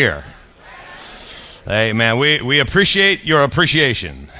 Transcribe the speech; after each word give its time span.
here. 0.00 0.24
Hey, 1.66 1.92
man, 1.92 2.16
we, 2.16 2.40
we 2.40 2.58
appreciate 2.58 3.22
your 3.22 3.42
appreciation. 3.42 4.30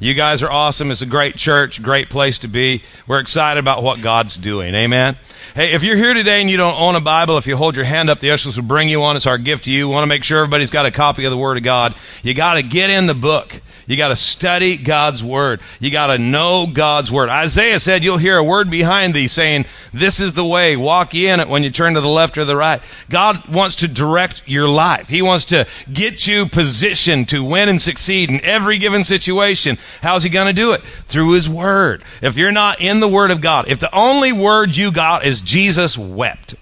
You 0.00 0.12
guys 0.14 0.42
are 0.42 0.50
awesome. 0.50 0.90
It's 0.90 1.02
a 1.02 1.06
great 1.06 1.36
church, 1.36 1.80
great 1.80 2.10
place 2.10 2.38
to 2.40 2.48
be. 2.48 2.82
We're 3.06 3.20
excited 3.20 3.60
about 3.60 3.82
what 3.82 4.02
God's 4.02 4.36
doing. 4.36 4.74
Amen. 4.74 5.16
Hey, 5.54 5.72
if 5.72 5.84
you're 5.84 5.96
here 5.96 6.14
today 6.14 6.40
and 6.40 6.50
you 6.50 6.56
don't 6.56 6.78
own 6.78 6.96
a 6.96 7.00
Bible, 7.00 7.38
if 7.38 7.46
you 7.46 7.56
hold 7.56 7.76
your 7.76 7.84
hand 7.84 8.10
up, 8.10 8.18
the 8.18 8.32
ushers 8.32 8.56
will 8.56 8.64
bring 8.64 8.88
you 8.88 8.98
one. 8.98 9.14
It's 9.14 9.26
our 9.26 9.38
gift 9.38 9.64
to 9.64 9.70
you. 9.70 9.88
We 9.88 9.94
want 9.94 10.02
to 10.02 10.08
make 10.08 10.24
sure 10.24 10.40
everybody's 10.40 10.70
got 10.70 10.84
a 10.84 10.90
copy 10.90 11.24
of 11.24 11.30
the 11.30 11.36
Word 11.36 11.56
of 11.56 11.62
God. 11.62 11.94
You 12.24 12.34
got 12.34 12.54
to 12.54 12.62
get 12.62 12.90
in 12.90 13.06
the 13.06 13.14
book. 13.14 13.60
You 13.86 13.96
got 13.96 14.08
to 14.08 14.16
study 14.16 14.76
God's 14.76 15.22
word. 15.22 15.60
You 15.78 15.90
got 15.90 16.06
to 16.06 16.18
know 16.18 16.66
God's 16.66 17.12
word. 17.12 17.28
Isaiah 17.28 17.78
said 17.78 18.02
you'll 18.02 18.16
hear 18.16 18.38
a 18.38 18.44
word 18.44 18.70
behind 18.70 19.12
thee 19.12 19.28
saying, 19.28 19.66
this 19.92 20.20
is 20.20 20.32
the 20.32 20.44
way. 20.44 20.74
Walk 20.76 21.14
in 21.14 21.38
it 21.38 21.48
when 21.48 21.62
you 21.62 21.70
turn 21.70 21.92
to 21.92 22.00
the 22.00 22.08
left 22.08 22.38
or 22.38 22.46
the 22.46 22.56
right. 22.56 22.80
God 23.10 23.46
wants 23.46 23.76
to 23.76 23.88
direct 23.88 24.42
your 24.46 24.68
life. 24.68 25.08
He 25.08 25.20
wants 25.20 25.44
to 25.46 25.66
get 25.92 26.26
you 26.26 26.46
positioned 26.46 27.28
to 27.28 27.44
win 27.44 27.68
and 27.68 27.80
succeed 27.80 28.30
in 28.30 28.42
every 28.42 28.78
given 28.78 29.04
situation. 29.04 29.76
How's 30.02 30.22
he 30.22 30.30
going 30.30 30.46
to 30.46 30.52
do 30.52 30.72
it? 30.72 30.82
Through 30.82 31.32
his 31.32 31.48
word. 31.48 32.04
If 32.22 32.36
you're 32.36 32.52
not 32.52 32.80
in 32.80 33.00
the 33.00 33.08
word 33.08 33.30
of 33.30 33.40
God, 33.40 33.68
if 33.68 33.78
the 33.78 33.94
only 33.94 34.32
word 34.32 34.76
you 34.76 34.92
got 34.92 35.24
is 35.24 35.40
Jesus 35.40 35.96
wept, 35.98 36.54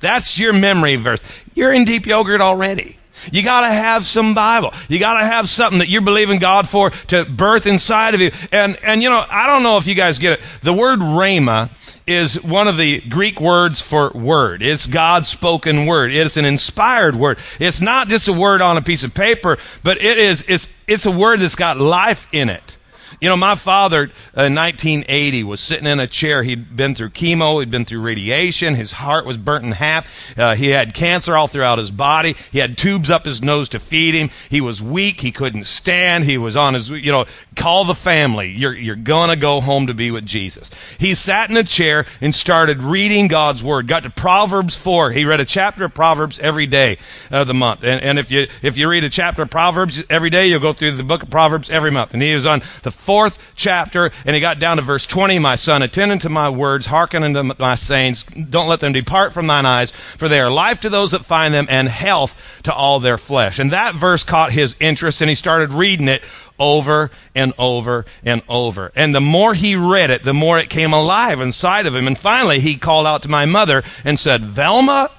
that's 0.00 0.38
your 0.38 0.52
memory 0.52 0.96
verse. 0.96 1.22
You're 1.54 1.72
in 1.72 1.84
deep 1.84 2.06
yogurt 2.06 2.40
already. 2.40 2.98
You 3.32 3.42
got 3.42 3.62
to 3.62 3.68
have 3.68 4.06
some 4.06 4.34
Bible. 4.34 4.72
You 4.88 5.00
got 5.00 5.18
to 5.20 5.26
have 5.26 5.48
something 5.48 5.78
that 5.80 5.88
you're 5.88 6.02
believing 6.02 6.38
God 6.38 6.68
for 6.68 6.90
to 7.08 7.24
birth 7.24 7.66
inside 7.66 8.14
of 8.14 8.20
you. 8.20 8.30
And, 8.52 8.78
and 8.82 9.02
you 9.02 9.08
know, 9.08 9.24
I 9.28 9.46
don't 9.46 9.62
know 9.62 9.78
if 9.78 9.86
you 9.86 9.94
guys 9.94 10.18
get 10.18 10.34
it. 10.34 10.40
The 10.62 10.72
word 10.72 11.00
rhema 11.00 11.70
is 12.06 12.42
one 12.42 12.68
of 12.68 12.76
the 12.76 13.00
Greek 13.00 13.40
words 13.40 13.82
for 13.82 14.10
word. 14.10 14.62
It's 14.62 14.86
God's 14.86 15.28
spoken 15.28 15.86
word. 15.86 16.12
It's 16.12 16.36
an 16.36 16.44
inspired 16.44 17.16
word. 17.16 17.38
It's 17.58 17.80
not 17.80 18.08
just 18.08 18.28
a 18.28 18.32
word 18.32 18.62
on 18.62 18.76
a 18.76 18.82
piece 18.82 19.02
of 19.02 19.12
paper, 19.12 19.58
but 19.82 20.00
it 20.00 20.16
is, 20.16 20.44
it's, 20.48 20.68
it's 20.86 21.06
a 21.06 21.10
word 21.10 21.40
that's 21.40 21.56
got 21.56 21.78
life 21.78 22.28
in 22.32 22.48
it. 22.48 22.75
You 23.20 23.30
know, 23.30 23.36
my 23.36 23.54
father 23.54 24.10
uh, 24.36 24.44
in 24.44 24.54
1980 24.54 25.44
was 25.44 25.60
sitting 25.60 25.86
in 25.86 26.00
a 26.00 26.06
chair. 26.06 26.42
He'd 26.42 26.76
been 26.76 26.94
through 26.94 27.10
chemo, 27.10 27.60
he'd 27.60 27.70
been 27.70 27.84
through 27.84 28.00
radiation. 28.00 28.74
His 28.74 28.92
heart 28.92 29.24
was 29.24 29.38
burnt 29.38 29.64
in 29.64 29.72
half. 29.72 30.38
Uh, 30.38 30.54
he 30.54 30.68
had 30.68 30.92
cancer 30.92 31.34
all 31.34 31.46
throughout 31.46 31.78
his 31.78 31.90
body. 31.90 32.34
He 32.52 32.58
had 32.58 32.76
tubes 32.76 33.08
up 33.08 33.24
his 33.24 33.42
nose 33.42 33.70
to 33.70 33.78
feed 33.78 34.14
him. 34.14 34.30
He 34.50 34.60
was 34.60 34.82
weak. 34.82 35.20
He 35.20 35.32
couldn't 35.32 35.64
stand. 35.64 36.24
He 36.24 36.36
was 36.36 36.56
on 36.56 36.74
his, 36.74 36.90
you 36.90 37.10
know, 37.10 37.24
call 37.54 37.84
the 37.84 37.94
family. 37.94 38.50
You're, 38.50 38.74
you're 38.74 38.96
going 38.96 39.30
to 39.30 39.36
go 39.36 39.60
home 39.60 39.86
to 39.86 39.94
be 39.94 40.10
with 40.10 40.26
Jesus. 40.26 40.70
He 40.98 41.14
sat 41.14 41.48
in 41.48 41.56
a 41.56 41.64
chair 41.64 42.04
and 42.20 42.34
started 42.34 42.82
reading 42.82 43.28
God's 43.28 43.64
word. 43.64 43.86
Got 43.88 44.02
to 44.02 44.10
Proverbs 44.10 44.76
4. 44.76 45.12
He 45.12 45.24
read 45.24 45.40
a 45.40 45.46
chapter 45.46 45.86
of 45.86 45.94
Proverbs 45.94 46.38
every 46.38 46.66
day 46.66 46.98
of 47.30 47.46
the 47.46 47.54
month. 47.54 47.82
And, 47.82 48.02
and 48.02 48.18
if 48.18 48.30
you, 48.30 48.46
if 48.62 48.76
you 48.76 48.88
read 48.88 49.04
a 49.04 49.10
chapter 49.10 49.42
of 49.42 49.50
Proverbs 49.50 50.04
every 50.10 50.30
day, 50.30 50.48
you'll 50.48 50.60
go 50.60 50.74
through 50.74 50.92
the 50.92 51.02
book 51.02 51.22
of 51.22 51.30
Proverbs 51.30 51.70
every 51.70 51.90
month. 51.90 52.12
And 52.12 52.22
he 52.22 52.34
was 52.34 52.44
on 52.44 52.60
the 52.82 52.90
fourth 53.06 53.52
chapter, 53.54 54.10
and 54.24 54.34
he 54.34 54.40
got 54.40 54.58
down 54.58 54.76
to 54.76 54.82
verse 54.82 55.06
20. 55.06 55.38
My 55.38 55.54
son, 55.54 55.82
attend 55.82 56.10
unto 56.10 56.28
my 56.28 56.50
words, 56.50 56.86
hearken 56.86 57.22
unto 57.22 57.54
my 57.58 57.76
sayings. 57.76 58.24
Don't 58.24 58.68
let 58.68 58.80
them 58.80 58.92
depart 58.92 59.32
from 59.32 59.46
thine 59.46 59.64
eyes, 59.64 59.92
for 59.92 60.28
they 60.28 60.40
are 60.40 60.50
life 60.50 60.80
to 60.80 60.90
those 60.90 61.12
that 61.12 61.24
find 61.24 61.54
them, 61.54 61.66
and 61.70 61.88
health 61.88 62.60
to 62.64 62.74
all 62.74 62.98
their 62.98 63.16
flesh. 63.16 63.60
And 63.60 63.70
that 63.70 63.94
verse 63.94 64.24
caught 64.24 64.50
his 64.50 64.74
interest, 64.80 65.20
and 65.20 65.30
he 65.30 65.36
started 65.36 65.72
reading 65.72 66.08
it 66.08 66.22
over 66.58 67.10
and 67.34 67.52
over 67.58 68.06
and 68.24 68.42
over. 68.48 68.90
And 68.96 69.14
the 69.14 69.20
more 69.20 69.54
he 69.54 69.76
read 69.76 70.10
it, 70.10 70.22
the 70.24 70.34
more 70.34 70.58
it 70.58 70.70
came 70.70 70.92
alive 70.92 71.40
inside 71.40 71.86
of 71.86 71.94
him. 71.94 72.06
And 72.06 72.18
finally, 72.18 72.60
he 72.60 72.76
called 72.76 73.06
out 73.06 73.22
to 73.22 73.28
my 73.28 73.44
mother 73.44 73.82
and 74.04 74.18
said, 74.18 74.42
Velma, 74.42 75.10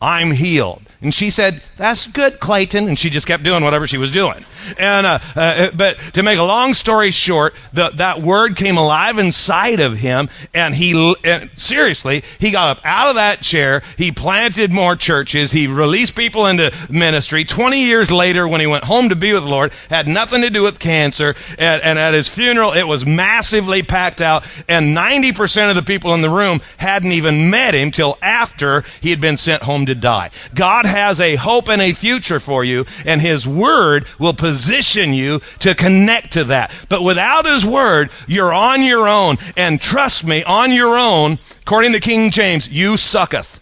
I'm 0.00 0.30
healed. 0.30 0.82
And 1.00 1.14
she 1.14 1.30
said, 1.30 1.62
That's 1.76 2.06
good, 2.06 2.40
Clayton. 2.40 2.88
And 2.88 2.98
she 2.98 3.10
just 3.10 3.26
kept 3.26 3.42
doing 3.42 3.62
whatever 3.62 3.86
she 3.86 3.98
was 3.98 4.10
doing. 4.10 4.44
And, 4.78 5.06
uh, 5.06 5.18
uh, 5.34 5.70
but 5.74 5.98
to 6.14 6.22
make 6.22 6.38
a 6.38 6.42
long 6.42 6.74
story 6.74 7.10
short, 7.10 7.54
the, 7.72 7.90
that 7.94 8.20
word 8.20 8.56
came 8.56 8.76
alive 8.76 9.18
inside 9.18 9.80
of 9.80 9.98
him. 9.98 10.28
And 10.54 10.74
he, 10.74 11.14
and 11.24 11.50
seriously, 11.56 12.24
he 12.38 12.50
got 12.50 12.76
up 12.76 12.84
out 12.84 13.10
of 13.10 13.14
that 13.16 13.40
chair. 13.40 13.82
He 13.96 14.10
planted 14.10 14.72
more 14.72 14.96
churches. 14.96 15.52
He 15.52 15.66
released 15.66 16.14
people 16.14 16.46
into 16.46 16.72
ministry. 16.90 17.44
20 17.44 17.84
years 17.84 18.10
later, 18.10 18.48
when 18.48 18.60
he 18.60 18.66
went 18.66 18.84
home 18.84 19.10
to 19.10 19.16
be 19.16 19.32
with 19.32 19.44
the 19.44 19.48
Lord, 19.48 19.72
had 19.90 20.08
nothing 20.08 20.42
to 20.42 20.50
do 20.50 20.62
with 20.62 20.78
cancer. 20.78 21.34
And, 21.58 21.82
and 21.82 21.98
at 21.98 22.14
his 22.14 22.28
funeral, 22.28 22.72
it 22.72 22.84
was 22.84 23.06
massively 23.06 23.82
packed 23.82 24.20
out. 24.20 24.44
And 24.68 24.96
90% 24.96 25.70
of 25.70 25.76
the 25.76 25.82
people 25.82 26.14
in 26.14 26.20
the 26.20 26.30
room 26.30 26.60
hadn't 26.78 27.12
even 27.12 27.50
met 27.50 27.74
him 27.74 27.90
till 27.90 28.18
after 28.22 28.82
he 29.00 29.10
had 29.10 29.20
been 29.20 29.36
sent 29.36 29.62
home 29.62 29.85
to 29.86 29.94
die. 29.94 30.30
God 30.54 30.86
has 30.86 31.20
a 31.20 31.36
hope 31.36 31.68
and 31.68 31.80
a 31.80 31.92
future 31.92 32.40
for 32.40 32.64
you, 32.64 32.84
and 33.04 33.20
His 33.20 33.46
Word 33.46 34.06
will 34.18 34.34
position 34.34 35.12
you 35.12 35.40
to 35.60 35.74
connect 35.74 36.32
to 36.34 36.44
that. 36.44 36.72
But 36.88 37.02
without 37.02 37.46
His 37.46 37.64
Word, 37.64 38.10
you're 38.26 38.52
on 38.52 38.82
your 38.82 39.08
own. 39.08 39.36
And 39.56 39.80
trust 39.80 40.24
me, 40.24 40.44
on 40.44 40.72
your 40.72 40.98
own, 40.98 41.38
according 41.62 41.92
to 41.92 42.00
King 42.00 42.30
James, 42.30 42.68
you 42.68 42.96
sucketh. 42.96 43.60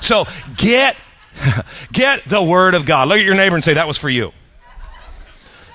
So 0.00 0.26
get, 0.56 0.96
get 1.92 2.24
the 2.24 2.42
Word 2.42 2.74
of 2.74 2.86
God. 2.86 3.08
Look 3.08 3.18
at 3.18 3.24
your 3.24 3.34
neighbor 3.34 3.56
and 3.56 3.64
say, 3.64 3.74
that 3.74 3.86
was 3.86 3.98
for 3.98 4.10
you. 4.10 4.32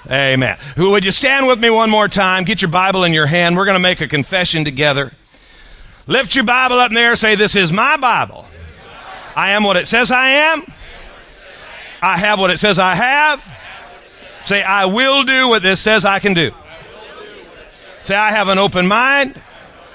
Amen. 0.09 0.57
Who 0.77 0.91
would 0.91 1.05
you 1.05 1.11
stand 1.11 1.47
with 1.47 1.59
me 1.59 1.69
one 1.69 1.89
more 1.89 2.07
time? 2.07 2.43
Get 2.43 2.61
your 2.61 2.71
Bible 2.71 3.03
in 3.03 3.13
your 3.13 3.27
hand. 3.27 3.55
We're 3.55 3.65
going 3.65 3.75
to 3.75 3.81
make 3.81 4.01
a 4.01 4.07
confession 4.07 4.65
together. 4.65 5.11
Lift 6.07 6.33
your 6.33 6.43
Bible 6.43 6.79
up 6.79 6.89
in 6.89 6.95
there. 6.95 7.15
Say, 7.15 7.35
This 7.35 7.55
is 7.55 7.71
my 7.71 7.97
Bible. 7.97 8.47
I 9.35 9.51
am 9.51 9.63
what 9.63 9.77
it 9.77 9.87
says 9.87 10.11
I 10.11 10.27
am. 10.29 10.63
I 12.01 12.17
have 12.17 12.39
what 12.39 12.49
it 12.49 12.59
says 12.59 12.79
I 12.79 12.95
have. 12.95 13.45
Say, 14.45 14.63
I 14.63 14.85
will 14.85 15.23
do 15.23 15.49
what 15.49 15.61
this 15.61 15.79
says 15.79 16.03
I 16.03 16.19
can 16.19 16.33
do. 16.33 16.51
Say, 18.03 18.15
I 18.15 18.31
have 18.31 18.47
an 18.47 18.57
open 18.57 18.87
mind. 18.87 19.39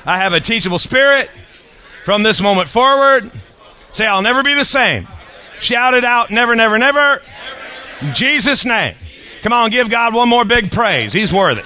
I 0.05 0.19
have 0.19 0.33
a 0.33 0.41
teachable 0.41 0.79
spirit. 0.79 1.29
From 2.05 2.23
this 2.23 2.41
moment 2.41 2.69
forward, 2.69 3.29
say, 3.91 4.07
I'll 4.07 4.23
never 4.23 4.45
be 4.45 4.55
the 4.55 4.65
same. 4.65 5.09
Shout 5.59 5.95
it 5.95 6.05
out, 6.05 6.31
never, 6.31 6.55
never, 6.55 6.79
never. 6.79 7.21
In 8.01 8.15
Jesus' 8.15 8.65
name. 8.65 8.95
Come 9.43 9.53
on, 9.53 9.71
give 9.71 9.91
God 9.91 10.15
one 10.15 10.29
more 10.29 10.45
big 10.45 10.71
praise. 10.71 11.13
He's 11.13 11.33
worthy. 11.33 11.63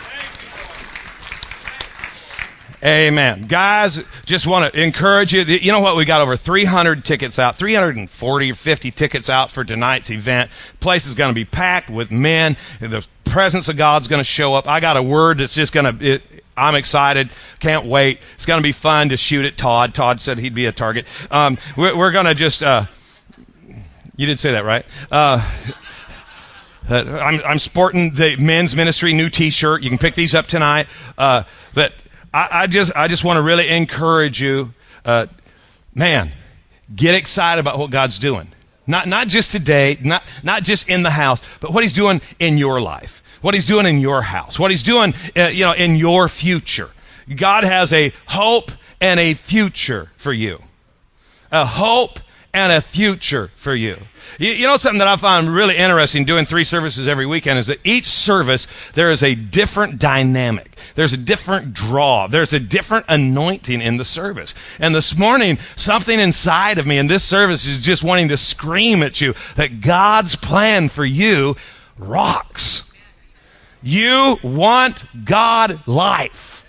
Amen. 2.82 3.46
Guys, 3.46 4.02
just 4.24 4.46
want 4.46 4.72
to 4.72 4.82
encourage 4.82 5.34
you. 5.34 5.42
You 5.42 5.70
know 5.70 5.80
what? 5.80 5.96
We 5.96 6.06
got 6.06 6.22
over 6.22 6.34
300 6.34 7.04
tickets 7.04 7.38
out, 7.38 7.56
340 7.56 8.50
or 8.50 8.54
50 8.54 8.90
tickets 8.90 9.28
out 9.28 9.50
for 9.50 9.64
tonight's 9.64 10.10
event. 10.10 10.50
Place 10.80 11.06
is 11.06 11.14
going 11.14 11.28
to 11.28 11.34
be 11.34 11.44
packed 11.44 11.90
with 11.90 12.10
men. 12.10 12.56
The 12.80 13.06
presence 13.26 13.68
of 13.68 13.76
God's 13.76 14.08
going 14.08 14.20
to 14.20 14.24
show 14.24 14.54
up. 14.54 14.66
I 14.66 14.80
got 14.80 14.96
a 14.96 15.02
word 15.02 15.38
that's 15.38 15.54
just 15.54 15.74
going 15.74 15.98
to, 15.98 16.20
I'm 16.56 16.74
excited. 16.74 17.28
Can't 17.58 17.84
wait. 17.84 18.18
It's 18.34 18.46
going 18.46 18.60
to 18.60 18.66
be 18.66 18.72
fun 18.72 19.10
to 19.10 19.18
shoot 19.18 19.44
at 19.44 19.58
Todd. 19.58 19.94
Todd 19.94 20.22
said 20.22 20.38
he'd 20.38 20.54
be 20.54 20.64
a 20.64 20.72
target. 20.72 21.06
Um, 21.30 21.58
we're, 21.76 21.94
we're 21.94 22.12
going 22.12 22.26
to 22.26 22.34
just, 22.34 22.62
uh, 22.62 22.86
you 24.16 24.26
did 24.26 24.40
say 24.40 24.52
that, 24.52 24.64
right? 24.64 24.86
Uh, 25.10 25.46
uh, 26.88 27.18
I'm, 27.22 27.40
I'm 27.44 27.58
sporting 27.58 28.14
the 28.14 28.36
men's 28.38 28.74
ministry 28.74 29.12
new 29.12 29.28
T-shirt. 29.28 29.82
You 29.82 29.90
can 29.90 29.98
pick 29.98 30.14
these 30.14 30.34
up 30.34 30.46
tonight. 30.46 30.86
Uh, 31.18 31.44
but 31.74 31.92
I, 32.32 32.48
I 32.50 32.66
just 32.66 32.94
I 32.94 33.08
just 33.08 33.24
want 33.24 33.38
to 33.38 33.42
really 33.42 33.68
encourage 33.68 34.40
you, 34.40 34.72
uh, 35.04 35.26
man, 35.94 36.32
get 36.94 37.14
excited 37.14 37.60
about 37.60 37.78
what 37.78 37.90
God's 37.90 38.18
doing. 38.18 38.48
Not 38.86 39.08
not 39.08 39.28
just 39.28 39.50
today, 39.50 39.98
not 40.02 40.22
not 40.42 40.62
just 40.62 40.88
in 40.88 41.02
the 41.02 41.10
house, 41.10 41.42
but 41.60 41.72
what 41.72 41.82
He's 41.82 41.92
doing 41.92 42.20
in 42.38 42.58
your 42.58 42.80
life, 42.80 43.22
what 43.40 43.54
He's 43.54 43.66
doing 43.66 43.86
in 43.86 43.98
your 43.98 44.22
house, 44.22 44.58
what 44.58 44.70
He's 44.70 44.82
doing, 44.82 45.14
uh, 45.36 45.48
you 45.48 45.64
know, 45.64 45.72
in 45.72 45.96
your 45.96 46.28
future. 46.28 46.90
God 47.34 47.64
has 47.64 47.92
a 47.92 48.12
hope 48.26 48.72
and 49.00 49.20
a 49.20 49.34
future 49.34 50.10
for 50.16 50.32
you, 50.32 50.62
a 51.52 51.64
hope 51.64 52.20
and 52.52 52.72
a 52.72 52.80
future 52.80 53.50
for 53.56 53.74
you. 53.74 53.96
You, 54.38 54.50
you, 54.50 54.66
know 54.66 54.76
something 54.76 54.98
that 54.98 55.08
I 55.08 55.16
find 55.16 55.52
really 55.52 55.76
interesting 55.76 56.24
doing 56.24 56.44
three 56.44 56.64
services 56.64 57.06
every 57.06 57.26
weekend 57.26 57.58
is 57.58 57.66
that 57.68 57.78
each 57.84 58.06
service 58.06 58.66
there 58.92 59.10
is 59.10 59.22
a 59.22 59.34
different 59.34 59.98
dynamic. 59.98 60.76
There's 60.94 61.12
a 61.12 61.16
different 61.16 61.74
draw. 61.74 62.26
There's 62.26 62.52
a 62.52 62.60
different 62.60 63.06
anointing 63.08 63.80
in 63.80 63.96
the 63.96 64.04
service. 64.04 64.54
And 64.78 64.94
this 64.94 65.16
morning, 65.16 65.58
something 65.76 66.18
inside 66.18 66.78
of 66.78 66.86
me 66.86 66.98
in 66.98 67.06
this 67.06 67.24
service 67.24 67.66
is 67.66 67.80
just 67.80 68.04
wanting 68.04 68.28
to 68.28 68.36
scream 68.36 69.02
at 69.02 69.20
you 69.20 69.34
that 69.56 69.80
God's 69.80 70.36
plan 70.36 70.88
for 70.88 71.04
you 71.04 71.56
rocks. 71.98 72.92
You 73.82 74.36
want 74.42 75.04
God 75.24 75.86
life. 75.86 76.59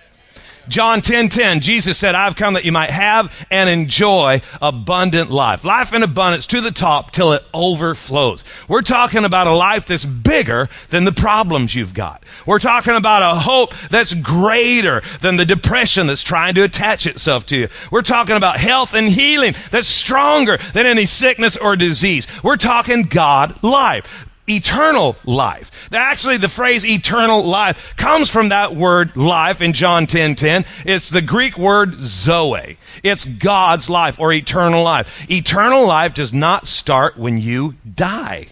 John 0.68 1.02
10 1.02 1.30
10, 1.30 1.62
Jesus 1.62 1.98
said, 1.98 2.16
I've 2.16 2.36
come 2.36 2.54
that 2.54 2.66
you 2.66 2.72
might 2.72 2.90
have 2.90 3.48
and 3.50 3.70
enjoy 3.70 4.42
abundant 4.62 5.30
life. 5.30 5.64
Life 5.64 5.94
in 5.94 6.04
abundance 6.04 6.48
to 6.48 6.62
the 6.62 6.72
top 6.72 7.12
till 7.12 7.34
it 7.34 7.44
overflows. 7.54 8.44
We're 8.68 8.82
talking 8.82 9.26
about 9.26 9.48
a 9.48 9.54
life 9.54 9.86
that's 9.86 10.06
bigger 10.06 10.70
than 10.90 11.04
the 11.04 11.12
problems 11.12 11.76
you've 11.76 11.94
got. 11.94 12.24
We're 12.46 12.60
talking 12.60 12.96
about 12.96 13.22
a 13.22 13.40
hope 13.40 13.74
that's 13.90 14.14
greater 14.14 15.02
than 15.22 15.38
the 15.38 15.46
depression 15.46 16.08
that's 16.08 16.24
trying 16.24 16.56
to 16.56 16.64
attach 16.64 17.06
itself 17.06 17.46
to 17.48 17.58
you. 17.58 17.68
We're 17.92 18.02
talking 18.02 18.36
about 18.36 18.58
health 18.58 18.94
and 18.94 19.08
healing 19.08 19.56
that's 19.72 19.88
stronger 19.88 20.58
than 20.74 20.86
any 20.86 21.06
sickness 21.06 21.58
or 21.58 21.76
disease. 21.76 22.28
We're 22.44 22.58
talking 22.58 23.04
God 23.04 23.62
life 23.64 24.28
eternal 24.50 25.16
life. 25.26 25.90
Actually, 25.94 26.38
the 26.38 26.48
phrase 26.48 26.86
eternal 26.86 27.44
life 27.44 27.96
comes 27.96 28.30
from 28.30 28.50
that 28.50 28.76
word 28.76 29.16
life 29.16 29.62
in 29.62 29.74
John 29.74 30.08
10 30.08 30.36
10. 30.36 30.66
It's 30.86 31.10
the 31.10 31.22
Greek 31.22 31.58
word 31.58 31.96
zoe. 31.98 32.78
It's 33.04 33.26
God's 33.26 33.90
life 33.90 34.20
or 34.20 34.34
eternal 34.34 34.84
life. 34.84 35.30
Eternal 35.30 35.88
life 35.88 36.14
does 36.14 36.34
not 36.34 36.68
start 36.68 37.18
when 37.18 37.38
you 37.38 37.76
die. 37.96 38.48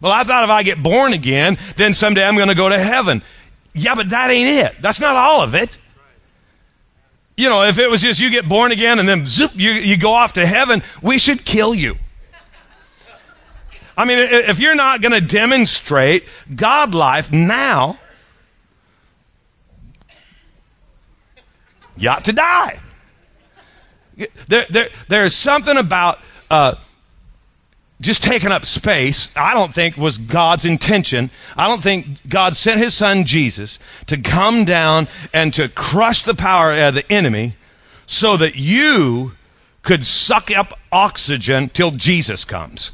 Well, 0.00 0.12
I 0.12 0.22
thought 0.22 0.44
if 0.44 0.50
I 0.50 0.62
get 0.62 0.82
born 0.82 1.12
again, 1.12 1.58
then 1.76 1.92
someday 1.92 2.24
I'm 2.24 2.36
going 2.36 2.48
to 2.48 2.54
go 2.54 2.68
to 2.68 2.78
heaven. 2.78 3.22
Yeah, 3.74 3.94
but 3.94 4.10
that 4.10 4.30
ain't 4.30 4.66
it. 4.66 4.80
That's 4.80 5.00
not 5.00 5.16
all 5.16 5.42
of 5.42 5.54
it. 5.54 5.76
You 7.36 7.48
know, 7.48 7.64
if 7.64 7.78
it 7.78 7.88
was 7.88 8.00
just 8.00 8.20
you 8.20 8.30
get 8.30 8.48
born 8.48 8.72
again 8.72 8.98
and 8.98 9.08
then 9.08 9.24
zoop, 9.24 9.52
you, 9.54 9.70
you 9.70 9.96
go 9.96 10.12
off 10.12 10.32
to 10.34 10.46
heaven, 10.46 10.82
we 11.02 11.18
should 11.18 11.44
kill 11.44 11.74
you. 11.74 11.96
I 13.98 14.04
mean, 14.04 14.18
if 14.20 14.60
you're 14.60 14.76
not 14.76 15.02
going 15.02 15.12
to 15.12 15.20
demonstrate 15.20 16.24
God 16.54 16.94
life 16.94 17.32
now, 17.32 17.98
you 21.96 22.08
ought 22.08 22.24
to 22.26 22.32
die. 22.32 22.78
There, 24.46 24.66
there, 24.70 24.88
there's 25.08 25.34
something 25.34 25.76
about 25.76 26.20
uh, 26.48 26.76
just 28.00 28.22
taking 28.22 28.52
up 28.52 28.64
space, 28.64 29.32
I 29.34 29.52
don't 29.52 29.74
think 29.74 29.96
was 29.96 30.16
God's 30.16 30.64
intention. 30.64 31.30
I 31.56 31.66
don't 31.66 31.82
think 31.82 32.06
God 32.28 32.56
sent 32.56 32.80
his 32.80 32.94
son 32.94 33.24
Jesus 33.24 33.80
to 34.06 34.16
come 34.16 34.64
down 34.64 35.08
and 35.34 35.52
to 35.54 35.68
crush 35.68 36.22
the 36.22 36.36
power 36.36 36.72
of 36.72 36.94
the 36.94 37.10
enemy 37.12 37.56
so 38.06 38.36
that 38.36 38.54
you 38.54 39.32
could 39.82 40.06
suck 40.06 40.56
up 40.56 40.78
oxygen 40.92 41.68
till 41.70 41.90
Jesus 41.90 42.44
comes. 42.44 42.92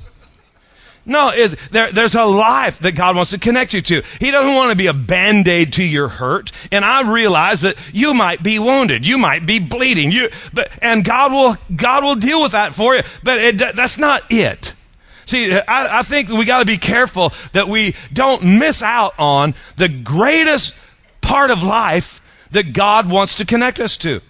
No, 1.07 1.31
there, 1.71 1.93
there's 1.93 2.15
a 2.15 2.25
life 2.25 2.79
that 2.79 2.93
God 2.93 3.15
wants 3.15 3.33
to 3.33 3.39
connect 3.39 3.75
you 3.75 3.83
to. 3.83 4.03
He 4.21 4.31
doesn't 4.31 4.55
want 4.55 4.71
to 4.71 4.77
be 4.77 4.87
a 4.87 4.95
band 4.95 5.47
aid 5.49 5.75
to 5.75 5.87
your 5.87 6.09
hurt. 6.09 6.51
And 6.73 6.83
I 6.83 7.13
realize 7.13 7.61
that 7.61 7.77
you 7.93 8.15
might 8.15 8.43
be 8.43 8.59
wounded, 8.59 9.07
you 9.07 9.19
might 9.19 9.45
be 9.45 9.59
bleeding, 9.59 10.11
you, 10.11 10.31
but 10.55 10.71
and 10.81 11.05
God 11.05 11.33
will 11.33 11.57
God 11.77 12.05
will 12.05 12.15
deal 12.15 12.43
with 12.43 12.53
that 12.53 12.73
for 12.73 12.95
you. 12.95 13.03
But 13.23 13.39
it, 13.39 13.59
that's 13.77 13.99
not 13.99 14.23
it. 14.31 14.75
See, 15.27 15.53
I, 15.53 16.01
I 16.01 16.03
think 16.03 16.29
we 16.29 16.45
got 16.45 16.61
to 16.61 16.65
be 16.65 16.79
careful 16.79 17.33
that 17.53 17.69
we 17.69 17.95
don't 18.13 18.43
miss 18.59 18.83
out 18.83 19.15
on 19.19 19.55
the 19.77 19.89
greatest 19.89 20.75
part 21.21 21.51
of 21.51 21.63
life 21.63 22.21
that 22.51 22.73
God 22.73 23.11
wants 23.11 23.37
to 23.37 23.45
connect 23.45 23.81
us 23.81 23.97
to. 23.99 24.21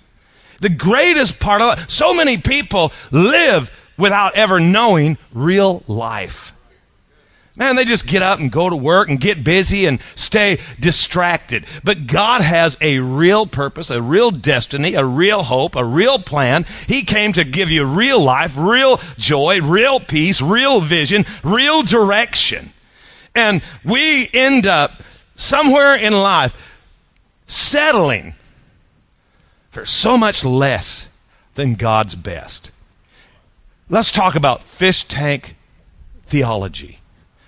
The 0.61 0.69
greatest 0.71 1.39
part 1.39 1.61
of 1.61 1.79
life. 1.79 1.91
So 1.91 2.15
many 2.15 2.37
people 2.37 2.93
live 3.11 3.71
without 3.97 4.35
ever 4.35 4.61
knowing 4.61 5.19
real 5.33 5.83
life. 5.87 6.54
Man, 7.57 7.77
they 7.77 7.85
just 7.85 8.07
get 8.07 8.23
up 8.23 8.41
and 8.41 8.51
go 8.51 8.69
to 8.69 8.75
work 8.75 9.09
and 9.09 9.21
get 9.21 9.45
busy 9.45 9.87
and 9.87 10.01
stay 10.17 10.59
distracted. 10.81 11.67
But 11.85 12.09
God 12.09 12.41
has 12.41 12.77
a 12.81 12.99
real 12.99 13.47
purpose, 13.47 13.91
a 13.91 14.03
real 14.03 14.33
destiny, 14.33 14.95
a 14.95 15.05
real 15.05 15.45
hope, 15.45 15.77
a 15.77 15.85
real 15.85 16.19
plan. 16.19 16.65
He 16.89 17.05
came 17.05 17.33
to 17.35 17.45
give 17.45 17.71
you 17.71 17.85
real 17.85 18.21
life, 18.21 18.55
real 18.57 19.01
joy, 19.19 19.61
real 19.61 20.01
peace, 20.01 20.43
real 20.43 20.81
vision, 20.81 21.25
real 21.45 21.85
direction. 21.85 22.73
And 23.37 23.63
we 23.85 24.29
end 24.33 24.67
up 24.67 25.03
somewhere 25.37 25.95
in 25.95 26.13
life 26.13 26.77
settling 27.47 28.35
for 29.71 29.85
so 29.85 30.17
much 30.17 30.45
less 30.45 31.09
than 31.55 31.75
God's 31.75 32.17
best. 32.17 32.73
Let's 33.89 34.11
talk 34.11 34.35
about 34.35 34.65
fish 34.65 35.05
tank 35.05 35.55
theology. 36.27 36.99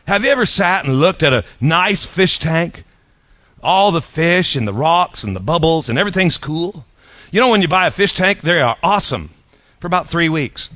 Have 0.07 0.25
you 0.25 0.31
ever 0.31 0.47
sat 0.47 0.85
and 0.85 1.01
looked 1.01 1.23
at 1.23 1.33
a 1.33 1.45
nice 1.61 2.05
fish 2.05 2.39
tank? 2.39 2.85
All 3.63 3.91
the 3.91 4.01
fish 4.01 4.55
and 4.55 4.67
the 4.67 4.73
rocks 4.73 5.25
and 5.25 5.35
the 5.35 5.41
bubbles 5.41 5.89
and 5.89 5.99
everything's 5.99 6.39
cool. 6.39 6.85
You 7.33 7.41
know, 7.41 7.51
when 7.51 7.61
you 7.61 7.69
buy 7.69 7.89
a 7.89 7.91
fish 7.91 8.13
tank, 8.13 8.41
they 8.41 8.61
are 8.61 8.77
awesome 8.83 9.31
for 9.81 9.89
about 9.89 10.09
three 10.09 10.29
weeks. 10.29 10.71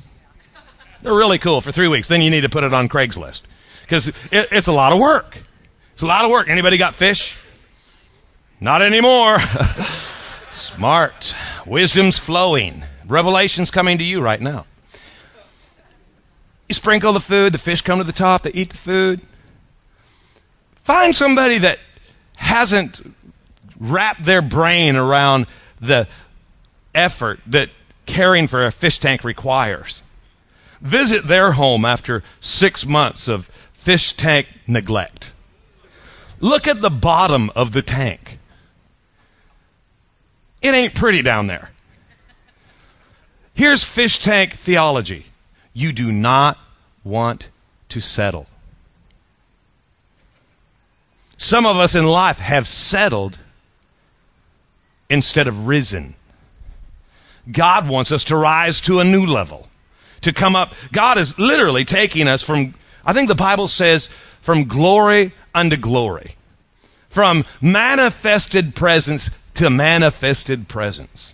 They're 1.01 1.13
really 1.13 1.37
cool 1.37 1.61
for 1.61 1.71
three 1.71 1.87
weeks. 1.87 2.09
Then 2.09 2.21
you 2.21 2.29
need 2.29 2.41
to 2.41 2.49
put 2.49 2.63
it 2.63 2.73
on 2.73 2.89
Craigslist 2.89 3.43
because 3.83 4.09
it, 4.09 4.15
it's 4.51 4.67
a 4.67 4.73
lot 4.73 4.91
of 4.91 4.99
work. 4.99 5.37
It's 5.93 6.03
a 6.03 6.07
lot 6.07 6.25
of 6.25 6.31
work. 6.31 6.49
Anybody 6.49 6.77
got 6.77 6.93
fish? 6.93 7.37
Not 8.59 8.81
anymore. 8.81 9.39
Smart. 10.51 11.35
Wisdom's 11.65 12.19
flowing. 12.19 12.83
Revelation's 13.07 13.71
coming 13.71 13.97
to 13.97 14.03
you 14.03 14.21
right 14.21 14.41
now. 14.41 14.65
You 16.71 16.75
sprinkle 16.75 17.11
the 17.11 17.19
food, 17.19 17.51
the 17.51 17.57
fish 17.57 17.81
come 17.81 17.97
to 17.97 18.05
the 18.05 18.13
top, 18.13 18.43
they 18.43 18.51
eat 18.51 18.69
the 18.69 18.77
food. 18.77 19.19
Find 20.85 21.13
somebody 21.13 21.57
that 21.57 21.79
hasn't 22.37 23.13
wrapped 23.77 24.23
their 24.23 24.41
brain 24.41 24.95
around 24.95 25.47
the 25.81 26.07
effort 26.95 27.41
that 27.45 27.71
caring 28.05 28.47
for 28.47 28.65
a 28.65 28.71
fish 28.71 28.99
tank 28.99 29.25
requires. 29.25 30.01
Visit 30.79 31.25
their 31.25 31.51
home 31.51 31.83
after 31.83 32.23
six 32.39 32.85
months 32.85 33.27
of 33.27 33.47
fish 33.73 34.13
tank 34.13 34.47
neglect. 34.65 35.33
Look 36.39 36.69
at 36.69 36.79
the 36.79 36.89
bottom 36.89 37.51
of 37.53 37.73
the 37.73 37.81
tank. 37.81 38.39
It 40.61 40.73
ain't 40.73 40.95
pretty 40.95 41.21
down 41.21 41.47
there. 41.47 41.71
Here's 43.53 43.83
fish 43.83 44.19
tank 44.19 44.53
theology 44.53 45.25
you 45.73 45.91
do 45.91 46.11
not 46.11 46.57
want 47.03 47.49
to 47.89 48.01
settle. 48.01 48.47
Some 51.37 51.65
of 51.65 51.77
us 51.77 51.95
in 51.95 52.05
life 52.05 52.39
have 52.39 52.67
settled 52.67 53.37
instead 55.09 55.47
of 55.47 55.67
risen. 55.67 56.15
God 57.51 57.89
wants 57.89 58.11
us 58.11 58.23
to 58.25 58.35
rise 58.35 58.79
to 58.81 58.99
a 58.99 59.03
new 59.03 59.25
level, 59.25 59.67
to 60.21 60.31
come 60.31 60.55
up. 60.55 60.73
God 60.91 61.17
is 61.17 61.37
literally 61.39 61.83
taking 61.83 62.27
us 62.27 62.43
from, 62.43 62.75
I 63.03 63.13
think 63.13 63.27
the 63.27 63.35
Bible 63.35 63.67
says, 63.67 64.07
from 64.41 64.65
glory 64.65 65.33
unto 65.53 65.77
glory, 65.77 66.35
from 67.09 67.43
manifested 67.59 68.75
presence 68.75 69.31
to 69.55 69.69
manifested 69.69 70.67
presence 70.67 71.33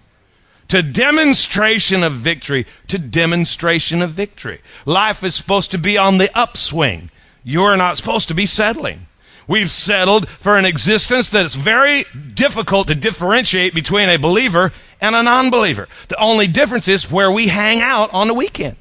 to 0.69 0.83
demonstration 0.83 2.03
of 2.03 2.13
victory 2.13 2.65
to 2.87 2.97
demonstration 2.97 4.01
of 4.01 4.11
victory. 4.11 4.59
Life 4.85 5.23
is 5.23 5.35
supposed 5.35 5.71
to 5.71 5.77
be 5.77 5.97
on 5.97 6.17
the 6.17 6.29
upswing. 6.37 7.09
You're 7.43 7.77
not 7.77 7.97
supposed 7.97 8.27
to 8.27 8.33
be 8.33 8.45
settling. 8.45 9.07
We've 9.47 9.71
settled 9.71 10.27
for 10.27 10.57
an 10.57 10.65
existence 10.65 11.29
that's 11.29 11.55
very 11.55 12.03
difficult 12.33 12.89
to 12.89 12.95
differentiate 12.95 13.73
between 13.73 14.09
a 14.09 14.17
believer 14.17 14.73
and 14.99 15.15
a 15.15 15.23
non 15.23 15.49
believer. 15.49 15.87
The 16.09 16.19
only 16.19 16.47
difference 16.47 16.89
is 16.89 17.09
where 17.09 17.31
we 17.31 17.47
hang 17.47 17.79
out 17.79 18.13
on 18.13 18.27
the 18.27 18.33
weekend. 18.33 18.75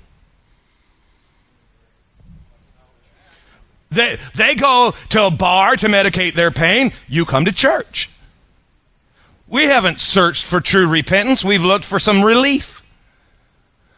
They, 3.91 4.19
they 4.35 4.57
go 4.57 4.95
to 5.11 5.27
a 5.27 5.31
bar 5.31 5.77
to 5.77 5.87
medicate 5.87 6.35
their 6.35 6.51
pain. 6.51 6.93
You 7.07 7.25
come 7.25 7.45
to 7.45 7.53
church. 7.53 8.11
We 9.49 9.65
haven't 9.65 10.01
searched 10.01 10.45
for 10.45 10.61
true 10.61 10.87
repentance. 10.87 11.45
We've 11.45 11.63
looked 11.63 11.85
for 11.85 11.99
some 11.99 12.23
relief. 12.23 12.83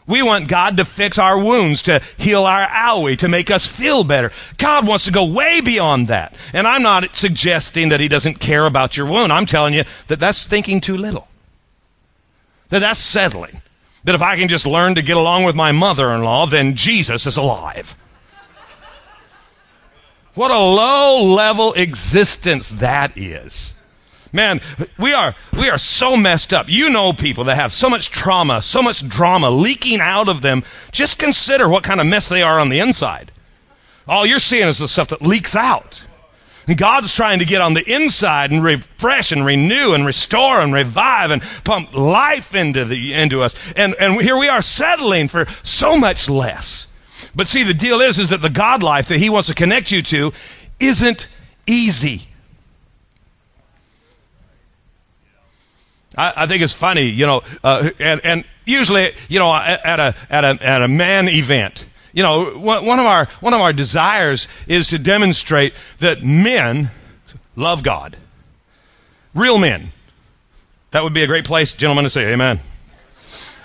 We 0.07 0.23
want 0.23 0.49
God 0.49 0.79
to 0.79 0.87
fix 0.87 1.19
our 1.19 1.39
wounds, 1.39 1.83
to 1.83 2.01
heal 2.17 2.45
our 2.45 2.67
owie, 2.67 3.19
to 3.19 3.29
make 3.29 3.51
us 3.51 3.67
feel 3.67 4.05
better. 4.05 4.33
God 4.57 4.87
wants 4.87 5.05
to 5.05 5.13
go 5.13 5.27
way 5.27 5.61
beyond 5.61 6.09
that. 6.09 6.35
And 6.55 6.67
I'm 6.67 6.83
not 6.83 7.15
suggesting 7.15 7.91
that 7.91 8.01
He 8.01 8.09
doesn't 8.09 8.41
care 8.41 8.65
about 8.65 8.97
your 8.97 9.05
wound. 9.05 9.33
I'm 9.33 9.45
telling 9.45 9.75
you 9.75 9.85
that 10.07 10.19
that's 10.19 10.47
thinking 10.47 10.81
too 10.81 10.97
little. 10.97 11.29
That 12.71 12.79
that's 12.79 13.01
settling. 13.01 13.61
That 14.05 14.15
if 14.15 14.23
I 14.23 14.37
can 14.37 14.49
just 14.49 14.67
learn 14.67 14.95
to 14.95 15.03
get 15.03 15.19
along 15.19 15.45
with 15.45 15.55
my 15.55 15.73
mother 15.73 16.11
in 16.13 16.25
law, 16.25 16.47
then 16.47 16.75
Jesus 16.75 17.27
is 17.27 17.37
alive. 17.37 17.95
What 20.33 20.51
a 20.51 20.59
low 20.59 21.23
level 21.23 21.75
existence 21.75 22.71
that 22.71 23.19
is. 23.19 23.75
Man, 24.33 24.61
we 24.99 25.13
are 25.13 25.35
we 25.57 25.71
are 25.71 25.79
so 25.79 26.17
messed 26.17 26.53
up. 26.53 26.67
You 26.69 26.91
know 26.91 27.13
people 27.13 27.45
that 27.45 27.57
have 27.57 27.73
so 27.73 27.89
much 27.89 28.11
trauma, 28.11 28.61
so 28.61 28.83
much 28.83 29.09
drama 29.09 29.51
leaking 29.51 30.01
out 30.01 30.29
of 30.29 30.43
them. 30.43 30.65
Just 30.93 31.19
consider 31.19 31.69
what 31.69 31.85
kind 31.85 32.01
of 32.01 32.07
mess 32.07 32.29
they 32.29 32.43
are 32.43 32.61
on 32.61 32.69
the 32.69 32.81
inside. 32.81 33.33
All 34.07 34.27
you're 34.27 34.39
seeing 34.39 34.69
is 34.69 34.79
the 34.79 34.89
stuff 34.89 35.09
that 35.09 35.23
leaks 35.23 35.55
out. 35.55 36.03
And 36.67 36.77
God's 36.77 37.15
trying 37.15 37.39
to 37.39 37.47
get 37.47 37.63
on 37.63 37.73
the 37.73 37.91
inside 37.91 38.51
and 38.51 38.63
refresh 38.63 39.33
and 39.33 39.45
renew 39.45 39.95
and 39.95 40.05
restore 40.05 40.61
and 40.61 40.75
revive 40.75 41.31
and 41.31 41.41
pump 41.65 41.95
life 41.95 42.55
into, 42.55 42.85
the, 42.85 43.15
into 43.15 43.41
us. 43.41 43.55
And, 43.73 43.95
and 43.99 44.21
here 44.21 44.37
we 44.37 44.49
are 44.49 44.61
settling 44.61 45.29
for 45.29 45.47
so 45.63 45.99
much 45.99 46.29
less. 46.29 46.87
But 47.35 47.49
see, 47.49 47.63
the 47.63 47.73
deal 47.73 48.01
is, 48.01 48.19
is 48.19 48.29
that 48.29 48.43
the 48.43 48.51
God 48.51 48.83
life 48.83 49.09
that 49.09 49.19
He 49.19 49.31
wants 49.31 49.49
to 49.49 49.55
connect 49.55 49.91
you 49.91 50.03
to 50.03 50.33
isn't 50.79 51.31
easy. 51.67 52.28
I, 56.17 56.33
I 56.37 56.47
think 56.47 56.63
it's 56.63 56.73
funny, 56.73 57.03
you 57.03 57.27
know, 57.27 57.43
uh, 57.63 57.91
and, 57.99 58.21
and 58.25 58.45
usually, 58.65 59.11
you 59.29 59.39
know, 59.39 59.53
at 59.55 60.01
a, 60.01 60.15
at 60.31 60.45
a, 60.45 60.59
at 60.61 60.83
a 60.83 60.89
man 60.89 61.29
event, 61.29 61.87
you 62.13 62.23
know, 62.23 62.59
one 62.59 62.99
of 62.99 63.07
our, 63.07 63.27
one 63.41 63.55
of 63.55 63.61
our 63.61 63.73
desires 63.73 64.49
is 64.67 64.89
to 64.89 64.99
demonstrate 64.99 65.75
that 65.99 66.23
men 66.23 66.91
love 67.57 67.83
God. 67.83 68.17
Real 69.35 69.59
men. 69.59 69.91
That 70.91 71.05
would 71.05 71.13
be 71.13 71.23
a 71.23 71.27
great 71.27 71.45
place, 71.45 71.75
gentlemen, 71.75 72.05
to 72.05 72.11
say 72.11 72.33
amen. 72.33 72.61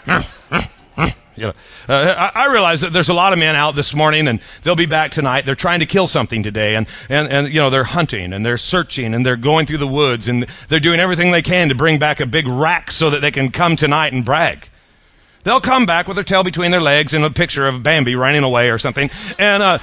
You 1.35 1.47
know, 1.47 1.53
uh, 1.89 2.31
I, 2.35 2.51
realize 2.51 2.81
that 2.81 2.93
there's 2.93 3.09
a 3.09 3.13
lot 3.13 3.33
of 3.33 3.39
men 3.39 3.55
out 3.55 3.75
this 3.75 3.95
morning, 3.95 4.27
and 4.27 4.39
they'll 4.61 4.75
be 4.75 4.85
back 4.85 5.11
tonight. 5.11 5.45
They're 5.45 5.55
trying 5.55 5.79
to 5.79 5.85
kill 5.85 6.05
something 6.05 6.43
today, 6.43 6.75
and, 6.75 6.87
and, 7.09 7.27
and 7.27 7.47
you 7.47 7.59
know 7.59 7.69
they're 7.69 7.83
hunting 7.83 8.33
and 8.33 8.45
they're 8.45 8.57
searching 8.57 9.13
and 9.13 9.25
they're 9.25 9.35
going 9.35 9.65
through 9.65 9.79
the 9.79 9.87
woods 9.87 10.27
and 10.27 10.43
they're 10.69 10.79
doing 10.79 10.99
everything 10.99 11.31
they 11.31 11.41
can 11.41 11.69
to 11.69 11.75
bring 11.75 11.97
back 11.97 12.19
a 12.19 12.25
big 12.25 12.47
rack 12.47 12.91
so 12.91 13.09
that 13.09 13.21
they 13.21 13.31
can 13.31 13.49
come 13.49 13.75
tonight 13.75 14.13
and 14.13 14.23
brag. 14.23 14.69
They'll 15.43 15.59
come 15.59 15.85
back 15.85 16.07
with 16.07 16.15
their 16.15 16.23
tail 16.23 16.43
between 16.43 16.71
their 16.71 16.81
legs 16.81 17.13
and 17.13 17.25
a 17.25 17.29
picture 17.29 17.67
of 17.67 17.83
Bambi 17.83 18.15
running 18.15 18.43
away 18.43 18.69
or 18.69 18.77
something, 18.77 19.09
and. 19.39 19.63
Uh, 19.63 19.79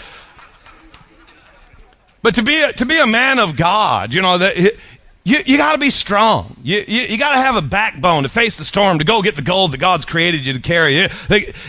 but 2.22 2.34
to 2.34 2.42
be 2.42 2.62
a, 2.62 2.72
to 2.74 2.84
be 2.84 2.98
a 2.98 3.06
man 3.06 3.38
of 3.38 3.56
God, 3.56 4.12
you 4.12 4.20
know 4.20 4.36
that 4.36 4.76
you, 5.24 5.38
you 5.44 5.56
got 5.58 5.72
to 5.72 5.78
be 5.78 5.90
strong. 5.90 6.56
You, 6.62 6.82
you, 6.86 7.02
you 7.02 7.18
got 7.18 7.32
to 7.32 7.40
have 7.40 7.56
a 7.56 7.62
backbone 7.62 8.22
to 8.22 8.28
face 8.28 8.56
the 8.56 8.64
storm, 8.64 8.98
to 8.98 9.04
go 9.04 9.20
get 9.22 9.36
the 9.36 9.42
gold 9.42 9.72
that 9.72 9.78
God's 9.78 10.04
created 10.04 10.46
you 10.46 10.54
to 10.54 10.60
carry. 10.60 10.98
You, 10.98 11.08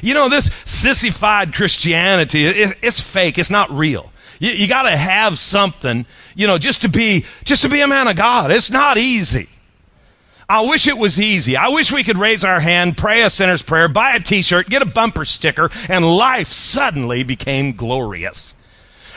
you 0.01 0.13
know, 0.13 0.29
this 0.29 0.49
sissified 0.65 1.53
Christianity, 1.53 2.45
it, 2.45 2.77
it's 2.81 3.01
fake. 3.01 3.37
It's 3.37 3.49
not 3.49 3.69
real. 3.69 4.11
You, 4.39 4.51
you 4.51 4.67
got 4.67 4.83
to 4.83 4.95
have 4.95 5.37
something, 5.37 6.05
you 6.33 6.47
know, 6.47 6.57
just 6.57 6.81
to 6.83 6.89
be, 6.89 7.25
just 7.43 7.61
to 7.63 7.69
be 7.69 7.81
a 7.81 7.87
man 7.87 8.07
of 8.07 8.15
God. 8.15 8.51
It's 8.51 8.71
not 8.71 8.97
easy. 8.97 9.49
I 10.47 10.61
wish 10.61 10.87
it 10.87 10.97
was 10.97 11.19
easy. 11.19 11.55
I 11.55 11.69
wish 11.69 11.93
we 11.93 12.03
could 12.03 12.17
raise 12.17 12.43
our 12.43 12.59
hand, 12.59 12.97
pray 12.97 13.21
a 13.21 13.29
sinner's 13.29 13.61
prayer, 13.61 13.87
buy 13.87 14.15
a 14.15 14.19
t-shirt, 14.19 14.67
get 14.67 14.81
a 14.81 14.85
bumper 14.85 15.23
sticker, 15.23 15.69
and 15.87 16.05
life 16.05 16.49
suddenly 16.49 17.23
became 17.23 17.71
glorious. 17.73 18.53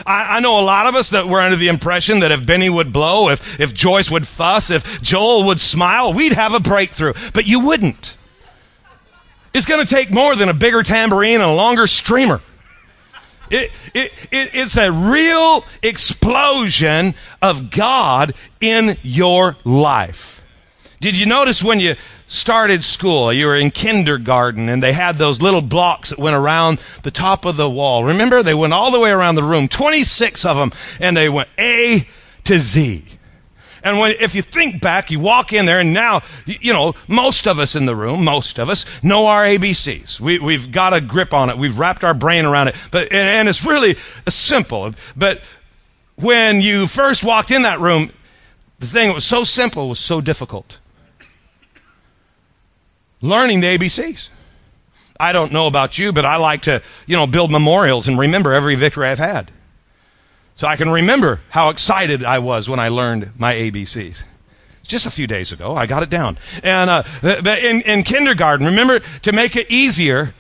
I, 0.07 0.37
I, 0.37 0.41
know 0.41 0.59
a 0.59 0.63
lot 0.63 0.87
of 0.87 0.95
us 0.95 1.11
that 1.11 1.29
were 1.29 1.41
under 1.41 1.57
the 1.57 1.69
impression 1.69 2.21
that 2.21 2.33
if 2.33 2.47
Benny 2.47 2.71
would 2.71 2.93
blow, 2.93 3.29
if, 3.29 3.61
if 3.61 3.73
Joyce 3.75 4.11
would 4.11 4.27
fuss, 4.27 4.71
if 4.71 5.01
Joel 5.03 5.45
would 5.45 5.61
smile, 5.61 6.13
we'd 6.13 6.33
have 6.33 6.55
a 6.55 6.61
breakthrough. 6.61 7.15
But 7.33 7.47
you 7.47 7.61
wouldn't. 7.61 8.17
It's 9.55 9.67
going 9.67 9.87
to 9.87 9.95
take 9.95 10.11
more 10.11 10.35
than 10.35 10.49
a 10.49 10.55
bigger 10.55 10.83
tambourine 10.83 11.35
and 11.35 11.45
a 11.45 11.53
longer 11.53 11.87
streamer. 11.87 12.41
It, 13.51 13.71
it, 13.95 14.13
it, 14.33 14.51
it's 14.53 14.77
a 14.77 14.91
real 14.91 15.65
explosion 15.83 17.15
of 17.41 17.71
God 17.71 18.35
in 18.61 18.97
your 19.03 19.57
life. 19.65 20.43
Did 21.01 21.19
you 21.19 21.27
notice 21.27 21.63
when 21.63 21.81
you 21.81 21.97
started 22.27 22.85
school, 22.85 23.33
you 23.33 23.47
were 23.47 23.57
in 23.57 23.71
kindergarten, 23.71 24.69
and 24.69 24.83
they 24.83 24.93
had 24.93 25.19
those 25.19 25.41
little 25.43 25.61
blocks 25.61 26.11
that 26.11 26.19
went 26.19 26.37
around 26.37 26.81
the 27.03 27.11
top 27.11 27.45
of 27.45 27.57
the 27.57 27.69
wall. 27.69 28.05
Remember? 28.05 28.43
They 28.43 28.55
went 28.55 28.73
all 28.73 28.91
the 28.91 29.01
way 29.01 29.11
around 29.11 29.35
the 29.35 29.43
room, 29.43 29.69
26 29.69 30.45
of 30.45 30.57
them, 30.57 30.73
and 31.01 31.17
they 31.17 31.29
went 31.29 31.49
A 31.59 32.07
to 32.45 32.59
Z. 32.59 33.05
And 33.83 33.99
when, 33.99 34.15
if 34.19 34.35
you 34.35 34.41
think 34.41 34.81
back, 34.81 35.11
you 35.11 35.21
walk 35.21 35.53
in 35.53 35.67
there, 35.67 35.79
and 35.79 35.93
now, 35.93 36.23
you 36.47 36.73
know, 36.73 36.95
most 37.07 37.47
of 37.47 37.59
us 37.59 37.77
in 37.77 37.85
the 37.85 37.95
room, 37.95 38.25
most 38.25 38.59
of 38.59 38.71
us, 38.71 38.87
know 39.03 39.27
our 39.27 39.45
ABCs. 39.45 40.19
We, 40.19 40.39
we've 40.39 40.73
got 40.73 40.95
a 40.95 41.03
grip 41.03 41.35
on 41.35 41.51
it. 41.51 41.59
We've 41.59 41.79
wrapped 41.79 42.03
our 42.03 42.15
brain 42.15 42.47
around 42.47 42.69
it. 42.69 42.77
But, 42.91 43.13
and, 43.13 43.29
and 43.29 43.49
it's 43.49 43.67
really 43.67 43.97
simple. 44.27 44.93
But 45.15 45.43
when 46.17 46.63
you 46.63 46.87
first 46.87 47.23
walked 47.23 47.51
in 47.51 47.63
that 47.63 47.79
room, 47.79 48.11
the 48.79 48.87
thing 48.87 49.09
that 49.09 49.15
was 49.15 49.25
so 49.25 49.45
simple 49.45 49.91
was 49.91 49.99
so 49.99 50.23
difficult 50.23 50.79
learning 53.25 53.61
the 53.61 53.79
ABCs. 53.79 54.29
I 55.19 55.33
don't 55.33 55.53
know 55.53 55.67
about 55.67 55.99
you, 55.99 56.13
but 56.13 56.25
I 56.25 56.37
like 56.37 56.63
to, 56.63 56.83
you 57.07 57.17
know, 57.17 57.27
build 57.27 57.51
memorials 57.51 58.07
and 58.07 58.19
remember 58.19 58.53
every 58.53 58.75
victory 58.75 59.09
I've 59.09 59.19
had. 59.19 59.51
So 60.57 60.69
I 60.69 60.77
can 60.77 60.91
remember 60.91 61.41
how 61.51 61.71
excited 61.71 62.25
I 62.25 62.39
was 62.39 62.69
when 62.69 62.79
I 62.79 62.89
learned 62.89 63.33
my 63.39 63.55
ABCs. 63.55 64.25
It's 64.81 64.89
just 64.89 65.07
a 65.07 65.11
few 65.11 65.27
days 65.27 65.51
ago. 65.51 65.75
I 65.75 65.87
got 65.87 66.03
it 66.03 66.11
down. 66.11 66.39
And 66.63 66.91
uh, 66.91 67.03
in, 67.23 67.81
in 67.83 68.03
kindergarten, 68.03 68.67
remember 68.67 69.01
to 69.23 69.33
make 69.33 69.57
it 69.57 69.71
easier, 69.71 70.35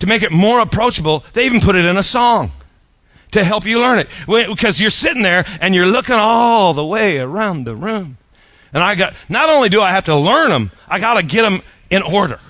to 0.00 0.06
make 0.06 0.22
it 0.22 0.32
more 0.32 0.58
approachable, 0.60 1.24
they 1.32 1.46
even 1.46 1.60
put 1.60 1.76
it 1.76 1.84
in 1.84 1.96
a 1.96 2.02
song 2.02 2.50
to 3.30 3.44
help 3.44 3.64
you 3.64 3.78
learn 3.78 4.00
it. 4.00 4.08
Because 4.26 4.80
you're 4.80 4.90
sitting 4.90 5.22
there 5.22 5.44
and 5.60 5.74
you're 5.74 5.86
looking 5.86 6.16
all 6.16 6.74
the 6.74 6.84
way 6.84 7.18
around 7.18 7.64
the 7.64 7.76
room. 7.76 8.18
And 8.72 8.82
I 8.82 8.96
got, 8.96 9.14
not 9.28 9.48
only 9.48 9.68
do 9.68 9.80
I 9.80 9.92
have 9.92 10.06
to 10.06 10.16
learn 10.16 10.50
them, 10.50 10.72
I 10.88 10.98
got 10.98 11.14
to 11.14 11.22
get 11.22 11.42
them 11.42 11.60
in 11.94 12.02
order. 12.02 12.40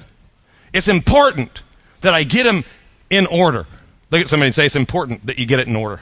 It's 0.73 0.89
important 0.89 1.63
that 2.01 2.15
I 2.15 2.23
get 2.25 2.45
them 2.45 2.65
in 3.11 3.27
order. 3.27 3.67
Look 4.11 4.23
at 4.23 4.29
somebody 4.29 4.49
and 4.49 4.55
say, 4.55 4.65
It's 4.65 4.75
important 4.75 5.27
that 5.27 5.39
you 5.39 5.45
get 5.45 5.61
it 5.61 5.69
in 5.69 5.77
order. 5.77 6.01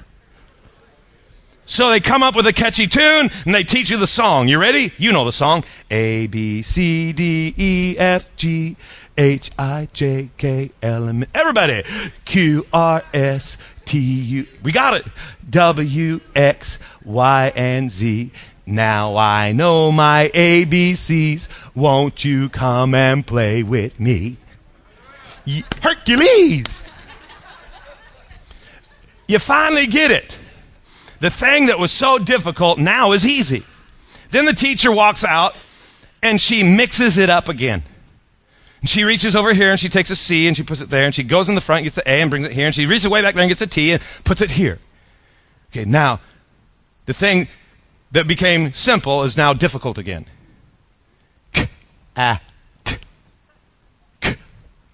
So 1.65 1.91
they 1.91 1.99
come 2.01 2.23
up 2.23 2.37
with 2.37 2.47
a 2.47 2.53
catchy 2.53 2.87
tune 2.87 3.31
and 3.45 3.55
they 3.55 3.65
teach 3.65 3.91
you 3.91 3.97
the 3.97 4.07
song. 4.07 4.47
You 4.47 4.59
ready? 4.59 4.93
You 4.97 5.13
know 5.13 5.25
the 5.25 5.33
song. 5.33 5.65
A, 5.91 6.29
B, 6.29 6.63
C, 6.63 7.13
D, 7.13 7.53
E, 7.57 7.97
F, 7.99 8.29
G, 8.37 8.77
H, 9.19 9.51
I, 9.59 9.89
J, 9.93 10.31
K, 10.37 10.71
L, 10.81 11.09
M. 11.09 11.25
Everybody. 11.35 11.83
Q, 12.25 12.67
R, 12.73 13.03
S, 13.13 13.59
T, 13.85 13.99
U. 13.99 14.47
We 14.63 14.71
got 14.71 14.95
it. 14.95 15.07
W, 15.51 16.21
X, 16.37 16.79
Y, 17.05 17.53
and 17.57 17.91
Z. 17.91 18.31
Now 18.67 19.17
I 19.17 19.53
know 19.53 19.91
my 19.91 20.31
ABCs. 20.35 21.49
Won't 21.75 22.25
you 22.25 22.49
come 22.49 22.95
and 22.95 23.27
play 23.27 23.63
with 23.63 23.99
me? 23.99 24.37
Hercules! 25.83 26.85
You 29.27 29.39
finally 29.39 29.87
get 29.87 30.11
it. 30.11 30.41
The 31.21 31.31
thing 31.31 31.67
that 31.67 31.79
was 31.79 31.93
so 31.93 32.19
difficult 32.19 32.79
now 32.79 33.13
is 33.13 33.27
easy. 33.27 33.63
Then 34.31 34.45
the 34.45 34.53
teacher 34.53 34.93
walks 34.93 35.25
out 35.25 35.55
and 36.23 36.41
she 36.41 36.63
mixes 36.63 37.19
it 37.19 37.31
up 37.31 37.49
again. 37.49 37.83
And 38.81 38.91
she 38.91 39.05
reaches 39.05 39.37
over 39.37 39.53
here 39.53 39.71
and 39.71 39.79
she 39.79 39.89
takes 39.89 40.11
a 40.11 40.17
C 40.17 40.49
and 40.49 40.57
she 40.57 40.63
puts 40.63 40.81
it 40.81 40.91
there 40.91 41.05
and 41.05 41.15
she 41.15 41.23
goes 41.23 41.49
in 41.49 41.55
the 41.55 41.61
front, 41.61 41.85
gets 41.85 41.95
the 41.95 42.09
A 42.09 42.21
and 42.21 42.31
brings 42.31 42.47
it 42.47 42.53
here 42.53 42.67
and 42.67 42.75
she 42.75 42.87
reaches 42.87 43.09
way 43.09 43.23
back 43.23 43.35
there 43.35 43.43
and 43.43 43.51
gets 43.51 43.61
a 43.61 43.67
T 43.67 43.93
and 43.93 44.03
puts 44.25 44.41
it 44.41 44.51
here. 44.51 44.79
Okay, 45.71 45.85
now 45.85 46.21
the 47.07 47.15
thing 47.15 47.49
that 48.13 48.29
became 48.29 48.73
simple 48.75 49.25
is 49.25 49.37
now 49.37 49.53
difficult 49.53 49.99
again. 49.99 50.27
K, 51.53 51.67
a, 52.17 52.41
t, 52.85 52.97
k, 54.21 54.37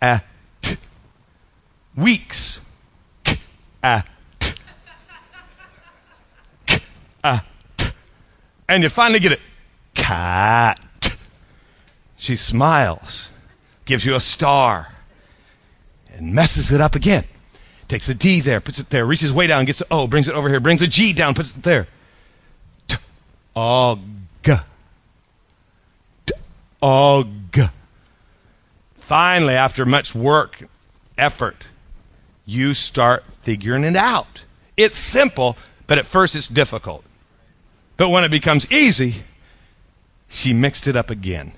a, 0.01 0.23
t. 0.63 0.77
Weeks. 1.97 2.61
K, 3.25 3.37
a, 3.83 4.05
t, 4.39 4.53
k, 6.67 6.79
a, 7.25 7.43
t. 7.77 7.87
And 8.69 8.83
you 8.83 8.89
finally 8.89 9.19
get 9.19 9.33
it. 9.33 9.41
Cat. 9.95 10.81
She 12.17 12.37
smiles, 12.37 13.31
gives 13.85 14.05
you 14.05 14.15
a 14.15 14.21
star, 14.21 14.93
and 16.13 16.35
messes 16.35 16.73
it 16.73 16.81
up 16.81 16.95
again. 16.95 17.25
Takes 17.89 18.07
the 18.07 18.15
D 18.15 18.41
there, 18.41 18.61
puts 18.61 18.79
it 18.79 18.91
there, 18.91 19.07
reaches 19.07 19.33
way 19.33 19.47
down, 19.47 19.65
gets 19.65 19.81
a 19.81 19.87
O, 19.91 20.07
brings 20.07 20.29
it 20.29 20.35
over 20.35 20.49
here, 20.49 20.61
brings 20.61 20.83
a 20.83 20.87
G 20.87 21.13
down, 21.13 21.35
puts 21.35 21.57
it 21.57 21.63
there 21.63 21.89
Og. 23.59 23.99
Og. 26.81 27.27
Finally, 28.99 29.55
after 29.55 29.85
much 29.85 30.15
work, 30.15 30.63
effort, 31.17 31.67
you 32.47 32.75
start 32.75 33.25
figuring 33.43 33.85
it 33.85 33.97
out. 33.97 34.45
It's 34.77 34.97
simple, 34.97 35.57
but 35.89 35.99
at 35.99 36.07
first 36.07 36.37
it's 36.37 36.47
difficult. 36.47 37.05
But 37.97 38.11
when 38.11 38.23
it 38.23 38.31
becomes 38.31 38.71
easy, 38.71 39.25
she 40.29 40.53
mixed 40.53 40.87
it 40.87 40.95
up 40.95 41.11
again. 41.11 41.53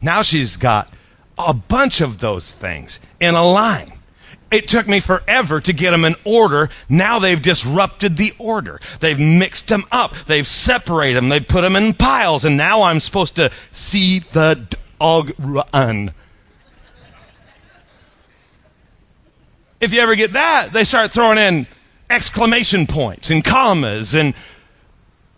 Now 0.00 0.22
she's 0.22 0.56
got 0.56 0.92
a 1.38 1.54
bunch 1.54 2.00
of 2.00 2.18
those 2.18 2.50
things 2.50 2.98
in 3.20 3.36
a 3.36 3.44
line. 3.44 3.92
It 4.50 4.68
took 4.68 4.88
me 4.88 5.00
forever 5.00 5.60
to 5.60 5.72
get 5.72 5.90
them 5.90 6.04
in 6.04 6.14
order. 6.24 6.70
Now 6.88 7.18
they've 7.18 7.40
disrupted 7.40 8.16
the 8.16 8.32
order. 8.38 8.80
They've 9.00 9.18
mixed 9.18 9.68
them 9.68 9.84
up. 9.92 10.14
They've 10.26 10.46
separated 10.46 11.16
them. 11.16 11.28
They've 11.28 11.46
put 11.46 11.60
them 11.60 11.76
in 11.76 11.92
piles. 11.92 12.44
And 12.46 12.56
now 12.56 12.82
I'm 12.82 13.00
supposed 13.00 13.36
to 13.36 13.50
see 13.72 14.20
the 14.20 14.66
dog 14.98 15.32
run. 15.38 16.12
If 19.80 19.92
you 19.92 20.00
ever 20.00 20.14
get 20.14 20.32
that, 20.32 20.72
they 20.72 20.84
start 20.84 21.12
throwing 21.12 21.38
in 21.38 21.66
exclamation 22.08 22.86
points 22.86 23.30
and 23.30 23.44
commas 23.44 24.14
and 24.14 24.34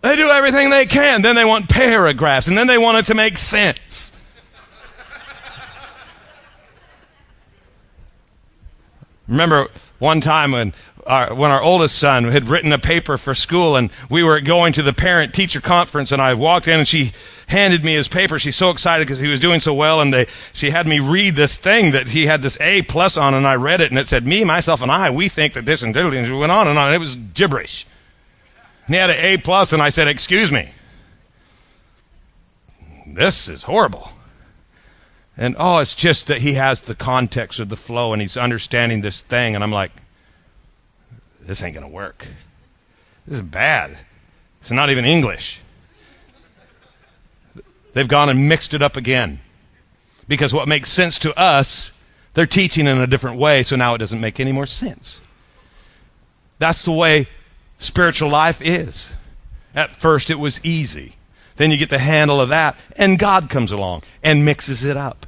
They 0.01 0.15
do 0.15 0.29
everything 0.29 0.69
they 0.69 0.85
can. 0.85 1.21
Then 1.21 1.35
they 1.35 1.45
want 1.45 1.69
paragraphs, 1.69 2.47
and 2.47 2.57
then 2.57 2.67
they 2.67 2.77
want 2.77 2.97
it 2.97 3.05
to 3.07 3.13
make 3.15 3.37
sense. 3.37 4.11
Remember 9.31 9.69
one 9.97 10.19
time 10.19 10.51
when 10.51 10.73
our, 11.05 11.33
when 11.33 11.51
our 11.51 11.61
oldest 11.63 11.97
son 11.97 12.25
had 12.25 12.49
written 12.49 12.73
a 12.73 12.77
paper 12.77 13.17
for 13.17 13.33
school 13.33 13.77
and 13.77 13.89
we 14.09 14.23
were 14.23 14.41
going 14.41 14.73
to 14.73 14.81
the 14.81 14.91
parent 14.91 15.33
teacher 15.33 15.61
conference 15.61 16.11
and 16.11 16.21
I 16.21 16.33
walked 16.33 16.67
in 16.67 16.79
and 16.79 16.87
she 16.87 17.13
handed 17.47 17.85
me 17.85 17.93
his 17.93 18.09
paper. 18.09 18.37
She's 18.39 18.57
so 18.57 18.71
excited 18.71 19.07
because 19.07 19.19
he 19.19 19.29
was 19.29 19.39
doing 19.39 19.61
so 19.61 19.73
well 19.73 20.01
and 20.01 20.13
they, 20.13 20.25
she 20.51 20.69
had 20.69 20.85
me 20.85 20.99
read 20.99 21.35
this 21.35 21.57
thing 21.57 21.91
that 21.91 22.09
he 22.09 22.25
had 22.25 22.41
this 22.41 22.59
A 22.59 22.81
plus 22.81 23.15
on 23.15 23.33
and 23.33 23.47
I 23.47 23.55
read 23.55 23.79
it 23.79 23.89
and 23.89 23.97
it 23.97 24.07
said, 24.07 24.27
me, 24.27 24.43
myself, 24.43 24.81
and 24.81 24.91
I, 24.91 25.09
we 25.09 25.29
think 25.29 25.53
that 25.53 25.65
this 25.65 25.81
and 25.81 25.95
diddly 25.95 26.17
and 26.17 26.27
she 26.27 26.33
went 26.33 26.51
on 26.51 26.67
and 26.67 26.77
on. 26.77 26.93
It 26.93 26.99
was 26.99 27.15
gibberish. 27.15 27.87
And 28.85 28.95
he 28.95 28.99
had 28.99 29.11
an 29.11 29.17
A 29.17 29.37
plus 29.37 29.71
and 29.71 29.81
I 29.81 29.91
said, 29.91 30.09
excuse 30.09 30.51
me. 30.51 30.73
This 33.07 33.47
is 33.47 33.63
horrible. 33.63 34.11
And 35.41 35.55
oh, 35.57 35.79
it's 35.79 35.95
just 35.95 36.27
that 36.27 36.41
he 36.41 36.53
has 36.53 36.83
the 36.83 36.93
context 36.93 37.59
of 37.59 37.69
the 37.69 37.75
flow 37.75 38.13
and 38.13 38.21
he's 38.21 38.37
understanding 38.37 39.01
this 39.01 39.23
thing. 39.23 39.55
And 39.55 39.63
I'm 39.63 39.71
like, 39.71 39.91
this 41.39 41.63
ain't 41.63 41.73
going 41.73 41.85
to 41.85 41.91
work. 41.91 42.27
This 43.25 43.37
is 43.37 43.41
bad. 43.41 43.97
It's 44.61 44.69
not 44.69 44.91
even 44.91 45.03
English. 45.03 45.59
They've 47.93 48.07
gone 48.07 48.29
and 48.29 48.47
mixed 48.47 48.75
it 48.75 48.83
up 48.83 48.95
again. 48.95 49.39
Because 50.27 50.53
what 50.53 50.67
makes 50.67 50.91
sense 50.91 51.17
to 51.17 51.35
us, 51.35 51.91
they're 52.35 52.45
teaching 52.45 52.85
in 52.85 52.99
a 52.99 53.07
different 53.07 53.39
way, 53.39 53.63
so 53.63 53.75
now 53.75 53.95
it 53.95 53.97
doesn't 53.97 54.21
make 54.21 54.39
any 54.39 54.51
more 54.51 54.67
sense. 54.67 55.21
That's 56.59 56.85
the 56.85 56.91
way 56.91 57.25
spiritual 57.79 58.29
life 58.29 58.61
is. 58.61 59.11
At 59.73 59.89
first, 59.89 60.29
it 60.29 60.37
was 60.37 60.63
easy. 60.63 61.15
Then 61.55 61.71
you 61.71 61.77
get 61.77 61.89
the 61.89 61.97
handle 61.97 62.39
of 62.39 62.49
that, 62.49 62.75
and 62.95 63.17
God 63.17 63.49
comes 63.49 63.71
along 63.71 64.03
and 64.23 64.45
mixes 64.45 64.83
it 64.83 64.95
up. 64.95 65.25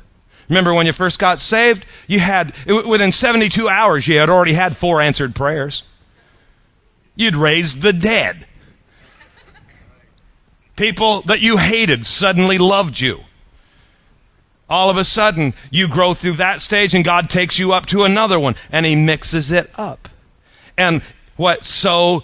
Remember 0.53 0.75
when 0.75 0.85
you 0.85 0.93
first 0.93 1.17
got 1.17 1.39
saved? 1.41 1.83
You 2.05 2.19
had, 2.19 2.55
within 2.67 3.11
72 3.11 3.67
hours, 3.67 4.07
you 4.07 4.19
had 4.19 4.29
already 4.29 4.53
had 4.53 4.77
four 4.77 5.01
answered 5.01 5.33
prayers. 5.33 5.81
You'd 7.15 7.35
raised 7.35 7.81
the 7.81 7.91
dead. 7.91 8.45
People 10.75 11.23
that 11.23 11.41
you 11.41 11.57
hated 11.57 12.05
suddenly 12.05 12.59
loved 12.59 12.99
you. 12.99 13.21
All 14.69 14.91
of 14.91 14.97
a 14.97 15.03
sudden, 15.03 15.55
you 15.71 15.87
grow 15.87 16.13
through 16.13 16.33
that 16.33 16.61
stage 16.61 16.93
and 16.93 17.03
God 17.03 17.31
takes 17.31 17.57
you 17.57 17.73
up 17.73 17.87
to 17.87 18.03
another 18.03 18.39
one 18.39 18.55
and 18.71 18.85
He 18.85 18.95
mixes 18.95 19.51
it 19.51 19.71
up. 19.73 20.07
And 20.77 21.01
what's 21.35 21.67
so 21.67 22.23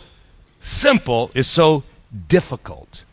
simple 0.60 1.32
is 1.34 1.48
so 1.48 1.84
difficult. 2.28 3.06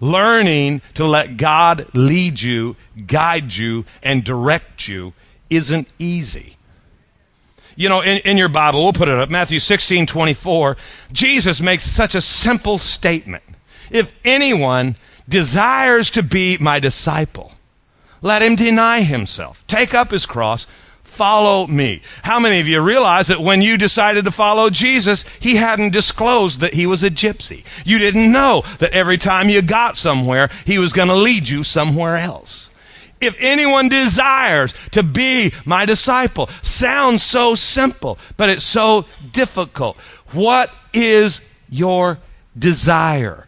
Learning 0.00 0.82
to 0.94 1.06
let 1.06 1.36
God 1.36 1.86
lead 1.94 2.40
you, 2.40 2.76
guide 3.06 3.54
you, 3.54 3.84
and 4.02 4.24
direct 4.24 4.88
you 4.88 5.14
isn't 5.48 5.88
easy. 5.98 6.56
You 7.76 7.88
know, 7.88 8.00
in, 8.00 8.18
in 8.18 8.36
your 8.36 8.48
Bible, 8.48 8.82
we'll 8.82 8.92
put 8.92 9.08
it 9.08 9.18
up, 9.18 9.30
Matthew 9.30 9.58
16, 9.58 10.06
24, 10.06 10.76
Jesus 11.12 11.60
makes 11.60 11.84
such 11.84 12.14
a 12.14 12.20
simple 12.20 12.78
statement. 12.78 13.44
If 13.90 14.12
anyone 14.24 14.96
desires 15.28 16.10
to 16.10 16.22
be 16.22 16.56
my 16.58 16.80
disciple, 16.80 17.52
let 18.22 18.42
him 18.42 18.56
deny 18.56 19.02
himself, 19.02 19.62
take 19.66 19.94
up 19.94 20.10
his 20.10 20.26
cross, 20.26 20.66
follow 21.16 21.66
me. 21.66 22.02
How 22.22 22.38
many 22.38 22.60
of 22.60 22.68
you 22.68 22.80
realize 22.82 23.28
that 23.28 23.40
when 23.40 23.62
you 23.62 23.78
decided 23.78 24.26
to 24.26 24.30
follow 24.30 24.68
Jesus, 24.68 25.24
he 25.40 25.56
hadn't 25.56 25.92
disclosed 25.92 26.60
that 26.60 26.74
he 26.74 26.86
was 26.86 27.02
a 27.02 27.10
gypsy? 27.10 27.64
You 27.86 27.98
didn't 27.98 28.30
know 28.30 28.62
that 28.78 28.92
every 28.92 29.16
time 29.16 29.48
you 29.48 29.62
got 29.62 29.96
somewhere, 29.96 30.50
he 30.66 30.78
was 30.78 30.92
going 30.92 31.08
to 31.08 31.14
lead 31.14 31.48
you 31.48 31.64
somewhere 31.64 32.16
else. 32.16 32.70
If 33.18 33.34
anyone 33.40 33.88
desires 33.88 34.74
to 34.90 35.02
be 35.02 35.52
my 35.64 35.86
disciple, 35.86 36.50
sounds 36.60 37.22
so 37.22 37.54
simple, 37.54 38.18
but 38.36 38.50
it's 38.50 38.64
so 38.64 39.06
difficult. 39.32 39.96
What 40.32 40.70
is 40.92 41.40
your 41.70 42.18
desire? 42.58 43.46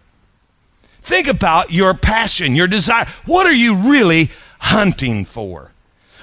Think 1.02 1.28
about 1.28 1.70
your 1.70 1.92
passion, 1.92 2.54
your 2.54 2.66
desire. 2.66 3.06
What 3.26 3.46
are 3.46 3.52
you 3.52 3.76
really 3.76 4.30
hunting 4.58 5.26
for? 5.26 5.70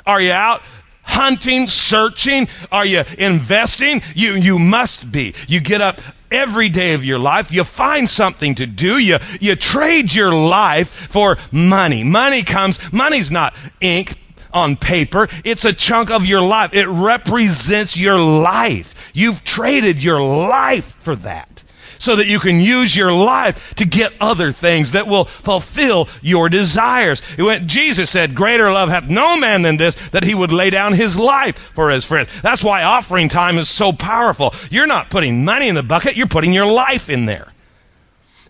Are 0.07 0.21
you 0.21 0.31
out 0.31 0.61
hunting, 1.05 1.67
searching? 1.67 2.47
Are 2.71 2.85
you 2.85 3.03
investing? 3.17 4.01
You, 4.15 4.33
you 4.33 4.59
must 4.59 5.11
be. 5.11 5.33
You 5.47 5.59
get 5.59 5.81
up 5.81 5.99
every 6.31 6.69
day 6.69 6.93
of 6.93 7.05
your 7.05 7.19
life. 7.19 7.51
You 7.51 7.63
find 7.63 8.09
something 8.09 8.55
to 8.55 8.65
do. 8.65 8.97
You, 8.97 9.17
you 9.39 9.55
trade 9.55 10.13
your 10.13 10.33
life 10.33 10.89
for 10.89 11.37
money. 11.51 12.03
Money 12.03 12.43
comes, 12.43 12.79
money's 12.91 13.31
not 13.31 13.53
ink 13.81 14.17
on 14.53 14.75
paper. 14.75 15.27
It's 15.43 15.65
a 15.65 15.73
chunk 15.73 16.09
of 16.11 16.25
your 16.25 16.41
life. 16.41 16.73
It 16.73 16.87
represents 16.87 17.95
your 17.97 18.19
life. 18.19 19.11
You've 19.13 19.43
traded 19.43 20.03
your 20.03 20.21
life 20.21 20.95
for 20.99 21.15
that 21.17 21.64
so 22.05 22.15
that 22.15 22.27
you 22.27 22.39
can 22.39 22.59
use 22.59 22.95
your 22.95 23.11
life 23.11 23.73
to 23.75 23.85
get 23.85 24.13
other 24.21 24.51
things 24.51 24.91
that 24.91 25.07
will 25.07 25.25
fulfill 25.25 26.07
your 26.21 26.47
desires. 26.47 27.21
Went, 27.37 27.67
Jesus 27.67 28.11
said, 28.11 28.35
greater 28.35 28.71
love 28.71 28.89
hath 28.89 29.09
no 29.09 29.37
man 29.37 29.63
than 29.63 29.77
this, 29.77 29.95
that 30.11 30.23
he 30.23 30.35
would 30.35 30.51
lay 30.51 30.69
down 30.69 30.93
his 30.93 31.17
life 31.17 31.57
for 31.57 31.89
his 31.89 32.05
friends. 32.05 32.29
That's 32.41 32.63
why 32.63 32.83
offering 32.83 33.27
time 33.27 33.57
is 33.57 33.67
so 33.67 33.91
powerful. 33.91 34.53
You're 34.69 34.87
not 34.87 35.09
putting 35.09 35.43
money 35.43 35.67
in 35.67 35.75
the 35.75 35.83
bucket, 35.83 36.15
you're 36.15 36.27
putting 36.27 36.53
your 36.53 36.67
life 36.67 37.09
in 37.09 37.25
there. 37.25 37.51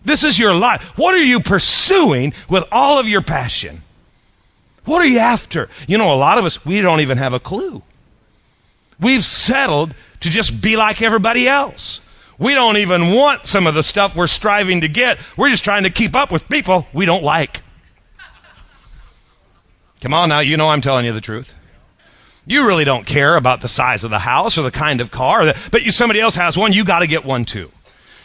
This 0.04 0.22
is 0.22 0.38
your 0.38 0.54
life. 0.54 0.82
What 0.96 1.14
are 1.14 1.24
you 1.24 1.40
pursuing 1.40 2.32
with 2.48 2.62
all 2.70 2.98
of 2.98 3.08
your 3.08 3.22
passion? 3.22 3.82
What 4.84 5.00
are 5.00 5.06
you 5.06 5.18
after? 5.18 5.68
You 5.88 5.98
know, 5.98 6.14
a 6.14 6.16
lot 6.16 6.38
of 6.38 6.44
us, 6.44 6.64
we 6.64 6.80
don't 6.80 7.00
even 7.00 7.18
have 7.18 7.32
a 7.32 7.40
clue. 7.40 7.82
We've 9.00 9.24
settled 9.24 9.94
to 10.20 10.30
just 10.30 10.60
be 10.60 10.76
like 10.76 11.02
everybody 11.02 11.48
else. 11.48 12.00
We 12.38 12.54
don't 12.54 12.76
even 12.76 13.12
want 13.12 13.46
some 13.46 13.66
of 13.66 13.74
the 13.74 13.82
stuff 13.82 14.14
we're 14.14 14.26
striving 14.26 14.82
to 14.82 14.88
get. 14.88 15.18
We're 15.36 15.48
just 15.48 15.64
trying 15.64 15.84
to 15.84 15.90
keep 15.90 16.14
up 16.14 16.30
with 16.30 16.48
people 16.48 16.86
we 16.92 17.06
don't 17.06 17.24
like. 17.24 17.62
Come 20.00 20.12
on 20.12 20.28
now, 20.28 20.40
you 20.40 20.56
know 20.56 20.68
I'm 20.68 20.82
telling 20.82 21.06
you 21.06 21.12
the 21.12 21.20
truth. 21.20 21.54
You 22.46 22.66
really 22.66 22.84
don't 22.84 23.06
care 23.06 23.36
about 23.36 23.60
the 23.60 23.68
size 23.68 24.04
of 24.04 24.10
the 24.10 24.20
house 24.20 24.56
or 24.56 24.62
the 24.62 24.70
kind 24.70 25.00
of 25.00 25.10
car, 25.10 25.52
but 25.72 25.82
you, 25.82 25.90
somebody 25.90 26.20
else 26.20 26.34
has 26.36 26.56
one, 26.56 26.72
you 26.72 26.84
got 26.84 27.00
to 27.00 27.06
get 27.06 27.24
one 27.24 27.44
too. 27.44 27.72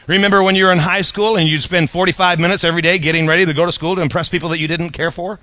Remember 0.08 0.44
when 0.44 0.56
you 0.56 0.66
were 0.66 0.72
in 0.72 0.78
high 0.78 1.02
school 1.02 1.38
and 1.38 1.48
you'd 1.48 1.64
spend 1.64 1.90
45 1.90 2.40
minutes 2.40 2.64
every 2.64 2.82
day 2.82 3.00
getting 3.00 3.28
ready 3.28 3.46
to 3.46 3.54
go 3.54 3.66
to 3.66 3.72
school 3.72 3.96
to 3.96 4.02
impress 4.02 4.30
people 4.30 4.50
that 4.50 4.60
you 4.60 4.68
didn't 4.68 4.90
care 4.90 5.10
for? 5.10 5.40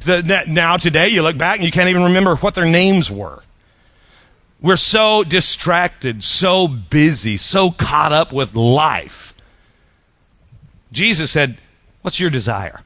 The, 0.00 0.44
now 0.48 0.76
today 0.76 1.08
you 1.08 1.22
look 1.22 1.38
back 1.38 1.56
and 1.56 1.64
you 1.64 1.70
can't 1.70 1.88
even 1.88 2.02
remember 2.02 2.36
what 2.36 2.54
their 2.54 2.66
names 2.66 3.10
were. 3.10 3.42
We're 4.62 4.76
so 4.76 5.24
distracted, 5.24 6.22
so 6.22 6.68
busy, 6.68 7.36
so 7.36 7.72
caught 7.72 8.12
up 8.12 8.32
with 8.32 8.54
life. 8.54 9.34
Jesus 10.92 11.32
said, 11.32 11.58
What's 12.02 12.18
your 12.18 12.30
desire? 12.30 12.80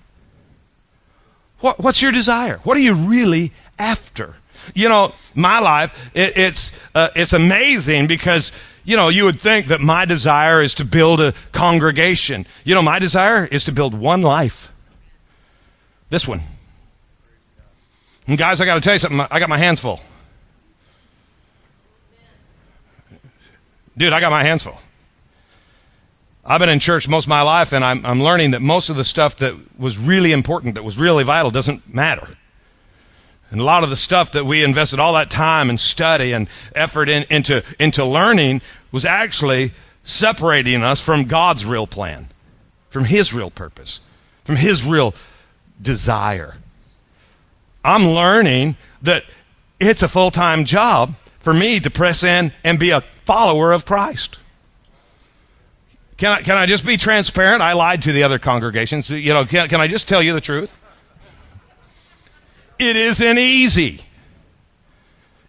What, 1.61 1.79
what's 1.81 2.03
your 2.03 2.13
desire? 2.13 2.59
What 2.65 2.77
are 2.77 2.81
you 2.81 2.95
really 2.95 3.53
after? 3.79 4.37
You 4.75 4.89
know, 4.89 5.15
my 5.35 5.59
life, 5.59 6.11
it, 6.15 6.37
it's, 6.37 6.73
uh, 6.95 7.09
it's 7.15 7.33
amazing 7.33 8.07
because, 8.07 8.53
you 8.85 8.97
know, 8.97 9.09
you 9.09 9.25
would 9.25 9.41
think 9.41 9.69
that 9.69 9.81
my 9.81 10.05
desire 10.05 10.61
is 10.61 10.75
to 10.77 10.85
build 10.85 11.21
a 11.21 11.33
congregation. 11.53 12.47
You 12.65 12.75
know, 12.75 12.83
my 12.83 12.99
desire 12.99 13.47
is 13.47 13.65
to 13.65 13.73
build 13.73 13.95
one 13.95 14.23
life. 14.23 14.71
This 16.11 16.29
one. 16.29 16.41
And 18.27 18.37
guys, 18.37 18.61
I 18.61 18.67
got 18.67 18.75
to 18.75 18.81
tell 18.81 18.95
you 18.95 18.99
something. 18.99 19.21
I 19.31 19.39
got 19.39 19.49
my 19.49 19.59
hands 19.59 19.81
full. 19.81 20.01
Dude, 23.97 24.13
I 24.13 24.21
got 24.21 24.31
my 24.31 24.43
hands 24.43 24.63
full. 24.63 24.79
I've 26.45 26.61
been 26.61 26.69
in 26.69 26.79
church 26.79 27.09
most 27.09 27.25
of 27.25 27.29
my 27.29 27.43
life, 27.43 27.73
and 27.73 27.85
I'm, 27.85 28.05
I'm 28.07 28.23
learning 28.23 28.53
that 28.53 28.63
most 28.63 28.89
of 28.89 28.97
the 28.97 29.05
stuff 29.05 29.37
that 29.37 29.55
was 29.79 29.99
really 29.99 30.33
important, 30.33 30.77
that 30.77 30.85
was 30.85 30.97
really 30.97 31.25
vital, 31.25 31.51
doesn't 31.51 31.93
matter. 31.93 32.37
And 33.51 33.61
a 33.61 33.65
lot 33.65 33.83
of 33.83 33.91
the 33.91 33.97
stuff 33.97 34.33
that 34.33 34.45
we 34.45 34.63
invested 34.63 35.01
all 35.01 35.15
that 35.15 35.31
time 35.31 35.71
and 35.71 35.81
study 35.81 36.33
and 36.33 36.49
effort 36.75 37.09
in, 37.09 37.25
into, 37.31 37.65
into 37.81 38.05
learning 38.05 38.61
was 38.93 39.05
actually 39.05 39.73
separating 40.05 40.83
us 40.83 41.01
from 41.01 41.25
God's 41.25 41.65
real 41.65 41.87
plan, 41.87 42.29
from 42.91 43.05
His 43.05 43.33
real 43.33 43.51
purpose, 43.51 44.01
from 44.45 44.57
His 44.57 44.85
real 44.85 45.15
desire. 45.81 46.57
I'm 47.85 48.07
learning 48.07 48.77
that 49.03 49.25
it's 49.81 50.03
a 50.03 50.09
full 50.09 50.31
time 50.31 50.65
job 50.65 51.15
for 51.47 51.55
me 51.55 51.79
to 51.79 51.89
press 51.91 52.25
in 52.25 52.51
and 52.65 52.77
be 52.77 52.91
a 52.91 53.03
follower 53.25 53.71
of 53.71 53.87
Christ. 53.87 54.37
Can 56.17 56.33
I, 56.33 56.43
can 56.43 56.57
I 56.57 56.67
just 56.67 56.85
be 56.85 56.97
transparent? 56.97 57.63
I 57.63 57.75
lied 57.75 58.03
to 58.03 58.13
the 58.13 58.25
other 58.25 58.41
congregations. 58.41 59.09
You 59.09 59.33
know, 59.33 59.45
can, 59.45 59.69
can 59.69 59.81
I 59.81 59.87
just 59.87 60.09
tell 60.09 60.21
you 60.21 60.33
the 60.33 60.41
truth? 60.41 60.77
It 62.81 62.97
isn't 62.97 63.39
easy. 63.39 64.01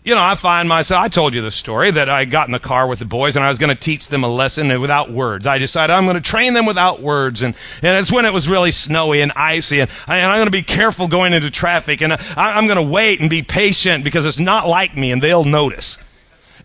You 0.08 0.16
know, 0.16 0.24
I 0.24 0.36
find 0.36 0.70
myself, 0.70 1.04
I 1.04 1.10
told 1.10 1.34
you 1.34 1.42
the 1.42 1.52
story 1.52 1.92
that 1.92 2.08
I 2.08 2.24
got 2.24 2.48
in 2.48 2.54
the 2.54 2.60
car 2.60 2.88
with 2.88 3.00
the 3.00 3.06
boys 3.06 3.36
and 3.36 3.44
I 3.44 3.50
was 3.50 3.58
going 3.58 3.76
to 3.76 3.80
teach 3.80 4.08
them 4.08 4.24
a 4.24 4.30
lesson 4.30 4.70
without 4.80 5.12
words. 5.12 5.46
I 5.46 5.58
decided 5.58 5.92
I'm 5.92 6.06
going 6.06 6.16
to 6.16 6.22
train 6.22 6.54
them 6.54 6.66
without 6.66 7.02
words. 7.02 7.44
And, 7.44 7.54
and 7.82 8.00
it's 8.00 8.10
when 8.10 8.24
it 8.24 8.32
was 8.32 8.48
really 8.48 8.72
snowy 8.72 9.20
and 9.20 9.34
icy. 9.36 9.82
And, 9.82 9.92
I, 10.08 10.20
and 10.20 10.32
I'm 10.32 10.38
going 10.38 10.48
to 10.48 10.52
be 10.52 10.62
careful 10.62 11.10
going 11.10 11.34
into 11.34 11.52
traffic. 11.52 12.02
And 12.02 12.14
I, 12.14 12.18
I'm 12.38 12.68
going 12.68 12.78
to 12.78 12.90
wait 12.90 13.20
and 13.20 13.30
be 13.30 13.42
patient 13.42 14.06
because 14.06 14.26
it's 14.26 14.40
not 14.40 14.66
like 14.66 14.96
me 14.96 15.12
and 15.12 15.22
they'll 15.22 15.44
notice 15.44 15.98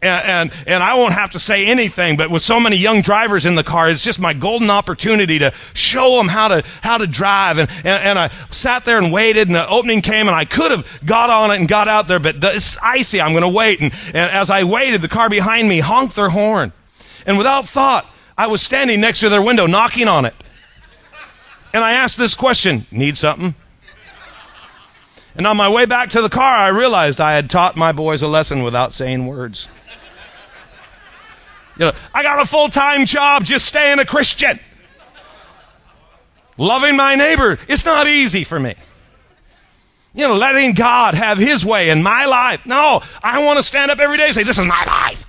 and, 0.03 0.51
and, 0.51 0.65
and 0.67 0.83
I 0.83 0.95
won't 0.95 1.15
have 1.15 1.31
to 1.31 1.39
say 1.39 1.67
anything, 1.67 2.17
but 2.17 2.29
with 2.29 2.43
so 2.43 2.59
many 2.59 2.77
young 2.77 3.03
drivers 3.03 3.47
in 3.47 3.55
the 3.55 3.63
car, 3.63 3.89
it's 3.89 4.03
just 4.03 4.19
my 4.19 4.33
golden 4.33 4.69
opportunity 4.69 5.39
to 5.39 5.53
show 5.75 6.17
them 6.17 6.29
how 6.29 6.49
to, 6.49 6.65
how 6.83 6.99
to 6.99 7.07
drive. 7.07 7.59
And, 7.59 7.71
and, 7.79 7.87
and 7.87 8.19
I 8.19 8.29
sat 8.51 8.85
there 8.85 8.99
and 8.99 9.13
waited 9.13 9.47
and 9.47 9.55
the 9.55 9.69
opening 9.69 10.03
came 10.03 10.27
and 10.27 10.35
I 10.37 10.45
could 10.45 10.73
have 10.73 11.01
got 11.05 11.31
on 11.31 11.53
it 11.53 11.61
and 11.61 11.69
got 11.69 11.87
out 11.87 12.09
there, 12.09 12.19
but 12.19 12.37
it's 12.43 12.77
icy. 12.83 13.21
I'm 13.21 13.31
going 13.31 13.43
to 13.43 13.49
wait. 13.49 13.81
And, 13.81 13.93
and 14.09 14.31
as 14.33 14.51
I 14.51 14.65
waited, 14.65 15.03
the 15.03 15.09
car 15.09 15.31
behind 15.31 15.69
me 15.69 15.79
honked 15.79 16.17
their 16.17 16.31
horn. 16.31 16.73
And 17.25 17.39
without 17.39 17.69
thought, 17.69 18.07
I 18.37 18.49
was 18.49 18.61
standing 18.61 19.01
next 19.01 19.21
to 19.21 19.29
their 19.29 19.43
window 19.43 19.67
knocking 19.67 20.09
on 20.09 20.25
it. 20.25 20.35
And 21.73 21.85
I 21.85 21.93
asked 21.93 22.19
this 22.19 22.35
question, 22.35 22.87
need 22.91 23.17
something? 23.17 23.55
And 25.37 25.47
on 25.47 25.57
my 25.57 25.69
way 25.69 25.87
back 25.87 26.11
to 26.11 26.21
the 26.21 26.29
car, 26.29 26.57
I 26.57 26.69
realized 26.69 27.21
I 27.21 27.33
had 27.33 27.49
taught 27.49 27.77
my 27.77 27.93
boys 27.93 28.21
a 28.21 28.29
lesson 28.29 28.63
without 28.63 28.93
saying 28.93 29.27
words. 29.27 29.69
You 31.83 31.89
know, 31.89 31.95
I 32.15 32.23
got 32.23 32.39
a 32.41 32.47
full 32.47 32.69
time 32.69 33.07
job 33.07 33.43
just 33.43 33.67
staying 33.67 33.99
a 33.99 34.05
Christian. 34.05 34.61
Loving 36.57 36.95
my 36.97 37.17
neighbor, 37.17 37.59
it's 37.67 37.85
not 37.85 38.07
easy 38.07 38.45
for 38.45 38.61
me. 38.61 38.77
You 40.15 40.29
know, 40.29 40.37
letting 40.37 40.75
God 40.75 41.15
have 41.15 41.39
His 41.39 41.65
way 41.65 41.91
in 41.91 42.01
my 42.01 42.25
life. 42.27 42.65
No, 42.67 43.03
I 43.21 43.45
want 43.45 43.57
to 43.57 43.65
stand 43.65 43.91
up 43.91 43.99
every 43.99 44.17
day 44.17 44.27
and 44.27 44.35
say, 44.35 44.45
This 44.45 44.61
is 44.61 44.65
my 44.65 44.85
life. 44.85 45.27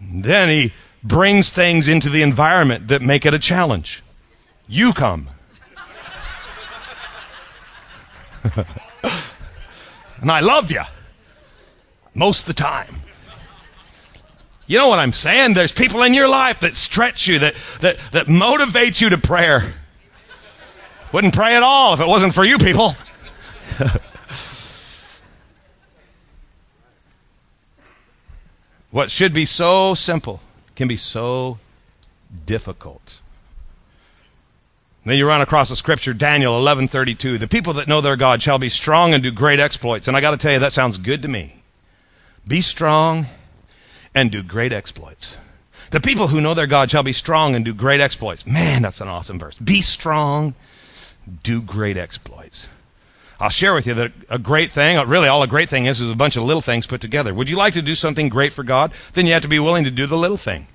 Then 0.00 0.48
He 0.48 0.72
brings 1.02 1.50
things 1.50 1.88
into 1.88 2.08
the 2.08 2.22
environment 2.22 2.86
that 2.86 3.02
make 3.02 3.26
it 3.26 3.34
a 3.34 3.38
challenge. 3.40 4.04
You 4.68 4.92
come. 4.92 5.28
and 10.20 10.30
I 10.30 10.38
love 10.38 10.70
you 10.70 10.82
most 12.14 12.42
of 12.48 12.54
the 12.54 12.62
time. 12.62 12.94
You 14.68 14.78
know 14.78 14.88
what 14.88 15.00
I'm 15.00 15.14
saying? 15.14 15.54
There's 15.54 15.72
people 15.72 16.02
in 16.02 16.12
your 16.12 16.28
life 16.28 16.60
that 16.60 16.76
stretch 16.76 17.26
you, 17.26 17.38
that, 17.38 17.54
that, 17.80 17.98
that 18.12 18.28
motivate 18.28 19.00
you 19.00 19.08
to 19.08 19.16
prayer. 19.16 19.74
Wouldn't 21.10 21.34
pray 21.34 21.56
at 21.56 21.62
all 21.62 21.94
if 21.94 22.00
it 22.00 22.06
wasn't 22.06 22.34
for 22.34 22.44
you 22.44 22.58
people. 22.58 22.94
what 28.90 29.10
should 29.10 29.32
be 29.32 29.46
so 29.46 29.94
simple 29.94 30.42
can 30.76 30.86
be 30.86 30.96
so 30.96 31.58
difficult. 32.44 33.20
Then 35.06 35.16
you 35.16 35.26
run 35.26 35.40
across 35.40 35.70
a 35.70 35.76
scripture, 35.76 36.12
Daniel 36.12 36.60
11:32. 36.60 37.38
The 37.38 37.48
people 37.48 37.72
that 37.72 37.88
know 37.88 38.02
their 38.02 38.16
God 38.16 38.42
shall 38.42 38.58
be 38.58 38.68
strong 38.68 39.14
and 39.14 39.22
do 39.22 39.30
great 39.30 39.60
exploits. 39.60 40.08
And 40.08 40.14
I 40.14 40.20
got 40.20 40.32
to 40.32 40.36
tell 40.36 40.52
you, 40.52 40.58
that 40.58 40.74
sounds 40.74 40.98
good 40.98 41.22
to 41.22 41.28
me. 41.28 41.62
Be 42.46 42.60
strong 42.60 43.28
and 44.14 44.30
do 44.30 44.42
great 44.42 44.72
exploits. 44.72 45.38
The 45.90 46.00
people 46.00 46.28
who 46.28 46.40
know 46.40 46.54
their 46.54 46.66
God 46.66 46.90
shall 46.90 47.02
be 47.02 47.12
strong 47.12 47.54
and 47.54 47.64
do 47.64 47.72
great 47.72 48.00
exploits. 48.00 48.46
Man, 48.46 48.82
that's 48.82 49.00
an 49.00 49.08
awesome 49.08 49.38
verse. 49.38 49.58
Be 49.58 49.80
strong, 49.80 50.54
do 51.42 51.62
great 51.62 51.96
exploits. 51.96 52.68
I'll 53.40 53.48
share 53.48 53.72
with 53.72 53.86
you 53.86 53.94
that 53.94 54.12
a 54.28 54.38
great 54.38 54.72
thing, 54.72 54.98
really 55.08 55.28
all 55.28 55.42
a 55.42 55.46
great 55.46 55.68
thing 55.68 55.86
is, 55.86 56.00
is 56.00 56.10
a 56.10 56.16
bunch 56.16 56.36
of 56.36 56.42
little 56.42 56.60
things 56.60 56.86
put 56.86 57.00
together. 57.00 57.32
Would 57.32 57.48
you 57.48 57.56
like 57.56 57.74
to 57.74 57.82
do 57.82 57.94
something 57.94 58.28
great 58.28 58.52
for 58.52 58.64
God? 58.64 58.92
Then 59.12 59.26
you 59.26 59.32
have 59.32 59.42
to 59.42 59.48
be 59.48 59.60
willing 59.60 59.84
to 59.84 59.90
do 59.90 60.06
the 60.06 60.18
little 60.18 60.36
thing. 60.36 60.66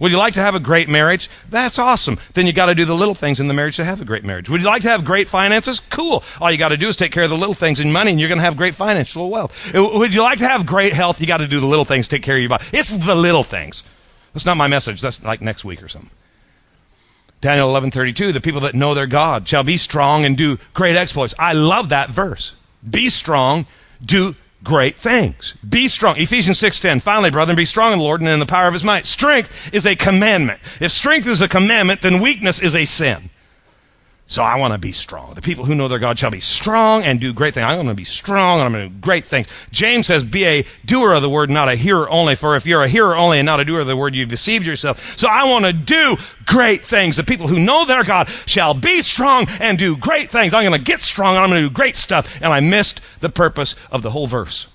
Would 0.00 0.10
you 0.10 0.18
like 0.18 0.34
to 0.34 0.40
have 0.40 0.54
a 0.54 0.60
great 0.60 0.88
marriage? 0.88 1.30
That's 1.50 1.78
awesome. 1.78 2.18
Then 2.32 2.46
you 2.46 2.52
got 2.52 2.66
to 2.66 2.74
do 2.74 2.84
the 2.84 2.94
little 2.94 3.14
things 3.14 3.38
in 3.38 3.48
the 3.48 3.54
marriage 3.54 3.76
to 3.76 3.84
have 3.84 4.00
a 4.00 4.04
great 4.04 4.24
marriage. 4.24 4.48
Would 4.48 4.62
you 4.62 4.66
like 4.66 4.82
to 4.82 4.88
have 4.88 5.04
great 5.04 5.28
finances? 5.28 5.78
Cool. 5.78 6.24
All 6.40 6.50
you 6.50 6.58
got 6.58 6.70
to 6.70 6.76
do 6.76 6.88
is 6.88 6.96
take 6.96 7.12
care 7.12 7.22
of 7.22 7.30
the 7.30 7.36
little 7.36 7.54
things 7.54 7.78
in 7.80 7.92
money 7.92 8.10
and 8.10 8.18
you're 8.18 8.28
going 8.28 8.38
to 8.38 8.44
have 8.44 8.56
great 8.56 8.74
financial 8.74 9.30
wealth. 9.30 9.74
Uh, 9.74 9.88
would 9.94 10.14
you 10.14 10.22
like 10.22 10.38
to 10.38 10.48
have 10.48 10.64
great 10.64 10.94
health? 10.94 11.20
You 11.20 11.26
got 11.26 11.36
to 11.38 11.46
do 11.46 11.60
the 11.60 11.66
little 11.66 11.84
things, 11.84 12.08
take 12.08 12.22
care 12.22 12.36
of 12.36 12.40
your 12.40 12.48
body. 12.48 12.64
It's 12.72 12.88
the 12.88 13.14
little 13.14 13.44
things. 13.44 13.84
That's 14.32 14.46
not 14.46 14.56
my 14.56 14.68
message. 14.68 15.00
That's 15.00 15.22
like 15.22 15.42
next 15.42 15.64
week 15.64 15.82
or 15.82 15.88
something. 15.88 16.10
Daniel 17.40 17.68
11:32, 17.68 18.32
the 18.32 18.40
people 18.40 18.60
that 18.60 18.74
know 18.74 18.94
their 18.94 19.06
God 19.06 19.48
shall 19.48 19.64
be 19.64 19.78
strong 19.78 20.24
and 20.24 20.36
do 20.36 20.58
great 20.74 20.94
exploits. 20.94 21.34
I 21.38 21.54
love 21.54 21.88
that 21.88 22.10
verse. 22.10 22.52
Be 22.88 23.08
strong, 23.08 23.66
do 24.04 24.34
great 24.62 24.96
things. 24.96 25.54
Be 25.68 25.88
strong. 25.88 26.16
Ephesians 26.16 26.58
6:10. 26.58 27.00
Finally, 27.00 27.30
brethren, 27.30 27.56
be 27.56 27.64
strong 27.64 27.92
in 27.92 27.98
the 27.98 28.04
Lord 28.04 28.20
and 28.20 28.28
in 28.28 28.38
the 28.38 28.46
power 28.46 28.66
of 28.66 28.72
his 28.72 28.84
might. 28.84 29.06
Strength 29.06 29.74
is 29.74 29.86
a 29.86 29.96
commandment. 29.96 30.60
If 30.80 30.92
strength 30.92 31.26
is 31.26 31.40
a 31.40 31.48
commandment, 31.48 32.02
then 32.02 32.20
weakness 32.20 32.60
is 32.60 32.74
a 32.74 32.84
sin. 32.84 33.30
So 34.30 34.44
I 34.44 34.58
want 34.58 34.72
to 34.72 34.78
be 34.78 34.92
strong. 34.92 35.34
The 35.34 35.42
people 35.42 35.64
who 35.64 35.74
know 35.74 35.88
their 35.88 35.98
God 35.98 36.16
shall 36.16 36.30
be 36.30 36.38
strong 36.38 37.02
and 37.02 37.20
do 37.20 37.32
great 37.32 37.52
things. 37.52 37.64
I'm 37.64 37.74
going 37.78 37.88
to 37.88 37.94
be 37.94 38.04
strong 38.04 38.60
and 38.60 38.66
I'm 38.66 38.72
going 38.72 38.88
to 38.88 38.94
do 38.94 39.00
great 39.00 39.24
things. 39.24 39.48
James 39.72 40.06
says, 40.06 40.22
be 40.22 40.44
a 40.44 40.64
doer 40.84 41.14
of 41.14 41.22
the 41.22 41.28
word, 41.28 41.50
not 41.50 41.68
a 41.68 41.74
hearer 41.74 42.08
only. 42.08 42.36
For 42.36 42.54
if 42.54 42.64
you're 42.64 42.84
a 42.84 42.88
hearer 42.88 43.16
only 43.16 43.40
and 43.40 43.46
not 43.46 43.58
a 43.58 43.64
doer 43.64 43.80
of 43.80 43.88
the 43.88 43.96
word, 43.96 44.14
you've 44.14 44.28
deceived 44.28 44.64
yourself. 44.66 45.18
So 45.18 45.26
I 45.28 45.50
want 45.50 45.64
to 45.64 45.72
do 45.72 46.16
great 46.46 46.82
things. 46.82 47.16
The 47.16 47.24
people 47.24 47.48
who 47.48 47.58
know 47.58 47.84
their 47.84 48.04
God 48.04 48.28
shall 48.46 48.72
be 48.72 49.02
strong 49.02 49.46
and 49.58 49.76
do 49.76 49.96
great 49.96 50.30
things. 50.30 50.54
I'm 50.54 50.64
going 50.64 50.78
to 50.78 50.84
get 50.84 51.02
strong 51.02 51.34
and 51.34 51.42
I'm 51.42 51.50
going 51.50 51.64
to 51.64 51.68
do 51.68 51.74
great 51.74 51.96
stuff. 51.96 52.40
And 52.40 52.52
I 52.52 52.60
missed 52.60 53.00
the 53.18 53.30
purpose 53.30 53.74
of 53.90 54.02
the 54.02 54.12
whole 54.12 54.28
verse. 54.28 54.68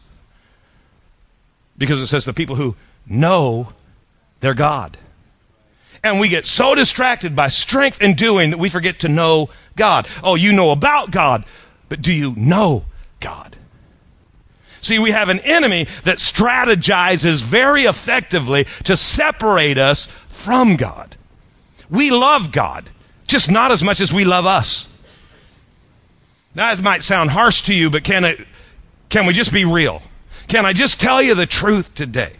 Because 1.77 2.01
it 2.01 2.07
says 2.07 2.25
the 2.25 2.33
people 2.33 2.57
who 2.57 2.75
know 3.07 3.69
their 4.41 4.53
God. 4.53 4.97
And 6.05 6.19
we 6.19 6.29
get 6.29 6.45
so 6.45 6.75
distracted 6.75 7.35
by 7.35 7.49
strength 7.49 7.97
and 7.99 8.15
doing 8.15 8.51
that 8.51 8.59
we 8.59 8.69
forget 8.69 8.99
to 8.99 9.07
know 9.07 9.49
God. 9.75 10.07
Oh, 10.23 10.35
you 10.35 10.53
know 10.53 10.69
about 10.69 11.09
God, 11.09 11.45
but 11.89 12.03
do 12.03 12.13
you 12.13 12.35
know 12.37 12.85
God? 13.19 13.57
See, 14.81 14.99
we 14.99 15.09
have 15.09 15.29
an 15.29 15.39
enemy 15.39 15.85
that 16.03 16.19
strategizes 16.19 17.41
very 17.41 17.85
effectively 17.85 18.65
to 18.83 18.95
separate 18.95 19.79
us 19.79 20.05
from 20.27 20.75
God. 20.75 21.17
We 21.89 22.11
love 22.11 22.51
God, 22.51 22.87
just 23.25 23.49
not 23.49 23.71
as 23.71 23.81
much 23.81 23.99
as 23.99 24.13
we 24.13 24.25
love 24.25 24.45
us. 24.45 24.87
That 26.53 26.83
might 26.83 27.01
sound 27.01 27.31
harsh 27.31 27.63
to 27.63 27.73
you, 27.73 27.89
but 27.89 28.03
can 28.03 28.25
it, 28.25 28.45
can 29.09 29.25
we 29.25 29.33
just 29.33 29.51
be 29.51 29.65
real? 29.65 30.03
Can 30.49 30.67
I 30.67 30.73
just 30.73 31.01
tell 31.01 31.19
you 31.19 31.33
the 31.33 31.47
truth 31.47 31.95
today? 31.95 32.33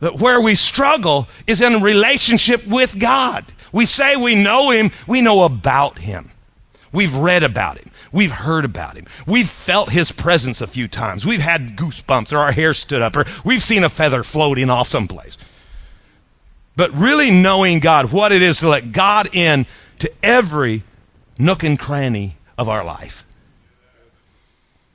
Where 0.00 0.40
we 0.40 0.54
struggle 0.54 1.28
is 1.46 1.60
in 1.60 1.82
relationship 1.82 2.66
with 2.66 2.98
God. 2.98 3.44
We 3.72 3.84
say 3.84 4.16
we 4.16 4.34
know 4.34 4.70
Him, 4.70 4.90
we 5.06 5.20
know 5.20 5.44
about 5.44 5.98
Him. 5.98 6.30
We've 6.92 7.14
read 7.14 7.42
about 7.42 7.78
Him. 7.78 7.90
We've 8.12 8.30
heard 8.30 8.64
about 8.64 8.96
Him. 8.96 9.06
We've 9.26 9.48
felt 9.48 9.90
His 9.90 10.12
presence 10.12 10.60
a 10.60 10.66
few 10.66 10.88
times. 10.88 11.26
We've 11.26 11.40
had 11.40 11.76
goosebumps 11.76 12.32
or 12.32 12.38
our 12.38 12.52
hair 12.52 12.72
stood 12.74 13.02
up 13.02 13.16
or 13.16 13.26
we've 13.44 13.62
seen 13.62 13.84
a 13.84 13.88
feather 13.88 14.22
floating 14.22 14.70
off 14.70 14.88
someplace. 14.88 15.36
But 16.76 16.92
really 16.92 17.30
knowing 17.30 17.80
God, 17.80 18.12
what 18.12 18.30
it 18.30 18.40
is 18.40 18.58
to 18.60 18.68
let 18.68 18.92
God 18.92 19.28
in 19.34 19.66
to 19.98 20.10
every 20.22 20.84
nook 21.38 21.64
and 21.64 21.78
cranny 21.78 22.36
of 22.56 22.68
our 22.68 22.84
life. 22.84 23.24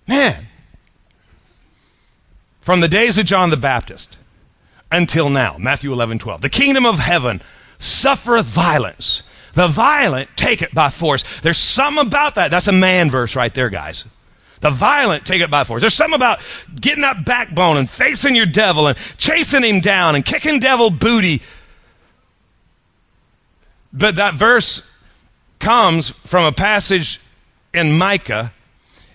Man, 0.07 0.47
from 2.61 2.79
the 2.79 2.87
days 2.87 3.17
of 3.17 3.25
John 3.25 3.49
the 3.49 3.57
Baptist, 3.57 4.17
until 4.93 5.29
now. 5.29 5.58
Matthew 5.58 5.91
11, 5.91 6.19
12. 6.19 6.41
The 6.41 6.49
kingdom 6.49 6.86
of 6.86 6.99
heaven 6.99 7.41
suffereth 7.79 8.45
violence. 8.45 9.23
The 9.53 9.67
violent 9.67 10.29
take 10.36 10.62
it 10.62 10.73
by 10.73 10.89
force. 10.89 11.23
There's 11.41 11.58
something 11.58 12.08
about 12.08 12.36
that. 12.36 12.51
That's 12.51 12.67
a 12.67 12.71
man 12.71 13.10
verse 13.12 13.36
right 13.36 13.53
there, 13.53 13.69
guys. 13.69 14.06
The 14.62 14.69
violent 14.69 15.25
take 15.25 15.41
it 15.41 15.51
by 15.51 15.65
force. 15.65 15.82
There's 15.82 15.93
something 15.93 16.15
about 16.15 16.39
getting 16.79 17.01
that 17.01 17.25
backbone 17.25 17.77
and 17.77 17.89
facing 17.89 18.36
your 18.36 18.45
devil 18.45 18.88
and 18.88 18.97
chasing 19.17 19.63
him 19.63 19.82
down 19.82 20.15
and 20.15 20.23
kicking 20.23 20.60
devil 20.60 20.89
booty. 20.89 21.41
But 23.91 24.15
that 24.15 24.36
verse 24.36 24.89
comes 25.60 26.10
from 26.10 26.45
a 26.45 26.51
passage 26.51 27.19
in 27.73 27.97
Micah 27.97 28.53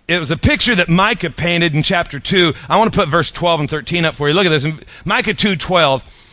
it 0.09 0.19
was 0.19 0.31
a 0.31 0.39
picture 0.39 0.75
that 0.75 0.89
Micah 0.89 1.31
painted 1.31 1.75
in 1.75 1.83
chapter 1.83 2.19
2. 2.19 2.55
I 2.69 2.79
want 2.79 2.91
to 2.93 2.99
put 2.99 3.09
verse 3.09 3.31
12 3.31 3.61
and 3.61 3.71
13 3.71 4.07
up 4.07 4.15
for 4.15 4.27
you. 4.27 4.35
Look 4.35 4.47
at 4.47 4.49
this. 4.49 4.65
In 4.65 4.81
Micah 5.05 5.35
2 5.35 5.55
12, 5.57 6.25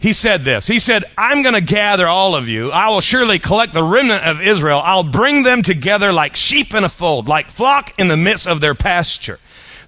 he 0.00 0.12
said 0.12 0.42
this. 0.42 0.66
He 0.66 0.80
said, 0.80 1.04
I'm 1.16 1.42
going 1.42 1.54
to 1.54 1.60
gather 1.60 2.08
all 2.08 2.34
of 2.34 2.48
you. 2.48 2.72
I 2.72 2.88
will 2.88 3.00
surely 3.00 3.38
collect 3.38 3.72
the 3.72 3.84
remnant 3.84 4.24
of 4.24 4.42
Israel. 4.42 4.80
I'll 4.84 5.04
bring 5.04 5.44
them 5.44 5.62
together 5.62 6.12
like 6.12 6.34
sheep 6.34 6.74
in 6.74 6.82
a 6.82 6.88
fold, 6.88 7.28
like 7.28 7.50
flock 7.50 7.94
in 8.00 8.08
the 8.08 8.16
midst 8.16 8.48
of 8.48 8.60
their 8.60 8.74
pasture. 8.74 9.38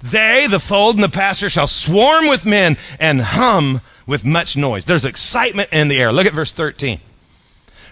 They, 0.01 0.47
the 0.49 0.61
fold 0.61 0.95
and 0.95 1.03
the 1.03 1.09
pasture, 1.09 1.49
shall 1.49 1.67
swarm 1.67 2.29
with 2.29 2.47
men 2.47 2.77
and 3.01 3.21
hum 3.21 3.81
with 4.07 4.25
much 4.25 4.57
noise. 4.57 4.85
There's 4.85 5.05
excitement 5.05 5.71
in 5.73 5.89
the 5.89 5.99
air. 5.99 6.13
Look 6.13 6.27
at 6.27 6.33
verse 6.33 6.53
13. 6.53 7.01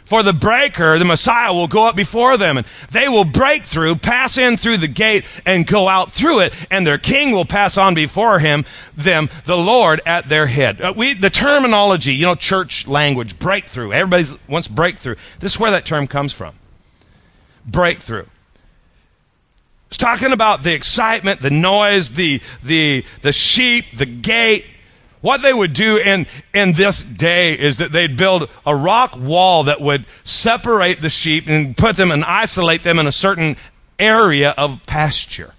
For 0.04 0.22
the 0.22 0.32
breaker, 0.32 0.98
the 0.98 1.04
Messiah 1.04 1.52
will 1.52 1.68
go 1.68 1.86
up 1.86 1.96
before 1.96 2.36
them 2.36 2.58
and 2.58 2.66
they 2.90 3.08
will 3.08 3.24
break 3.24 3.62
through, 3.62 3.96
pass 3.96 4.36
in 4.36 4.56
through 4.56 4.78
the 4.78 4.88
gate 4.88 5.24
and 5.46 5.66
go 5.66 5.88
out 5.88 6.12
through 6.12 6.40
it 6.40 6.66
and 6.70 6.86
their 6.86 6.98
king 6.98 7.32
will 7.32 7.44
pass 7.44 7.78
on 7.78 7.94
before 7.94 8.38
him, 8.38 8.64
them, 8.96 9.30
the 9.46 9.56
Lord 9.56 10.00
at 10.04 10.28
their 10.28 10.46
head. 10.46 10.80
Uh, 10.80 10.92
we, 10.94 11.14
the 11.14 11.30
terminology, 11.30 12.14
you 12.14 12.26
know, 12.26 12.34
church 12.34 12.86
language, 12.86 13.38
breakthrough. 13.38 13.92
Everybody 13.92 14.24
wants 14.48 14.68
breakthrough. 14.68 15.14
This 15.40 15.52
is 15.52 15.60
where 15.60 15.70
that 15.70 15.86
term 15.86 16.06
comes 16.06 16.32
from. 16.32 16.54
Breakthrough. 17.64 18.26
It's 19.92 19.98
talking 19.98 20.32
about 20.32 20.62
the 20.62 20.72
excitement, 20.72 21.40
the 21.40 21.50
noise, 21.50 22.12
the, 22.12 22.40
the, 22.62 23.04
the 23.20 23.32
sheep, 23.32 23.84
the 23.94 24.06
gate, 24.06 24.64
what 25.22 25.40
they 25.40 25.52
would 25.52 25.72
do 25.72 25.96
in, 25.96 26.26
in 26.52 26.72
this 26.72 27.02
day 27.02 27.54
is 27.54 27.78
that 27.78 27.92
they'd 27.92 28.16
build 28.16 28.50
a 28.66 28.76
rock 28.76 29.16
wall 29.16 29.64
that 29.64 29.80
would 29.80 30.04
separate 30.24 31.00
the 31.00 31.08
sheep 31.08 31.48
and 31.48 31.76
put 31.76 31.96
them 31.96 32.10
and 32.10 32.24
isolate 32.24 32.82
them 32.82 32.98
in 32.98 33.06
a 33.06 33.12
certain 33.12 33.56
area 33.98 34.50
of 34.58 34.84
pasture. 34.86 35.54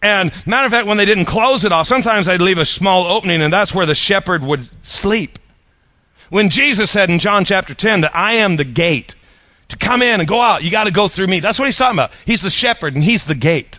And 0.00 0.32
matter 0.46 0.66
of 0.66 0.72
fact, 0.72 0.88
when 0.88 0.96
they 0.96 1.04
didn't 1.04 1.26
close 1.26 1.64
it 1.64 1.70
off, 1.70 1.86
sometimes 1.86 2.26
they'd 2.26 2.40
leave 2.40 2.58
a 2.58 2.64
small 2.64 3.06
opening 3.06 3.42
and 3.42 3.52
that's 3.52 3.74
where 3.74 3.86
the 3.86 3.94
shepherd 3.94 4.42
would 4.42 4.68
sleep. 4.84 5.38
When 6.30 6.48
Jesus 6.48 6.90
said 6.90 7.10
in 7.10 7.18
John 7.18 7.44
chapter 7.44 7.74
10 7.74 8.00
that 8.00 8.16
I 8.16 8.34
am 8.34 8.56
the 8.56 8.64
gate 8.64 9.14
to 9.68 9.76
come 9.76 10.00
in 10.00 10.18
and 10.18 10.26
go 10.26 10.40
out, 10.40 10.62
you 10.62 10.70
got 10.70 10.84
to 10.84 10.90
go 10.90 11.08
through 11.08 11.26
me. 11.26 11.40
That's 11.40 11.58
what 11.58 11.66
he's 11.66 11.76
talking 11.76 11.98
about. 11.98 12.10
He's 12.24 12.40
the 12.40 12.50
shepherd 12.50 12.94
and 12.94 13.04
he's 13.04 13.26
the 13.26 13.34
gate. 13.34 13.78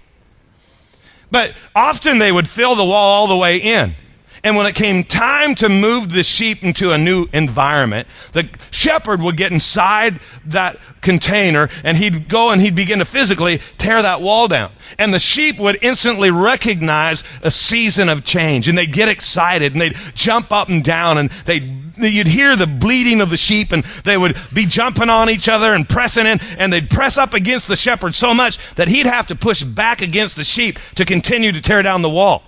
But 1.31 1.55
often 1.75 2.19
they 2.19 2.31
would 2.31 2.47
fill 2.47 2.75
the 2.75 2.85
wall 2.85 3.11
all 3.13 3.27
the 3.27 3.35
way 3.35 3.57
in. 3.57 3.95
And 4.43 4.57
when 4.57 4.65
it 4.65 4.75
came 4.75 5.05
time 5.05 5.55
to 5.55 5.69
move 5.69 6.09
the 6.09 6.23
sheep 6.23 6.63
into 6.63 6.91
a 6.91 6.97
new 6.97 7.27
environment, 7.31 8.09
the 8.33 8.49
shepherd 8.71 9.21
would 9.21 9.37
get 9.37 9.53
inside 9.53 10.19
that 10.45 10.77
container 10.99 11.69
and 11.83 11.95
he'd 11.95 12.27
go 12.27 12.51
and 12.51 12.59
he'd 12.59 12.75
begin 12.75 12.99
to 12.99 13.05
physically 13.05 13.61
tear 13.77 14.01
that 14.01 14.21
wall 14.21 14.49
down. 14.49 14.71
And 14.99 15.13
the 15.13 15.19
sheep 15.19 15.57
would 15.59 15.79
instantly 15.81 16.29
recognize 16.29 17.23
a 17.41 17.51
season 17.51 18.09
of 18.09 18.25
change 18.25 18.67
and 18.67 18.77
they'd 18.77 18.91
get 18.91 19.07
excited 19.07 19.71
and 19.71 19.81
they'd 19.81 19.97
jump 20.13 20.51
up 20.51 20.67
and 20.67 20.83
down 20.83 21.17
and 21.17 21.29
they'd 21.45 21.79
you'd 21.95 22.27
hear 22.27 22.55
the 22.55 22.67
bleating 22.67 23.21
of 23.21 23.29
the 23.29 23.37
sheep 23.37 23.71
and 23.71 23.83
they 24.03 24.17
would 24.17 24.35
be 24.51 24.65
jumping 24.65 25.09
on 25.09 25.29
each 25.29 25.47
other 25.47 25.73
and 25.73 25.87
pressing 25.87 26.25
in 26.25 26.39
and 26.57 26.73
they'd 26.73 26.89
press 26.89 27.17
up 27.17 27.33
against 27.33 27.67
the 27.67 27.75
shepherd 27.75 28.15
so 28.15 28.33
much 28.33 28.57
that 28.75 28.87
he'd 28.87 29.05
have 29.05 29.27
to 29.27 29.35
push 29.35 29.63
back 29.63 30.01
against 30.01 30.35
the 30.35 30.43
sheep 30.43 30.79
to 30.95 31.05
continue 31.05 31.51
to 31.51 31.61
tear 31.61 31.81
down 31.81 32.01
the 32.01 32.09
wall. 32.09 32.43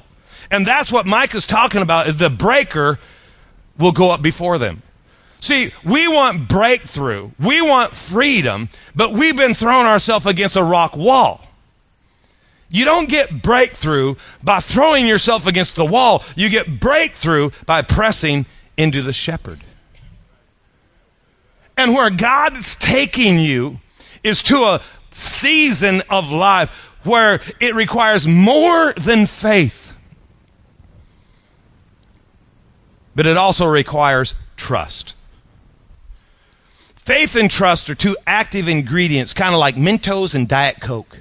And 0.52 0.66
that's 0.66 0.92
what 0.92 1.06
Micah's 1.06 1.46
talking 1.46 1.82
about 1.82 2.08
is 2.08 2.18
the 2.18 2.30
breaker 2.30 3.00
will 3.78 3.92
go 3.92 4.12
up 4.12 4.22
before 4.22 4.58
them. 4.58 4.82
See, 5.40 5.72
we 5.84 6.08
want 6.08 6.48
breakthrough. 6.48 7.32
We 7.40 7.62
want 7.62 7.94
freedom, 7.94 8.70
but 8.96 9.12
we've 9.12 9.36
been 9.36 9.54
throwing 9.54 9.86
ourselves 9.86 10.26
against 10.26 10.56
a 10.56 10.64
rock 10.64 10.96
wall. 10.96 11.46
You 12.70 12.84
don't 12.84 13.08
get 13.08 13.44
breakthrough 13.44 14.16
by 14.44 14.60
throwing 14.60 15.06
yourself 15.06 15.46
against 15.46 15.76
the 15.76 15.86
wall. 15.86 16.24
You 16.36 16.50
get 16.50 16.80
breakthrough 16.80 17.52
by 17.66 17.84
pressing 17.84 18.46
into 18.76 19.02
the 19.02 19.14
shepherd. 19.14 19.60
And 21.78 21.94
where 21.94 22.10
God's 22.10 22.76
taking 22.76 23.38
you 23.40 23.80
is 24.24 24.42
to 24.44 24.64
a 24.64 24.82
season 25.12 26.02
of 26.10 26.32
life 26.32 26.70
where 27.04 27.42
it 27.60 27.76
requires 27.76 28.28
more 28.28 28.94
than 28.94 29.28
faith. 29.28 29.85
But 33.16 33.26
it 33.26 33.38
also 33.38 33.66
requires 33.66 34.36
trust. 34.58 35.16
Faith 36.96 37.36
and 37.36 37.50
trust 37.50 37.90
are 37.90 37.96
two 37.96 38.18
active 38.26 38.68
ingredients, 38.68 39.34
kind 39.34 39.54
of 39.54 39.60
like 39.60 39.76
Mentos 39.76 40.36
and 40.36 40.48
Diet 40.48 40.82
Coke. 40.82 41.20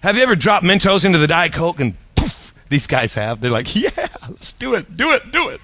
Have 0.00 0.16
you 0.16 0.22
ever 0.22 0.36
dropped 0.36 0.64
Mentos 0.64 1.04
into 1.04 1.18
the 1.18 1.26
Diet 1.26 1.52
Coke 1.52 1.80
and 1.80 1.94
poof, 2.14 2.52
these 2.68 2.86
guys 2.86 3.14
have? 3.14 3.40
They're 3.40 3.50
like, 3.50 3.74
yeah, 3.74 4.08
let's 4.28 4.52
do 4.52 4.74
it, 4.74 4.96
do 4.96 5.12
it, 5.12 5.32
do 5.32 5.48
it. 5.48 5.60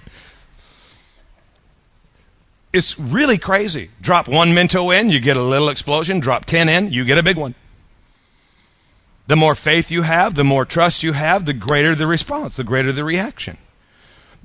It's 2.72 2.98
really 2.98 3.38
crazy. 3.38 3.90
Drop 4.00 4.28
one 4.28 4.50
Mento 4.50 4.96
in, 4.98 5.11
you 5.11 5.20
get 5.20 5.37
a 5.37 5.42
little 5.42 5.68
explosion. 5.68 6.20
Drop 6.20 6.44
10 6.44 6.68
in, 6.68 6.92
you 6.92 7.04
get 7.04 7.18
a 7.18 7.22
big 7.22 7.37
one. 7.37 7.54
The 9.26 9.37
more 9.37 9.54
faith 9.54 9.90
you 9.90 10.02
have, 10.02 10.35
the 10.35 10.44
more 10.44 10.64
trust 10.64 11.02
you 11.02 11.12
have, 11.12 11.44
the 11.44 11.52
greater 11.52 11.94
the 11.94 12.07
response, 12.07 12.57
the 12.57 12.64
greater 12.64 12.92
the 12.92 13.04
reaction. 13.04 13.59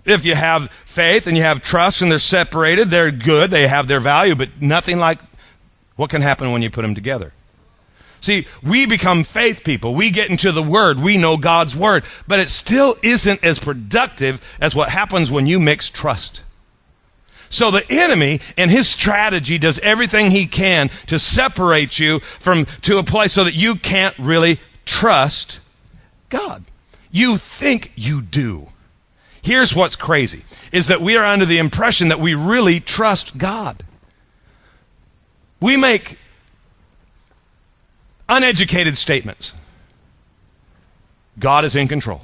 If 0.06 0.26
you 0.26 0.36
have 0.36 0.70
faith 0.86 1.28
and 1.28 1.38
you 1.38 1.44
have 1.44 1.62
trust 1.62 2.02
and 2.02 2.12
they're 2.12 2.20
separated, 2.20 2.90
they're 2.90 3.12
good, 3.12 3.52
they 3.52 3.68
have 3.68 3.88
their 3.88 4.00
value, 4.00 4.36
but 4.36 4.62
nothing 4.62 4.98
like 4.98 5.20
what 5.96 6.10
can 6.10 6.22
happen 6.22 6.52
when 6.52 6.62
you 6.62 6.70
put 6.70 6.82
them 6.82 6.96
together. 6.96 7.32
See, 8.20 8.48
we 8.62 8.86
become 8.86 9.26
faith 9.26 9.66
people. 9.66 9.94
We 9.96 10.10
get 10.10 10.30
into 10.30 10.54
the 10.54 10.64
Word. 10.64 10.98
We 10.98 11.18
know 11.18 11.36
God's 11.36 11.76
Word. 11.76 12.06
But 12.26 12.40
it 12.40 12.50
still 12.50 12.96
isn't 13.04 13.44
as 13.44 13.60
productive 13.60 14.42
as 14.62 14.74
what 14.74 14.88
happens 14.88 15.30
when 15.30 15.46
you 15.46 15.60
mix 15.60 15.90
trust. 15.90 16.44
So 17.50 17.70
the 17.70 17.86
enemy 17.90 18.40
and 18.58 18.72
his 18.72 18.88
strategy 18.88 19.58
does 19.58 19.78
everything 19.80 20.32
he 20.32 20.48
can 20.48 20.90
to 21.08 21.20
separate 21.20 22.00
you 22.00 22.20
from 22.20 22.66
to 22.82 22.98
a 22.98 23.04
place 23.04 23.34
so 23.34 23.44
that 23.44 23.56
you 23.56 23.76
can't 23.76 24.18
really 24.18 24.58
trust 24.86 25.60
God. 26.30 26.64
You 27.12 27.38
think 27.38 27.92
you 27.96 28.22
do. 28.22 28.70
Here's 29.44 29.76
what's 29.76 29.98
crazy 29.98 30.44
is 30.72 30.88
that 30.88 31.02
we 31.02 31.18
are 31.18 31.26
under 31.26 31.46
the 31.46 31.60
impression 31.60 32.08
that 32.08 32.20
we 32.20 32.34
really 32.34 32.80
trust 32.80 33.38
God. 33.38 33.84
We 35.60 35.76
make 35.76 36.18
uneducated 38.28 38.98
statements. 38.98 39.54
God 41.38 41.66
is 41.66 41.76
in 41.76 41.90
control. 41.90 42.22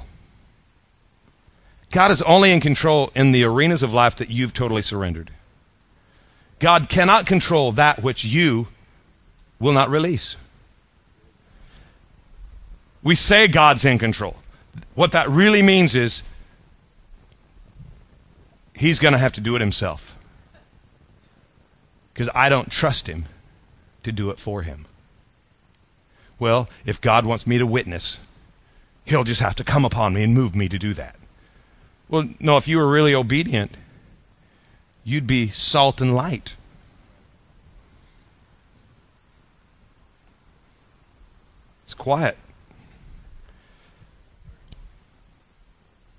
God 1.92 2.10
is 2.10 2.22
only 2.22 2.52
in 2.52 2.60
control 2.60 3.10
in 3.14 3.32
the 3.32 3.44
arenas 3.44 3.82
of 3.82 3.92
life 3.92 4.16
that 4.16 4.30
you've 4.30 4.54
totally 4.54 4.82
surrendered. 4.82 5.30
God 6.58 6.88
cannot 6.88 7.26
control 7.26 7.72
that 7.72 8.02
which 8.02 8.24
you 8.24 8.68
will 9.58 9.72
not 9.72 9.90
release. 9.90 10.36
We 13.02 13.14
say 13.14 13.46
God's 13.46 13.84
in 13.84 13.98
control. 13.98 14.36
What 14.94 15.12
that 15.12 15.28
really 15.28 15.62
means 15.62 15.96
is 15.96 16.22
he's 18.80 18.98
going 18.98 19.12
to 19.12 19.18
have 19.18 19.32
to 19.34 19.42
do 19.42 19.54
it 19.54 19.60
himself. 19.60 20.16
Because 22.14 22.30
I 22.34 22.48
don't 22.48 22.70
trust 22.70 23.08
him 23.08 23.26
to 24.04 24.10
do 24.10 24.30
it 24.30 24.40
for 24.40 24.62
him. 24.62 24.86
Well, 26.38 26.66
if 26.86 26.98
God 26.98 27.26
wants 27.26 27.46
me 27.46 27.58
to 27.58 27.66
witness, 27.66 28.18
he'll 29.04 29.24
just 29.24 29.42
have 29.42 29.54
to 29.56 29.64
come 29.64 29.84
upon 29.84 30.14
me 30.14 30.24
and 30.24 30.32
move 30.32 30.54
me 30.54 30.66
to 30.70 30.78
do 30.78 30.94
that. 30.94 31.16
Well, 32.08 32.30
no, 32.40 32.56
if 32.56 32.66
you 32.66 32.78
were 32.78 32.88
really 32.88 33.14
obedient, 33.14 33.76
you'd 35.04 35.26
be 35.26 35.50
salt 35.50 36.00
and 36.00 36.14
light. 36.14 36.56
It's 41.84 41.92
quiet. 41.92 42.38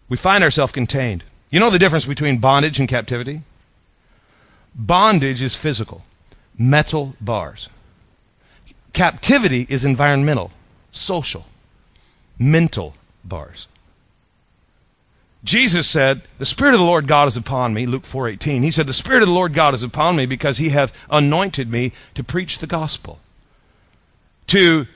We 0.07 0.15
find 0.15 0.43
ourselves 0.43 0.71
contained. 0.71 1.23
You 1.51 1.59
know 1.59 1.69
the 1.69 1.79
difference 1.79 2.05
between 2.05 2.37
bondage 2.37 2.79
and 2.79 2.87
captivity? 2.87 3.41
Bondage 4.73 5.41
is 5.41 5.55
physical, 5.55 6.03
metal 6.57 7.13
bars. 7.19 7.67
Captivity 8.93 9.67
is 9.69 9.83
environmental, 9.83 10.51
social, 10.93 11.45
mental 12.39 12.95
bars. 13.25 13.67
Jesus 15.43 15.87
said, 15.87 16.21
"The 16.37 16.45
spirit 16.45 16.73
of 16.73 16.79
the 16.79 16.85
Lord 16.85 17.05
God 17.07 17.27
is 17.27 17.35
upon 17.35 17.73
me," 17.73 17.85
Luke 17.85 18.05
4:18. 18.05 18.63
He 18.63 18.71
said, 18.71 18.87
"The 18.87 18.93
spirit 18.93 19.21
of 19.21 19.27
the 19.27 19.33
Lord 19.33 19.53
God 19.53 19.73
is 19.73 19.83
upon 19.83 20.15
me 20.15 20.25
because 20.25 20.57
he 20.57 20.69
hath 20.69 20.97
anointed 21.09 21.69
me 21.69 21.91
to 22.15 22.23
preach 22.23 22.59
the 22.59 22.67
gospel, 22.67 23.19
to 24.47 24.87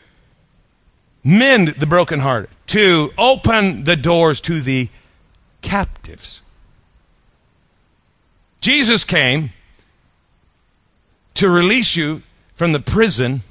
mend 1.24 1.70
the 1.80 1.88
brokenhearted, 1.88 2.50
to 2.68 3.14
open 3.18 3.84
the 3.84 3.98
doors 3.98 4.40
to 4.42 4.62
the 4.62 4.90
captives." 5.62 6.40
Jesus 8.66 9.04
came 9.04 9.52
to 11.36 11.48
release 11.48 11.96
you 11.96 12.24
from 12.56 12.72
the 12.72 12.80
prison 12.80 13.42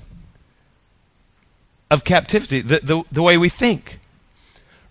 of 1.88 2.02
captivity, 2.02 2.60
the, 2.60 2.80
the, 2.82 3.04
the, 3.12 3.22
way 3.22 3.38
we 3.38 3.48
think. 3.48 4.00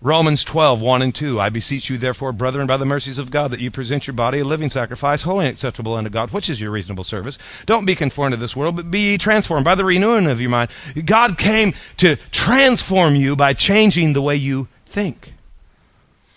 Romans 0.00 0.42
12, 0.42 0.80
1 0.80 1.02
and 1.02 1.14
2. 1.14 1.38
I 1.38 1.50
beseech 1.50 1.90
you, 1.90 1.98
therefore, 1.98 2.32
brethren, 2.32 2.66
by 2.66 2.78
the 2.78 2.86
mercies 2.86 3.18
of 3.18 3.30
God, 3.30 3.50
that 3.50 3.60
you 3.60 3.70
present 3.70 4.06
your 4.06 4.14
body 4.14 4.38
a 4.38 4.46
living 4.46 4.70
sacrifice, 4.70 5.20
holy 5.20 5.44
and 5.44 5.52
acceptable 5.52 5.92
unto 5.92 6.08
God, 6.08 6.30
which 6.30 6.48
is 6.48 6.58
your 6.58 6.70
reasonable 6.70 7.04
service. 7.04 7.36
Don't 7.66 7.84
be 7.84 7.94
conformed 7.94 8.32
to 8.32 8.38
this 8.38 8.56
world, 8.56 8.76
but 8.76 8.90
be 8.90 9.18
transformed 9.18 9.66
by 9.66 9.74
the 9.74 9.84
renewing 9.84 10.24
of 10.24 10.40
your 10.40 10.48
mind. 10.48 10.70
God 11.04 11.36
came 11.36 11.74
to 11.98 12.16
transform 12.30 13.14
you 13.14 13.36
by 13.36 13.52
changing 13.52 14.14
the 14.14 14.22
way 14.22 14.36
you 14.36 14.68
think. 14.86 15.34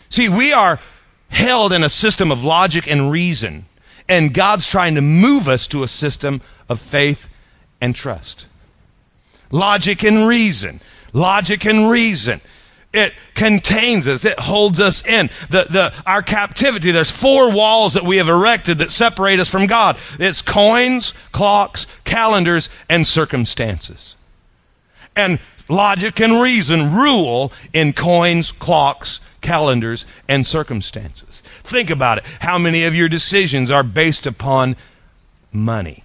See, 0.09 0.27
we 0.27 0.51
are 0.51 0.81
held 1.29 1.71
in 1.71 1.83
a 1.83 1.89
system 1.89 2.33
of 2.33 2.43
logic 2.43 2.85
and 2.91 3.09
reason 3.09 3.65
And 4.09 4.33
God's 4.33 4.67
trying 4.67 4.95
to 4.95 5.01
move 5.01 5.47
us 5.47 5.67
to 5.67 5.83
a 5.83 5.87
system 5.87 6.41
of 6.69 6.79
faith 6.79 7.29
and 7.81 7.95
trust. 7.95 8.45
Logic 9.51 10.03
and 10.03 10.27
reason. 10.27 10.81
Logic 11.13 11.65
and 11.65 11.89
reason. 11.89 12.41
It 12.93 13.13
contains 13.35 14.07
us. 14.07 14.23
It 14.25 14.39
holds 14.39 14.79
us 14.79 15.05
in. 15.05 15.29
The, 15.49 15.67
the, 15.69 15.93
our 16.05 16.21
captivity, 16.21 16.91
there's 16.91 17.11
four 17.11 17.51
walls 17.51 17.93
that 17.93 18.03
we 18.03 18.17
have 18.17 18.29
erected 18.29 18.79
that 18.79 18.91
separate 18.91 19.39
us 19.39 19.49
from 19.49 19.67
God. 19.67 19.97
It's 20.19 20.41
coins, 20.41 21.13
clocks, 21.31 21.85
calendars, 22.05 22.69
and 22.89 23.05
circumstances. 23.05 24.15
And 25.15 25.39
logic 25.67 26.19
and 26.21 26.41
reason 26.41 26.95
rule 26.95 27.51
in 27.73 27.93
coins, 27.93 28.51
clocks, 28.51 29.19
calendars, 29.41 30.05
and 30.27 30.45
circumstances. 30.47 31.43
Think 31.67 31.89
about 31.89 32.19
it. 32.19 32.25
How 32.39 32.57
many 32.57 32.85
of 32.85 32.95
your 32.95 33.09
decisions 33.09 33.69
are 33.69 33.83
based 33.83 34.25
upon 34.25 34.75
money? 35.51 36.03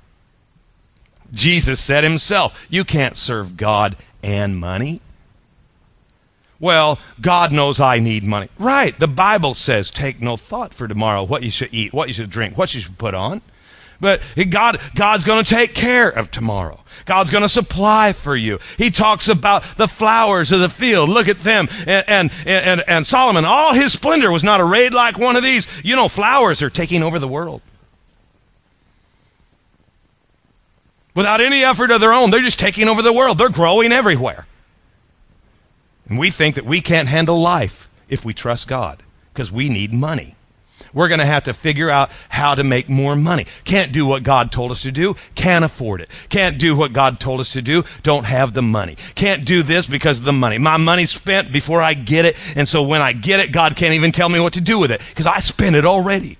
Jesus 1.32 1.80
said 1.80 2.04
himself, 2.04 2.66
you 2.68 2.84
can't 2.84 3.16
serve 3.16 3.56
God 3.56 3.96
and 4.22 4.56
money. 4.56 5.00
Well, 6.58 6.98
God 7.20 7.52
knows 7.52 7.80
I 7.80 7.98
need 7.98 8.22
money. 8.22 8.48
Right. 8.58 8.98
The 8.98 9.08
Bible 9.08 9.54
says, 9.54 9.90
take 9.90 10.20
no 10.20 10.36
thought 10.36 10.74
for 10.74 10.86
tomorrow, 10.86 11.22
what 11.22 11.42
you 11.42 11.50
should 11.50 11.72
eat, 11.72 11.92
what 11.92 12.08
you 12.08 12.14
should 12.14 12.30
drink, 12.30 12.58
what 12.58 12.74
you 12.74 12.80
should 12.80 12.98
put 12.98 13.14
on. 13.14 13.40
But 14.02 14.20
God, 14.50 14.80
God's 14.96 15.22
going 15.22 15.44
to 15.44 15.48
take 15.48 15.76
care 15.76 16.08
of 16.08 16.28
tomorrow. 16.32 16.80
God's 17.04 17.30
going 17.30 17.42
to 17.42 17.48
supply 17.48 18.12
for 18.12 18.34
you. 18.34 18.58
He 18.76 18.90
talks 18.90 19.28
about 19.28 19.62
the 19.76 19.86
flowers 19.86 20.50
of 20.50 20.58
the 20.58 20.68
field. 20.68 21.08
Look 21.08 21.28
at 21.28 21.44
them. 21.44 21.68
And, 21.86 22.04
and, 22.08 22.32
and, 22.44 22.84
and 22.88 23.06
Solomon, 23.06 23.44
all 23.44 23.72
his 23.74 23.92
splendor 23.92 24.32
was 24.32 24.42
not 24.42 24.60
arrayed 24.60 24.92
like 24.92 25.18
one 25.18 25.36
of 25.36 25.44
these. 25.44 25.68
You 25.84 25.94
know, 25.94 26.08
flowers 26.08 26.62
are 26.62 26.68
taking 26.68 27.04
over 27.04 27.20
the 27.20 27.28
world. 27.28 27.62
Without 31.14 31.40
any 31.40 31.62
effort 31.62 31.92
of 31.92 32.00
their 32.00 32.12
own, 32.12 32.32
they're 32.32 32.40
just 32.40 32.58
taking 32.58 32.88
over 32.88 33.02
the 33.02 33.12
world. 33.12 33.38
They're 33.38 33.50
growing 33.50 33.92
everywhere. 33.92 34.48
And 36.08 36.18
we 36.18 36.32
think 36.32 36.56
that 36.56 36.66
we 36.66 36.80
can't 36.80 37.06
handle 37.06 37.40
life 37.40 37.88
if 38.08 38.24
we 38.24 38.34
trust 38.34 38.66
God 38.66 39.00
because 39.32 39.52
we 39.52 39.68
need 39.68 39.92
money. 39.92 40.34
We're 40.92 41.08
going 41.08 41.20
to 41.20 41.26
have 41.26 41.44
to 41.44 41.54
figure 41.54 41.90
out 41.90 42.10
how 42.28 42.54
to 42.54 42.64
make 42.64 42.88
more 42.88 43.16
money. 43.16 43.46
Can't 43.64 43.92
do 43.92 44.06
what 44.06 44.22
God 44.22 44.52
told 44.52 44.70
us 44.70 44.82
to 44.82 44.92
do. 44.92 45.16
Can't 45.34 45.64
afford 45.64 46.00
it. 46.00 46.10
Can't 46.28 46.58
do 46.58 46.76
what 46.76 46.92
God 46.92 47.20
told 47.20 47.40
us 47.40 47.52
to 47.52 47.62
do. 47.62 47.84
Don't 48.02 48.24
have 48.24 48.52
the 48.52 48.62
money. 48.62 48.96
Can't 49.14 49.44
do 49.44 49.62
this 49.62 49.86
because 49.86 50.18
of 50.18 50.24
the 50.24 50.32
money. 50.32 50.58
My 50.58 50.76
money's 50.76 51.10
spent 51.10 51.52
before 51.52 51.82
I 51.82 51.94
get 51.94 52.24
it. 52.24 52.36
And 52.56 52.68
so 52.68 52.82
when 52.82 53.00
I 53.00 53.12
get 53.12 53.40
it, 53.40 53.52
God 53.52 53.76
can't 53.76 53.94
even 53.94 54.12
tell 54.12 54.28
me 54.28 54.40
what 54.40 54.52
to 54.54 54.60
do 54.60 54.78
with 54.78 54.90
it 54.90 55.00
because 55.08 55.26
I 55.26 55.38
spent 55.40 55.76
it 55.76 55.86
already. 55.86 56.38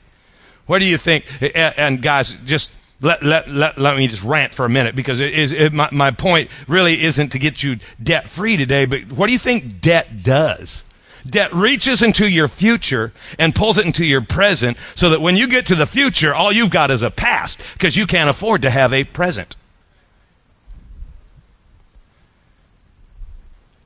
What 0.67 0.81
do 0.81 0.87
you 0.87 0.99
think? 0.99 1.25
And 1.55 2.03
guys, 2.03 2.37
just 2.45 2.73
let, 3.01 3.23
let, 3.23 3.49
let, 3.49 3.79
let 3.79 3.97
me 3.97 4.07
just 4.07 4.23
rant 4.23 4.55
for 4.55 4.65
a 4.65 4.69
minute 4.69 4.95
because 4.95 5.19
it 5.19 5.35
is, 5.35 5.51
it, 5.53 5.73
my, 5.73 5.89
my 5.91 6.13
point 6.13 6.51
really 6.69 7.03
isn't 7.03 7.31
to 7.31 7.39
get 7.39 7.63
you 7.63 7.79
debt 8.03 8.29
free 8.29 8.57
today, 8.57 8.87
but 8.87 9.13
what 9.13 9.27
do 9.27 9.33
you 9.33 9.39
think 9.39 9.81
debt 9.81 10.23
does? 10.23 10.85
Debt 11.29 11.53
reaches 11.53 12.03
into 12.03 12.29
your 12.29 12.49
future 12.49 13.13
and 13.39 13.55
pulls 13.55 13.79
it 13.79 13.87
into 13.87 14.05
your 14.05 14.23
present 14.23 14.77
so 14.95 15.11
that 15.11 15.21
when 15.21 15.37
you 15.37 15.47
get 15.47 15.67
to 15.67 15.75
the 15.75 15.87
future, 15.87 16.35
all 16.35 16.53
you've 16.53 16.71
got 16.71 16.91
is 16.91 17.03
a 17.03 17.11
past 17.11 17.61
because 17.75 17.97
you 17.97 18.07
can't 18.07 18.31
afford 18.31 18.63
to 18.63 18.71
have 18.71 18.93
a 18.93 19.05
present. 19.05 19.57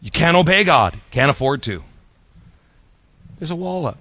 You 0.00 0.10
can't 0.10 0.36
obey 0.36 0.64
God, 0.64 1.00
can't 1.10 1.30
afford 1.30 1.62
to. 1.64 1.82
There's 3.38 3.50
a 3.50 3.56
wall 3.56 3.86
up. 3.86 3.98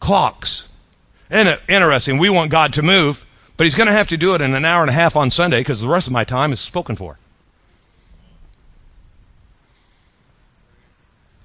Clocks. 0.00 0.68
Interesting? 1.30 2.18
We 2.18 2.30
want 2.30 2.50
God 2.50 2.72
to 2.74 2.82
move, 2.82 3.26
but 3.56 3.64
He's 3.64 3.74
going 3.74 3.88
to 3.88 3.92
have 3.92 4.06
to 4.08 4.16
do 4.16 4.34
it 4.34 4.40
in 4.40 4.54
an 4.54 4.64
hour 4.64 4.82
and 4.82 4.90
a 4.90 4.94
half 4.94 5.16
on 5.16 5.30
Sunday 5.30 5.60
because 5.60 5.80
the 5.80 5.88
rest 5.88 6.06
of 6.06 6.12
my 6.12 6.24
time 6.24 6.52
is 6.52 6.60
spoken 6.60 6.96
for. 6.96 7.18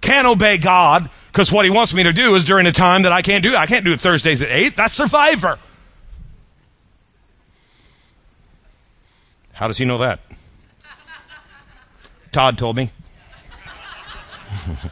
Can't 0.09 0.25
obey 0.25 0.57
God 0.57 1.07
because 1.31 1.51
what 1.51 1.65
he 1.65 1.71
wants 1.71 1.93
me 1.93 2.01
to 2.01 2.11
do 2.11 2.33
is 2.33 2.43
during 2.43 2.65
a 2.65 2.71
time 2.71 3.03
that 3.03 3.11
I 3.11 3.21
can't 3.21 3.43
do. 3.43 3.55
I 3.55 3.67
can't 3.67 3.85
do 3.85 3.93
it 3.93 4.01
Thursdays 4.01 4.41
at 4.41 4.49
8. 4.49 4.75
That's 4.75 4.95
Survivor. 4.95 5.59
How 9.53 9.67
does 9.67 9.77
he 9.77 9.85
know 9.85 9.99
that? 9.99 10.19
Todd 12.31 12.57
told 12.57 12.75
me. 12.75 12.89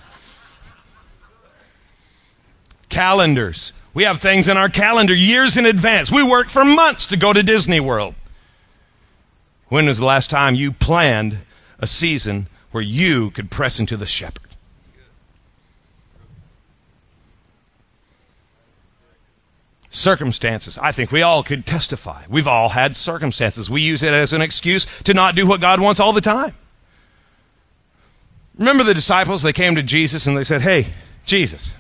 Calendars. 2.90 3.74
We 3.96 4.04
have 4.04 4.22
things 4.22 4.48
in 4.48 4.56
our 4.56 4.70
calendar 4.70 5.16
years 5.16 5.58
in 5.58 5.66
advance. 5.66 6.12
We 6.12 6.22
work 6.22 6.50
for 6.50 6.64
months 6.64 7.08
to 7.08 7.18
go 7.18 7.34
to 7.34 7.42
Disney 7.42 7.80
World. 7.80 8.14
When 9.70 9.88
was 9.88 9.98
the 9.98 10.06
last 10.06 10.30
time 10.30 10.54
you 10.54 10.72
planned 10.72 11.40
a 11.80 11.88
season 11.88 12.50
where 12.70 12.84
you 12.84 13.32
could 13.32 13.50
press 13.50 13.80
into 13.80 13.98
the 13.98 14.06
shepherd? 14.06 14.47
Circumstances. 19.98 20.78
I 20.78 20.92
think 20.92 21.12
we 21.12 21.22
all 21.22 21.44
could 21.44 21.66
testify. 21.66 22.24
We've 22.30 22.48
all 22.48 22.70
had 22.70 22.96
circumstances. 22.96 23.70
We 23.70 23.82
use 23.82 24.04
it 24.04 24.14
as 24.14 24.34
an 24.34 24.42
excuse 24.42 24.86
to 25.04 25.14
not 25.14 25.36
do 25.36 25.48
what 25.48 25.60
God 25.60 25.82
wants 25.82 26.00
all 26.00 26.14
the 26.14 26.22
time. 26.22 26.54
Remember 28.58 28.84
the 28.84 28.94
disciples? 28.94 29.42
They 29.42 29.54
came 29.54 29.76
to 29.76 29.84
Jesus 29.84 30.28
and 30.28 30.38
they 30.38 30.44
said, 30.44 30.62
Hey, 30.62 30.88
Jesus, 31.26 31.74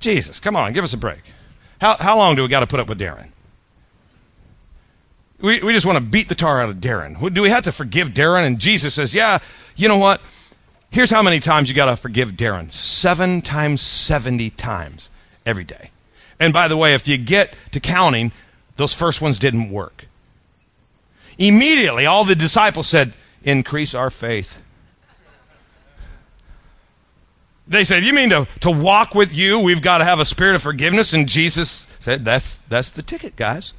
Jesus, 0.00 0.40
come 0.40 0.56
on, 0.56 0.72
give 0.72 0.84
us 0.84 0.92
a 0.92 0.98
break. 0.98 1.22
How, 1.80 1.96
how 1.98 2.16
long 2.16 2.36
do 2.36 2.42
we 2.42 2.48
got 2.48 2.60
to 2.60 2.66
put 2.66 2.80
up 2.80 2.88
with 2.88 3.00
Darren? 3.00 3.30
We, 5.40 5.60
we 5.60 5.72
just 5.72 5.86
want 5.86 5.96
to 5.96 6.04
beat 6.04 6.28
the 6.28 6.36
tar 6.36 6.62
out 6.62 6.68
of 6.68 6.76
Darren. 6.76 7.34
Do 7.34 7.42
we 7.42 7.50
have 7.50 7.64
to 7.64 7.72
forgive 7.72 8.10
Darren? 8.10 8.46
And 8.46 8.58
Jesus 8.58 8.94
says, 8.94 9.14
Yeah, 9.14 9.38
you 9.76 9.88
know 9.88 9.98
what? 9.98 10.20
Here's 10.90 11.10
how 11.10 11.22
many 11.22 11.40
times 11.40 11.68
you 11.68 11.74
got 11.74 11.86
to 11.86 11.96
forgive 11.96 12.32
Darren 12.32 12.70
seven 12.70 13.40
times 13.40 13.80
70 13.80 14.50
times 14.50 15.10
every 15.46 15.64
day. 15.64 15.91
And 16.42 16.52
by 16.52 16.66
the 16.66 16.76
way, 16.76 16.94
if 16.94 17.06
you 17.06 17.18
get 17.18 17.54
to 17.70 17.78
counting, 17.78 18.32
those 18.74 18.92
first 18.92 19.20
ones 19.20 19.38
didn't 19.38 19.70
work. 19.70 20.06
Immediately, 21.38 22.04
all 22.04 22.24
the 22.24 22.34
disciples 22.34 22.88
said, 22.88 23.12
Increase 23.44 23.94
our 23.94 24.10
faith. 24.10 24.60
They 27.68 27.84
said, 27.84 28.02
You 28.02 28.12
mean 28.12 28.30
to, 28.30 28.48
to 28.62 28.72
walk 28.72 29.14
with 29.14 29.32
you, 29.32 29.60
we've 29.60 29.82
got 29.82 29.98
to 29.98 30.04
have 30.04 30.18
a 30.18 30.24
spirit 30.24 30.56
of 30.56 30.62
forgiveness? 30.62 31.12
And 31.12 31.28
Jesus 31.28 31.86
said, 32.00 32.24
That's, 32.24 32.56
that's 32.68 32.90
the 32.90 33.02
ticket, 33.02 33.36
guys. 33.36 33.72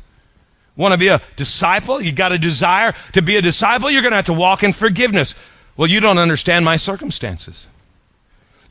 Want 0.77 0.93
to 0.93 0.97
be 0.97 1.09
a 1.09 1.21
disciple? 1.35 2.01
You 2.01 2.13
got 2.13 2.31
a 2.31 2.37
desire 2.37 2.93
to 3.11 3.21
be 3.21 3.35
a 3.35 3.41
disciple? 3.41 3.91
You're 3.91 4.03
going 4.03 4.13
to 4.13 4.15
have 4.15 4.27
to 4.27 4.33
walk 4.33 4.63
in 4.63 4.71
forgiveness. 4.71 5.35
Well, 5.75 5.89
you 5.89 5.99
don't 5.99 6.17
understand 6.17 6.63
my 6.63 6.77
circumstances. 6.77 7.67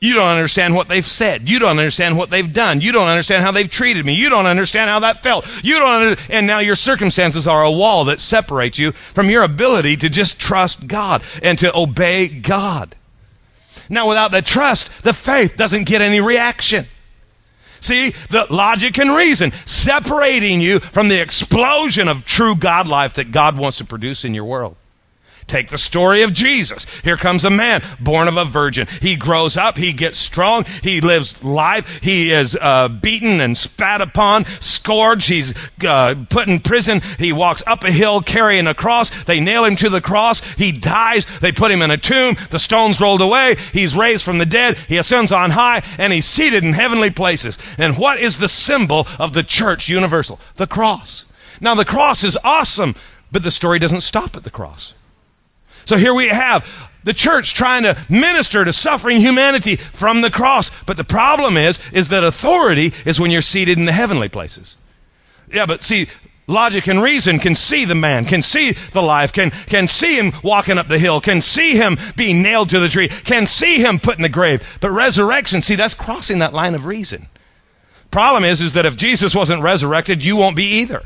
You 0.02 0.14
don't 0.14 0.26
understand 0.26 0.74
what 0.74 0.88
they've 0.88 1.06
said. 1.06 1.48
You 1.48 1.60
don't 1.60 1.78
understand 1.78 2.18
what 2.18 2.28
they've 2.28 2.52
done. 2.52 2.80
You 2.80 2.90
don't 2.90 3.06
understand 3.06 3.44
how 3.44 3.52
they've 3.52 3.70
treated 3.70 4.04
me. 4.04 4.14
You 4.14 4.30
don't 4.30 4.46
understand 4.46 4.90
how 4.90 4.98
that 4.98 5.22
felt. 5.22 5.46
You 5.62 5.78
don't 5.78 5.88
under- 5.88 6.20
and 6.28 6.44
now 6.44 6.58
your 6.58 6.74
circumstances 6.74 7.46
are 7.46 7.62
a 7.62 7.70
wall 7.70 8.06
that 8.06 8.20
separates 8.20 8.80
you 8.80 8.90
from 8.90 9.30
your 9.30 9.44
ability 9.44 9.96
to 9.98 10.08
just 10.08 10.40
trust 10.40 10.88
God 10.88 11.22
and 11.40 11.56
to 11.60 11.72
obey 11.78 12.26
God. 12.26 12.96
Now 13.88 14.08
without 14.08 14.32
the 14.32 14.42
trust, 14.42 14.90
the 15.04 15.12
faith 15.12 15.56
doesn't 15.56 15.84
get 15.84 16.02
any 16.02 16.20
reaction. 16.20 16.86
See, 17.78 18.10
the 18.28 18.48
logic 18.50 18.98
and 18.98 19.14
reason 19.14 19.52
separating 19.66 20.60
you 20.60 20.80
from 20.80 21.10
the 21.10 21.22
explosion 21.22 22.08
of 22.08 22.24
true 22.24 22.56
God 22.56 22.88
life 22.88 23.14
that 23.14 23.30
God 23.30 23.56
wants 23.56 23.78
to 23.78 23.84
produce 23.84 24.24
in 24.24 24.34
your 24.34 24.46
world. 24.46 24.74
Take 25.46 25.68
the 25.68 25.78
story 25.78 26.22
of 26.22 26.32
Jesus. 26.32 26.84
Here 27.00 27.16
comes 27.16 27.44
a 27.44 27.50
man 27.50 27.82
born 28.00 28.28
of 28.28 28.36
a 28.36 28.44
virgin. 28.44 28.86
He 29.00 29.16
grows 29.16 29.56
up. 29.56 29.76
He 29.76 29.92
gets 29.92 30.18
strong. 30.18 30.64
He 30.82 31.00
lives 31.00 31.42
life. 31.42 32.00
He 32.02 32.32
is 32.32 32.56
uh, 32.60 32.88
beaten 32.88 33.40
and 33.40 33.56
spat 33.56 34.00
upon, 34.00 34.44
scourged. 34.44 35.28
He's 35.28 35.54
uh, 35.86 36.14
put 36.30 36.48
in 36.48 36.60
prison. 36.60 37.00
He 37.18 37.32
walks 37.32 37.62
up 37.66 37.84
a 37.84 37.90
hill 37.90 38.20
carrying 38.20 38.66
a 38.66 38.74
cross. 38.74 39.24
They 39.24 39.40
nail 39.40 39.64
him 39.64 39.76
to 39.76 39.90
the 39.90 40.00
cross. 40.00 40.40
He 40.54 40.72
dies. 40.72 41.26
They 41.40 41.52
put 41.52 41.70
him 41.70 41.82
in 41.82 41.90
a 41.90 41.96
tomb. 41.96 42.36
The 42.50 42.58
stones 42.58 43.00
rolled 43.00 43.20
away. 43.20 43.56
He's 43.72 43.96
raised 43.96 44.24
from 44.24 44.38
the 44.38 44.46
dead. 44.46 44.78
He 44.88 44.96
ascends 44.96 45.32
on 45.32 45.50
high 45.50 45.82
and 45.98 46.12
he's 46.12 46.26
seated 46.26 46.64
in 46.64 46.72
heavenly 46.72 47.10
places. 47.10 47.58
And 47.78 47.98
what 47.98 48.18
is 48.18 48.38
the 48.38 48.48
symbol 48.48 49.06
of 49.18 49.32
the 49.32 49.42
church 49.42 49.88
universal? 49.88 50.40
The 50.54 50.66
cross. 50.66 51.24
Now, 51.60 51.74
the 51.74 51.84
cross 51.84 52.24
is 52.24 52.38
awesome, 52.42 52.94
but 53.30 53.42
the 53.42 53.50
story 53.50 53.78
doesn't 53.78 54.00
stop 54.00 54.36
at 54.36 54.44
the 54.44 54.50
cross. 54.50 54.94
So 55.84 55.96
here 55.96 56.14
we 56.14 56.28
have 56.28 56.90
the 57.04 57.12
church 57.12 57.54
trying 57.54 57.82
to 57.82 57.96
minister 58.08 58.64
to 58.64 58.72
suffering 58.72 59.20
humanity 59.20 59.76
from 59.76 60.20
the 60.20 60.30
cross. 60.30 60.70
But 60.86 60.96
the 60.96 61.04
problem 61.04 61.56
is, 61.56 61.80
is 61.92 62.08
that 62.10 62.24
authority 62.24 62.92
is 63.04 63.18
when 63.18 63.30
you're 63.30 63.42
seated 63.42 63.78
in 63.78 63.84
the 63.84 63.92
heavenly 63.92 64.28
places. 64.28 64.76
Yeah, 65.50 65.66
but 65.66 65.82
see, 65.82 66.06
logic 66.46 66.86
and 66.86 67.02
reason 67.02 67.38
can 67.38 67.54
see 67.54 67.84
the 67.84 67.94
man, 67.94 68.24
can 68.24 68.42
see 68.42 68.72
the 68.72 69.02
life, 69.02 69.32
can, 69.32 69.50
can 69.50 69.88
see 69.88 70.16
him 70.16 70.32
walking 70.42 70.78
up 70.78 70.88
the 70.88 70.98
hill, 70.98 71.20
can 71.20 71.40
see 71.40 71.76
him 71.76 71.96
being 72.16 72.42
nailed 72.42 72.70
to 72.70 72.80
the 72.80 72.88
tree, 72.88 73.08
can 73.08 73.46
see 73.46 73.82
him 73.82 73.98
put 73.98 74.16
in 74.16 74.22
the 74.22 74.28
grave. 74.28 74.78
But 74.80 74.90
resurrection, 74.90 75.62
see, 75.62 75.74
that's 75.74 75.94
crossing 75.94 76.38
that 76.38 76.54
line 76.54 76.74
of 76.74 76.86
reason. 76.86 77.26
Problem 78.10 78.44
is, 78.44 78.60
is 78.60 78.74
that 78.74 78.86
if 78.86 78.96
Jesus 78.96 79.34
wasn't 79.34 79.62
resurrected, 79.62 80.24
you 80.24 80.36
won't 80.36 80.56
be 80.56 80.80
either. 80.80 81.02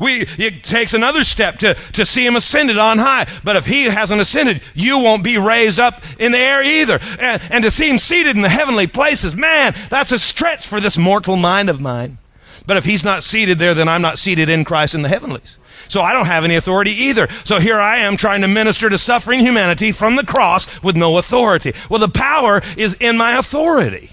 We, 0.00 0.26
it 0.38 0.64
takes 0.64 0.94
another 0.94 1.24
step 1.24 1.58
to, 1.58 1.74
to 1.74 2.04
see 2.04 2.26
him 2.26 2.36
ascended 2.36 2.78
on 2.78 2.98
high. 2.98 3.26
But 3.44 3.56
if 3.56 3.66
he 3.66 3.84
hasn't 3.84 4.20
ascended, 4.20 4.62
you 4.74 4.98
won't 5.00 5.24
be 5.24 5.38
raised 5.38 5.80
up 5.80 6.02
in 6.20 6.32
the 6.32 6.38
air 6.38 6.62
either. 6.62 6.98
And, 7.18 7.42
and 7.50 7.64
to 7.64 7.70
see 7.70 7.88
him 7.88 7.98
seated 7.98 8.36
in 8.36 8.42
the 8.42 8.48
heavenly 8.48 8.86
places, 8.86 9.34
man, 9.34 9.74
that's 9.90 10.12
a 10.12 10.18
stretch 10.18 10.66
for 10.66 10.80
this 10.80 10.98
mortal 10.98 11.36
mind 11.36 11.68
of 11.68 11.80
mine. 11.80 12.18
But 12.66 12.76
if 12.76 12.84
he's 12.84 13.04
not 13.04 13.22
seated 13.22 13.58
there, 13.58 13.74
then 13.74 13.88
I'm 13.88 14.02
not 14.02 14.18
seated 14.18 14.48
in 14.50 14.64
Christ 14.64 14.94
in 14.94 15.02
the 15.02 15.08
heavenlies. 15.08 15.56
So 15.88 16.02
I 16.02 16.12
don't 16.12 16.26
have 16.26 16.44
any 16.44 16.54
authority 16.54 16.90
either. 16.90 17.28
So 17.44 17.58
here 17.58 17.78
I 17.78 17.98
am 17.98 18.16
trying 18.16 18.42
to 18.42 18.48
minister 18.48 18.90
to 18.90 18.98
suffering 18.98 19.40
humanity 19.40 19.92
from 19.92 20.16
the 20.16 20.26
cross 20.26 20.82
with 20.82 20.96
no 20.96 21.16
authority. 21.16 21.72
Well, 21.88 22.00
the 22.00 22.08
power 22.08 22.62
is 22.76 22.94
in 23.00 23.16
my 23.16 23.38
authority. 23.38 24.10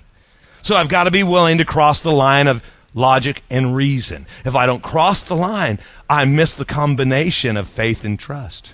So 0.61 0.75
I've 0.75 0.89
got 0.89 1.03
to 1.03 1.11
be 1.11 1.23
willing 1.23 1.57
to 1.59 1.65
cross 1.65 2.01
the 2.01 2.13
line 2.13 2.47
of 2.47 2.63
logic 2.95 3.43
and 3.51 3.75
reason. 3.75 4.25
If 4.43 4.55
I 4.55 4.65
don't 4.65 4.81
cross 4.81 5.21
the 5.21 5.35
line, 5.35 5.77
I 6.09 6.25
miss 6.25 6.55
the 6.55 6.65
combination 6.65 7.57
of 7.57 7.67
faith 7.67 8.03
and 8.03 8.17
trust. 8.17 8.73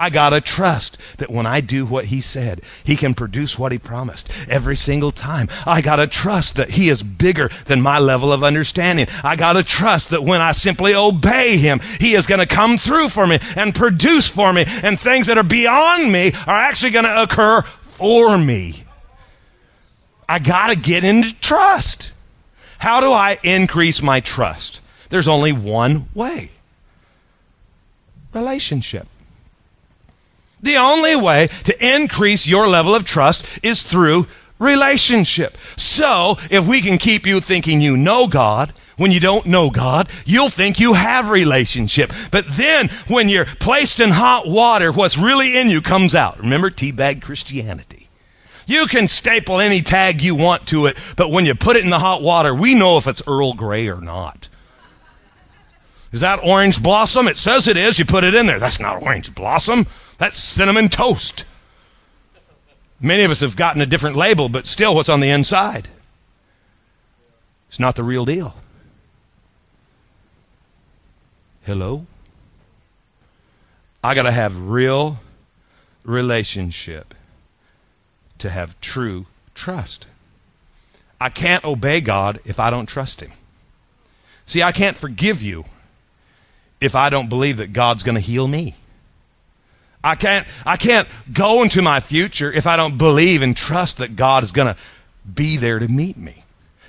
I 0.00 0.08
gotta 0.08 0.40
trust 0.40 0.96
that 1.18 1.30
when 1.30 1.44
I 1.44 1.60
do 1.60 1.84
what 1.84 2.06
he 2.06 2.22
said, 2.22 2.62
he 2.82 2.96
can 2.96 3.12
produce 3.12 3.58
what 3.58 3.70
he 3.70 3.76
promised 3.76 4.30
every 4.48 4.74
single 4.74 5.12
time. 5.12 5.48
I 5.66 5.82
gotta 5.82 6.06
trust 6.06 6.56
that 6.56 6.70
he 6.70 6.88
is 6.88 7.02
bigger 7.02 7.50
than 7.66 7.82
my 7.82 7.98
level 7.98 8.32
of 8.32 8.42
understanding. 8.42 9.08
I 9.22 9.36
gotta 9.36 9.62
trust 9.62 10.08
that 10.10 10.24
when 10.24 10.40
I 10.40 10.52
simply 10.52 10.94
obey 10.94 11.58
him, 11.58 11.80
he 12.00 12.14
is 12.14 12.26
gonna 12.26 12.46
come 12.46 12.78
through 12.78 13.10
for 13.10 13.26
me 13.26 13.40
and 13.56 13.74
produce 13.74 14.26
for 14.26 14.50
me, 14.54 14.64
and 14.82 14.98
things 14.98 15.26
that 15.26 15.36
are 15.36 15.42
beyond 15.42 16.10
me 16.10 16.32
are 16.46 16.58
actually 16.60 16.92
gonna 16.92 17.20
occur 17.20 17.60
for 17.60 18.38
me. 18.38 18.84
I 20.26 20.38
gotta 20.38 20.76
get 20.76 21.04
into 21.04 21.38
trust. 21.40 22.12
How 22.80 23.00
do 23.00 23.12
I 23.12 23.38
increase 23.42 24.00
my 24.00 24.20
trust? 24.20 24.80
There's 25.10 25.28
only 25.28 25.52
one 25.52 26.08
way 26.14 26.50
relationship. 28.32 29.06
The 30.62 30.76
only 30.76 31.14
way 31.14 31.48
to 31.64 31.94
increase 31.94 32.46
your 32.46 32.68
level 32.68 32.94
of 32.94 33.04
trust 33.04 33.46
is 33.62 33.82
through 33.82 34.26
relationship. 34.58 35.58
So, 35.76 36.38
if 36.50 36.66
we 36.66 36.80
can 36.80 36.96
keep 36.96 37.26
you 37.26 37.40
thinking 37.40 37.82
you 37.82 37.98
know 37.98 38.26
God, 38.26 38.72
when 38.96 39.10
you 39.10 39.20
don't 39.20 39.44
know 39.44 39.68
God, 39.68 40.08
you'll 40.24 40.48
think 40.48 40.80
you 40.80 40.94
have 40.94 41.28
relationship. 41.28 42.12
But 42.30 42.46
then, 42.48 42.88
when 43.08 43.28
you're 43.28 43.46
placed 43.46 44.00
in 44.00 44.08
hot 44.08 44.46
water, 44.46 44.90
what's 44.90 45.18
really 45.18 45.58
in 45.58 45.68
you 45.68 45.82
comes 45.82 46.14
out. 46.14 46.38
Remember, 46.38 46.70
teabag 46.70 47.20
Christianity. 47.20 47.99
You 48.70 48.86
can 48.86 49.08
staple 49.08 49.60
any 49.60 49.80
tag 49.80 50.22
you 50.22 50.36
want 50.36 50.68
to 50.68 50.86
it, 50.86 50.96
but 51.16 51.32
when 51.32 51.44
you 51.44 51.56
put 51.56 51.74
it 51.74 51.82
in 51.82 51.90
the 51.90 51.98
hot 51.98 52.22
water, 52.22 52.54
we 52.54 52.76
know 52.76 52.98
if 52.98 53.08
it's 53.08 53.20
Earl 53.26 53.54
Grey 53.54 53.88
or 53.88 54.00
not. 54.00 54.48
Is 56.12 56.20
that 56.20 56.38
orange 56.44 56.80
blossom? 56.80 57.26
It 57.26 57.36
says 57.36 57.66
it 57.66 57.76
is. 57.76 57.98
You 57.98 58.04
put 58.04 58.22
it 58.22 58.32
in 58.32 58.46
there. 58.46 58.60
That's 58.60 58.78
not 58.78 59.02
orange 59.02 59.34
blossom. 59.34 59.86
That's 60.18 60.38
cinnamon 60.38 60.88
toast. 60.88 61.44
Many 63.00 63.24
of 63.24 63.32
us 63.32 63.40
have 63.40 63.56
gotten 63.56 63.82
a 63.82 63.86
different 63.86 64.14
label, 64.14 64.48
but 64.48 64.68
still, 64.68 64.94
what's 64.94 65.08
on 65.08 65.18
the 65.18 65.30
inside? 65.30 65.88
It's 67.70 67.80
not 67.80 67.96
the 67.96 68.04
real 68.04 68.24
deal. 68.24 68.54
Hello? 71.62 72.06
I 74.04 74.14
got 74.14 74.22
to 74.22 74.32
have 74.32 74.68
real 74.68 75.18
relationship 76.04 77.14
to 78.40 78.50
have 78.50 78.80
true 78.80 79.26
trust. 79.54 80.06
I 81.20 81.28
can't 81.28 81.64
obey 81.64 82.00
God 82.00 82.40
if 82.44 82.58
I 82.58 82.70
don't 82.70 82.86
trust 82.86 83.20
Him. 83.20 83.32
See, 84.46 84.62
I 84.62 84.72
can't 84.72 84.96
forgive 84.96 85.42
you 85.42 85.64
if 86.80 86.94
I 86.94 87.10
don't 87.10 87.28
believe 87.28 87.58
that 87.58 87.72
God's 87.72 88.02
going 88.02 88.14
to 88.14 88.20
heal 88.20 88.48
me. 88.48 88.74
I 90.02 90.14
can't, 90.14 90.46
I 90.64 90.76
can't 90.78 91.06
go 91.30 91.62
into 91.62 91.82
my 91.82 92.00
future 92.00 92.50
if 92.50 92.66
I 92.66 92.76
don't 92.76 92.96
believe 92.96 93.42
and 93.42 93.54
trust 93.54 93.98
that 93.98 94.16
God 94.16 94.42
is 94.42 94.50
going 94.50 94.68
to 94.68 94.76
be 95.32 95.58
there 95.58 95.78
to 95.78 95.88
meet 95.88 96.16
me. 96.16 96.44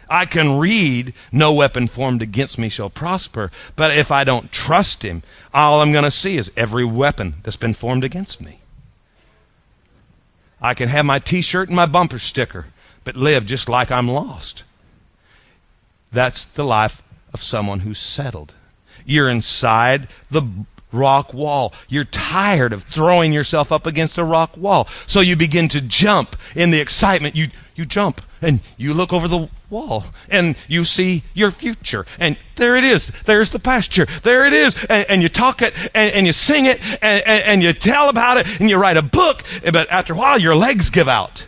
I 0.10 0.26
can 0.26 0.58
read, 0.58 1.14
no 1.32 1.54
weapon 1.54 1.88
formed 1.88 2.22
against 2.22 2.58
me 2.58 2.70
shall 2.70 2.90
prosper, 2.90 3.52
but 3.76 3.96
if 3.96 4.12
I 4.12 4.24
don't 4.24 4.52
trust 4.52 5.04
Him, 5.04 5.24
all 5.54 5.82
I'm 5.82 5.92
going 5.92 6.06
to 6.06 6.12
see 6.12 6.38
is 6.38 6.52
every 6.56 6.86
weapon 6.86 7.36
that's 7.44 7.58
been 7.58 7.74
formed 7.74 8.06
against 8.06 8.42
me. 8.42 8.61
I 10.62 10.74
can 10.74 10.90
have 10.90 11.06
my 11.06 11.20
t 11.20 11.42
shirt 11.42 11.70
and 11.70 11.76
my 11.76 11.86
bumper 11.86 12.20
sticker, 12.20 12.68
but 13.04 13.16
live 13.16 13.46
just 13.46 13.68
like 13.68 13.92
I'm 13.92 14.08
lost. 14.08 14.64
That's 16.12 16.46
the 16.46 16.66
life 16.66 17.02
of 17.34 17.42
someone 17.42 17.80
who's 17.80 18.00
settled. 18.00 18.54
You're 19.06 19.30
inside 19.30 20.08
the 20.30 20.44
rock 20.92 21.34
wall. 21.34 21.74
You're 21.88 22.06
tired 22.06 22.74
of 22.74 22.84
throwing 22.84 23.34
yourself 23.34 23.72
up 23.72 23.86
against 23.86 24.18
a 24.18 24.24
rock 24.24 24.56
wall. 24.58 24.88
So 25.08 25.20
you 25.20 25.36
begin 25.36 25.68
to 25.70 25.82
jump 25.82 26.36
in 26.56 26.72
the 26.72 26.80
excitement. 26.80 27.36
You, 27.36 27.48
you 27.76 27.86
jump 27.86 28.22
and 28.42 28.62
you 28.78 28.94
look 28.94 29.14
over 29.14 29.28
the 29.28 29.50
wall 29.70 30.06
and 30.30 30.56
you 30.68 30.84
see 30.86 31.24
your 31.34 31.52
future. 31.52 32.06
And 32.20 32.38
there 32.56 32.76
it 32.76 32.84
is. 32.84 33.08
There's 33.26 33.52
the 33.52 33.60
pasture. 33.60 34.08
There 34.24 34.46
it 34.46 34.54
is. 34.54 34.86
And, 34.86 35.10
and 35.10 35.22
you 35.22 35.30
talk 35.30 35.62
it 35.62 35.74
and, 35.96 36.14
and 36.14 36.26
you 36.28 36.34
sing 36.34 36.66
it 36.66 36.80
and, 37.02 37.24
and, 37.26 37.44
and 37.44 37.64
you 37.64 37.74
tell 37.74 38.10
about 38.10 38.38
it 38.38 38.60
and 38.60 38.70
you 38.70 38.78
write 38.78 38.98
a 38.98 39.02
book. 39.02 39.44
But 39.72 39.90
after 39.92 40.14
a 40.14 40.18
while, 40.18 40.40
your 40.40 40.56
legs 40.56 40.90
give 40.90 41.08
out. 41.08 41.46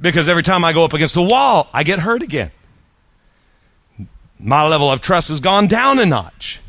Because 0.00 0.28
every 0.28 0.42
time 0.42 0.64
I 0.64 0.72
go 0.72 0.84
up 0.84 0.94
against 0.94 1.14
the 1.14 1.22
wall, 1.22 1.68
I 1.72 1.84
get 1.84 2.00
hurt 2.00 2.22
again 2.22 2.50
my 4.42 4.66
level 4.66 4.90
of 4.90 5.00
trust 5.00 5.28
has 5.28 5.40
gone 5.40 5.68
down 5.68 5.98
a 5.98 6.06
notch. 6.06 6.60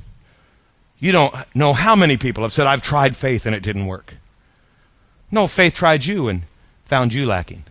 You 1.00 1.12
don't 1.12 1.36
know 1.56 1.74
how 1.74 1.96
many 1.96 2.18
people 2.18 2.44
have 2.44 2.54
said, 2.54 2.68
I've 2.68 2.82
tried 2.82 3.18
faith 3.18 3.46
and 3.46 3.56
it 3.56 3.64
didn't 3.64 3.88
work. 3.88 4.14
No, 5.32 5.48
faith 5.48 5.74
tried 5.74 6.06
you 6.06 6.28
and 6.28 6.44
found 6.86 7.14
you 7.14 7.26
lacking. 7.26 7.64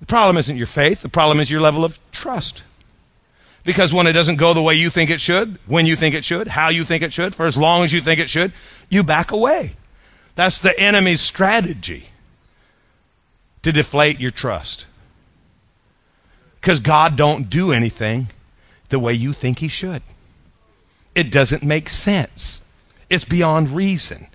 The 0.00 0.06
problem 0.06 0.36
isn't 0.36 0.56
your 0.56 0.66
faith, 0.66 1.02
the 1.02 1.08
problem 1.08 1.40
is 1.40 1.50
your 1.50 1.60
level 1.60 1.84
of 1.84 1.98
trust. 2.12 2.62
Because 3.64 3.92
when 3.92 4.06
it 4.06 4.12
doesn't 4.12 4.36
go 4.36 4.54
the 4.54 4.62
way 4.62 4.74
you 4.74 4.88
think 4.88 5.10
it 5.10 5.20
should, 5.20 5.58
when 5.66 5.86
you 5.86 5.96
think 5.96 6.14
it 6.14 6.24
should, 6.24 6.48
how 6.48 6.68
you 6.68 6.84
think 6.84 7.02
it 7.02 7.12
should, 7.12 7.34
for 7.34 7.46
as 7.46 7.56
long 7.56 7.84
as 7.84 7.92
you 7.92 8.00
think 8.00 8.20
it 8.20 8.30
should, 8.30 8.52
you 8.88 9.02
back 9.02 9.30
away. 9.32 9.74
That's 10.34 10.60
the 10.60 10.78
enemy's 10.78 11.20
strategy 11.20 12.06
to 13.62 13.72
deflate 13.72 14.20
your 14.20 14.30
trust. 14.30 14.86
Because 16.60 16.80
God 16.80 17.16
don't 17.16 17.48
do 17.48 17.72
anything 17.72 18.28
the 18.90 18.98
way 18.98 19.12
you 19.12 19.32
think 19.32 19.58
he 19.58 19.68
should. 19.68 20.02
It 21.14 21.32
doesn't 21.32 21.62
make 21.62 21.88
sense. 21.88 22.60
It's 23.08 23.24
beyond 23.24 23.74
reason. 23.74 24.26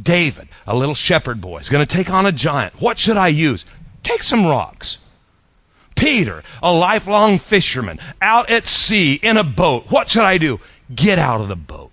David, 0.00 0.48
a 0.66 0.76
little 0.76 0.94
shepherd 0.94 1.40
boy, 1.40 1.58
is 1.58 1.68
going 1.68 1.84
to 1.84 1.96
take 1.96 2.10
on 2.10 2.24
a 2.24 2.32
giant. 2.32 2.80
What 2.80 2.98
should 2.98 3.16
I 3.16 3.28
use? 3.28 3.66
Take 4.02 4.22
some 4.22 4.46
rocks. 4.46 4.98
Peter, 5.94 6.42
a 6.62 6.72
lifelong 6.72 7.38
fisherman, 7.38 7.98
out 8.20 8.50
at 8.50 8.66
sea 8.66 9.20
in 9.22 9.36
a 9.36 9.44
boat. 9.44 9.90
What 9.90 10.10
should 10.10 10.22
I 10.22 10.38
do? 10.38 10.60
Get 10.94 11.18
out 11.18 11.40
of 11.40 11.48
the 11.48 11.56
boat 11.56 11.91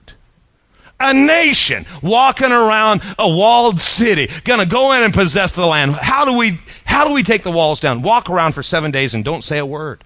a 1.00 1.14
nation 1.14 1.86
walking 2.02 2.52
around 2.52 3.02
a 3.18 3.28
walled 3.28 3.80
city, 3.80 4.28
gonna 4.43 4.66
go 4.66 4.93
in 4.93 5.04
and 5.04 5.14
possess 5.14 5.54
the 5.54 5.66
land. 5.66 5.93
How 5.93 6.26
do 6.26 6.38
we, 6.38 6.60
how 6.86 7.08
do 7.08 7.14
we 7.14 7.24
take 7.24 7.43
the 7.43 7.52
walls 7.52 7.80
down? 7.80 8.02
Walk 8.02 8.30
around 8.30 8.54
for 8.54 8.64
seven 8.64 8.91
days 8.91 9.14
and 9.14 9.24
don't 9.24 9.43
say 9.43 9.58
a 9.58 9.66
word. 9.66 10.04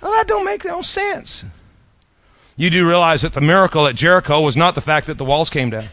Well, 0.00 0.12
that 0.12 0.26
don't 0.26 0.44
make 0.44 0.64
no 0.64 0.82
sense. 0.82 1.44
You 2.56 2.70
do 2.70 2.86
realize 2.86 3.22
that 3.22 3.32
the 3.32 3.40
miracle 3.40 3.86
at 3.86 3.94
Jericho 3.94 4.40
was 4.40 4.56
not 4.56 4.74
the 4.74 4.80
fact 4.80 5.06
that 5.06 5.18
the 5.18 5.24
walls 5.24 5.50
came 5.50 5.70
down. 5.70 5.86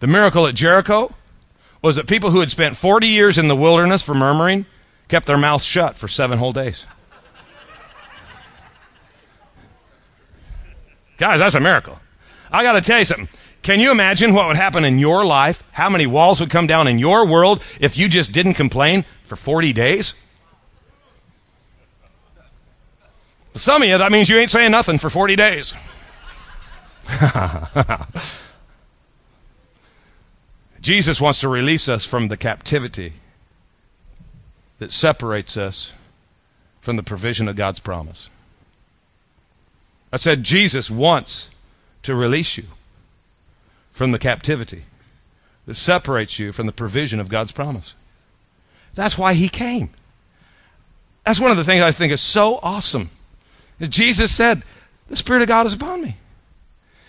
The 0.00 0.06
miracle 0.06 0.46
at 0.46 0.54
Jericho 0.54 1.10
was 1.82 1.96
that 1.96 2.06
people 2.06 2.30
who 2.30 2.40
had 2.40 2.50
spent 2.50 2.76
40 2.76 3.06
years 3.06 3.38
in 3.38 3.48
the 3.48 3.56
wilderness 3.56 4.02
for 4.02 4.14
murmuring 4.14 4.66
kept 5.08 5.26
their 5.26 5.38
mouths 5.38 5.64
shut 5.64 5.96
for 5.96 6.06
seven 6.06 6.38
whole 6.38 6.52
days. 6.52 6.86
Guys, 11.18 11.38
that's 11.40 11.54
a 11.54 11.60
miracle. 11.60 11.98
I 12.50 12.62
got 12.62 12.72
to 12.72 12.80
tell 12.80 13.00
you 13.00 13.04
something. 13.04 13.28
Can 13.62 13.80
you 13.80 13.90
imagine 13.90 14.32
what 14.32 14.46
would 14.46 14.56
happen 14.56 14.84
in 14.84 14.98
your 14.98 15.24
life? 15.24 15.62
How 15.72 15.90
many 15.90 16.06
walls 16.06 16.40
would 16.40 16.50
come 16.50 16.66
down 16.66 16.88
in 16.88 16.98
your 16.98 17.26
world 17.26 17.62
if 17.80 17.98
you 17.98 18.08
just 18.08 18.32
didn't 18.32 18.54
complain 18.54 19.04
for 19.24 19.36
40 19.36 19.72
days? 19.72 20.14
Some 23.54 23.82
of 23.82 23.88
you, 23.88 23.98
that 23.98 24.12
means 24.12 24.28
you 24.28 24.38
ain't 24.38 24.50
saying 24.50 24.70
nothing 24.70 24.98
for 24.98 25.10
40 25.10 25.34
days. 25.34 25.74
Jesus 30.80 31.20
wants 31.20 31.40
to 31.40 31.48
release 31.48 31.88
us 31.88 32.04
from 32.04 32.28
the 32.28 32.36
captivity 32.36 33.14
that 34.78 34.92
separates 34.92 35.56
us 35.56 35.92
from 36.80 36.94
the 36.96 37.02
provision 37.02 37.48
of 37.48 37.56
God's 37.56 37.80
promise. 37.80 38.30
I 40.12 40.16
said, 40.16 40.42
Jesus 40.42 40.90
wants 40.90 41.50
to 42.02 42.14
release 42.14 42.56
you 42.56 42.64
from 43.90 44.12
the 44.12 44.18
captivity 44.18 44.84
that 45.66 45.74
separates 45.74 46.38
you 46.38 46.52
from 46.52 46.66
the 46.66 46.72
provision 46.72 47.20
of 47.20 47.28
God's 47.28 47.52
promise. 47.52 47.94
That's 48.94 49.18
why 49.18 49.34
he 49.34 49.48
came. 49.48 49.90
That's 51.24 51.40
one 51.40 51.50
of 51.50 51.56
the 51.56 51.64
things 51.64 51.82
I 51.82 51.92
think 51.92 52.12
is 52.12 52.22
so 52.22 52.58
awesome. 52.62 53.10
Jesus 53.80 54.34
said, 54.34 54.62
The 55.08 55.16
Spirit 55.16 55.42
of 55.42 55.48
God 55.48 55.66
is 55.66 55.74
upon 55.74 56.02
me. 56.02 56.16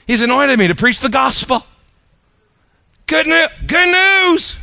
He's 0.06 0.22
anointed 0.22 0.60
me 0.60 0.68
to 0.68 0.76
preach 0.76 1.00
the 1.00 1.10
gospel. 1.10 1.66
Good, 3.08 3.28
good 3.66 4.32
news. 4.32 4.58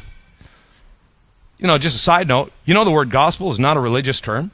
You 1.58 1.66
know, 1.66 1.78
just 1.78 1.96
a 1.96 1.98
side 1.98 2.28
note, 2.28 2.52
you 2.64 2.74
know 2.74 2.84
the 2.84 2.90
word 2.90 3.10
gospel 3.10 3.50
is 3.50 3.58
not 3.58 3.76
a 3.76 3.80
religious 3.80 4.20
term. 4.20 4.50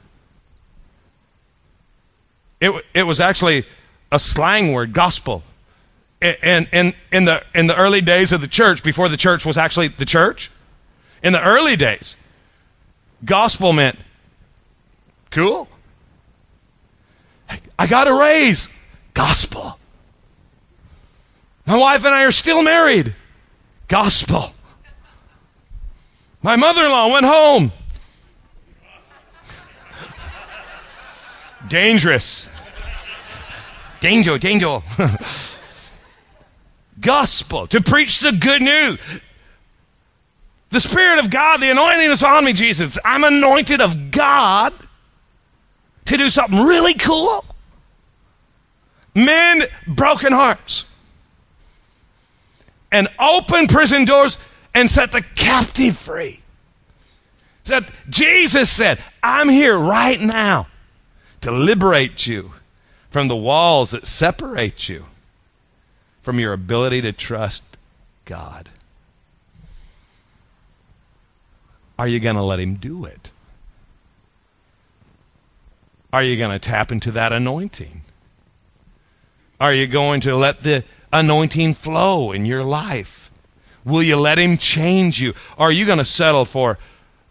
It, 2.63 2.85
it 2.93 3.03
was 3.03 3.19
actually 3.19 3.65
a 4.09 4.17
slang 4.17 4.71
word, 4.71 4.93
gospel. 4.93 5.43
And 6.21 6.69
in, 6.71 6.93
in, 7.11 7.25
the, 7.25 7.43
in 7.53 7.67
the 7.67 7.75
early 7.75 7.99
days 7.99 8.31
of 8.31 8.39
the 8.39 8.47
church, 8.47 8.83
before 8.83 9.09
the 9.09 9.17
church 9.17 9.45
was 9.45 9.57
actually 9.57 9.89
the 9.89 10.05
church, 10.05 10.49
in 11.21 11.33
the 11.33 11.43
early 11.43 11.75
days, 11.75 12.15
gospel 13.25 13.73
meant 13.73 13.99
cool. 15.29 15.67
I 17.77 17.85
got 17.85 18.07
a 18.07 18.13
raise. 18.13 18.69
Gospel. 19.13 19.77
My 21.65 21.75
wife 21.75 22.05
and 22.05 22.15
I 22.15 22.23
are 22.23 22.31
still 22.31 22.63
married. 22.63 23.13
Gospel. 23.89 24.53
My 26.41 26.55
mother 26.55 26.85
in 26.85 26.91
law 26.91 27.11
went 27.11 27.25
home. 27.25 27.73
Dangerous. 31.67 32.47
Danger, 34.03 34.37
danger. 34.37 34.83
Gospel, 36.99 37.67
to 37.67 37.79
preach 37.79 38.19
the 38.19 38.33
good 38.33 38.61
news. 38.61 38.99
The 40.71 40.81
Spirit 40.81 41.23
of 41.23 41.31
God, 41.31 41.61
the 41.61 41.71
anointing 41.71 42.11
is 42.11 42.21
on 42.21 42.43
me, 42.43 42.51
Jesus. 42.51 42.99
I'm 43.05 43.23
anointed 43.23 43.79
of 43.79 44.11
God 44.11 44.73
to 46.03 46.17
do 46.17 46.29
something 46.29 46.59
really 46.59 46.95
cool. 46.95 47.45
Men, 49.15 49.61
broken 49.87 50.33
hearts. 50.33 50.83
And 52.91 53.07
open 53.21 53.67
prison 53.67 54.03
doors 54.03 54.37
and 54.75 54.91
set 54.91 55.13
the 55.13 55.21
captive 55.21 55.97
free. 55.97 56.41
Said 57.63 57.85
Jesus 58.09 58.69
said, 58.69 58.99
I'm 59.23 59.47
here 59.47 59.79
right 59.79 60.19
now 60.19 60.67
to 61.39 61.51
liberate 61.51 62.27
you 62.27 62.51
from 63.13 63.27
the 63.27 63.35
walls 63.35 63.91
that 63.91 64.07
separate 64.07 64.89
you 64.89 65.05
from 66.23 66.39
your 66.39 66.51
ability 66.51 66.99
to 66.99 67.11
trust 67.11 67.61
God. 68.25 68.69
Are 71.99 72.07
you 72.07 72.19
going 72.19 72.37
to 72.37 72.41
let 72.41 72.59
him 72.59 72.73
do 72.73 73.05
it? 73.05 73.29
Are 76.11 76.23
you 76.23 76.37
going 76.37 76.51
to 76.51 76.57
tap 76.57 76.91
into 76.91 77.11
that 77.11 77.31
anointing? 77.31 78.01
Are 79.59 79.73
you 79.73 79.85
going 79.85 80.19
to 80.21 80.35
let 80.35 80.61
the 80.61 80.83
anointing 81.11 81.75
flow 81.75 82.31
in 82.31 82.47
your 82.47 82.63
life? 82.63 83.29
Will 83.85 84.01
you 84.01 84.15
let 84.15 84.39
him 84.39 84.57
change 84.57 85.21
you? 85.21 85.35
Or 85.55 85.67
are 85.67 85.71
you 85.71 85.85
going 85.85 85.99
to 85.99 86.05
settle 86.05 86.45
for 86.45 86.79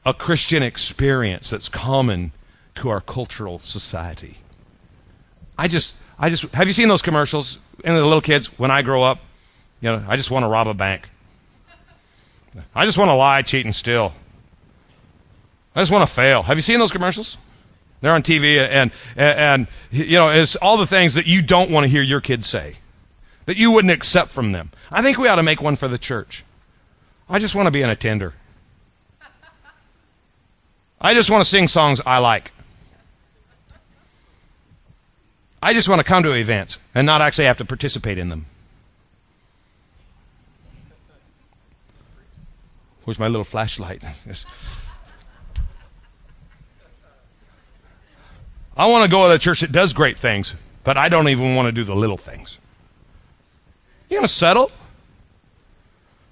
a 0.07 0.15
Christian 0.15 0.63
experience 0.63 1.51
that's 1.51 1.69
common 1.69 2.31
to 2.77 2.89
our 2.89 3.01
cultural 3.01 3.59
society? 3.59 4.37
I 5.63 5.69
just, 5.69 5.95
I 6.19 6.29
just, 6.29 6.43
have 6.57 6.67
you 6.67 6.73
seen 6.73 6.89
those 6.89 7.03
commercials? 7.03 7.61
And 7.85 7.97
the 7.97 8.03
little 8.03 8.21
kids, 8.21 8.49
when 8.59 8.73
I 8.73 8.83
grow 8.83 9.05
up, 9.05 9.21
you 9.81 9.93
know, 9.93 10.05
I 10.09 10.17
just 10.17 10.29
want 10.29 10.43
to 10.43 10.49
rob 10.49 10.67
a 10.67 10.75
bank. 10.75 11.09
I 12.75 12.85
just 12.85 12.99
want 12.99 13.11
to 13.11 13.15
lie, 13.15 13.43
cheat, 13.43 13.65
and 13.65 13.73
steal. 13.73 14.13
I 15.77 15.81
just 15.81 15.93
want 15.93 16.09
to 16.09 16.13
fail. 16.13 16.43
Have 16.43 16.59
you 16.59 16.63
seen 16.63 16.81
those 16.81 16.91
commercials? 16.91 17.39
They're 18.01 18.13
on 18.13 18.25
TV, 18.25 18.59
and, 18.59 18.91
and, 19.15 19.39
and 19.39 19.67
you 19.93 20.19
know, 20.19 20.31
it's 20.31 20.57
all 20.57 20.79
the 20.79 20.87
things 20.87 21.15
that 21.15 21.29
you 21.29 21.43
don't 21.43 21.71
want 21.71 21.85
to 21.85 21.89
hear 21.89 22.03
your 22.03 22.21
kids 22.21 22.49
say 22.49 22.79
that 23.47 23.57
you 23.57 23.71
wouldn't 23.71 23.93
accept 23.93 24.33
from 24.33 24.51
them. 24.51 24.73
I 24.91 25.01
think 25.01 25.17
we 25.17 25.29
ought 25.29 25.37
to 25.37 25.45
make 25.45 25.63
one 25.63 25.77
for 25.77 25.87
the 25.87 25.97
church. 25.97 26.43
I 27.29 27.39
just 27.39 27.55
want 27.55 27.69
to 27.69 27.71
be 27.71 27.83
an 27.83 27.91
attender. 27.91 28.35
I 31.01 31.15
just 31.15 31.31
want 31.31 31.45
to 31.45 31.49
sing 31.49 31.69
songs 31.69 32.01
I 32.05 32.19
like. 32.19 32.51
I 35.63 35.73
just 35.73 35.89
want 35.89 36.01
to 36.01 36.05
come 36.05 36.25
to 36.25 36.33
events 36.33 36.79
and 36.93 37.07
not 37.07 37.23
actually 37.23 37.45
have 37.45 37.59
to 37.59 37.65
participate 37.65 38.19
in 38.19 38.29
them. 38.29 38.47
Where's 43.05 43.19
my 43.19 43.29
little 43.29 43.45
flashlight? 43.45 44.03
I 48.77 48.87
want 48.87 49.05
to 49.05 49.11
go 49.11 49.29
to 49.29 49.35
a 49.35 49.39
church 49.39 49.61
that 49.61 49.71
does 49.71 49.93
great 49.93 50.19
things, 50.19 50.55
but 50.83 50.97
I 50.97 51.09
don't 51.09 51.29
even 51.29 51.55
want 51.55 51.67
to 51.67 51.73
do 51.73 51.85
the 51.85 51.95
little 51.95 52.17
things. 52.17 52.59
You 54.09 54.17
going 54.17 54.27
to 54.27 54.33
settle? 54.33 54.73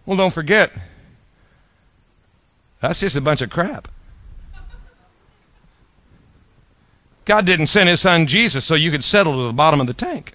Well, 0.06 0.16
don't 0.16 0.34
forget, 0.34 0.72
that's 2.80 3.00
just 3.00 3.14
a 3.14 3.20
bunch 3.20 3.42
of 3.42 3.50
crap. 3.50 3.88
God 7.24 7.46
didn't 7.46 7.68
send 7.68 7.88
his 7.88 8.00
son 8.00 8.26
Jesus 8.26 8.64
so 8.64 8.74
you 8.74 8.90
could 8.90 9.04
settle 9.04 9.34
to 9.34 9.46
the 9.46 9.52
bottom 9.52 9.80
of 9.80 9.86
the 9.86 9.94
tank. 9.94 10.34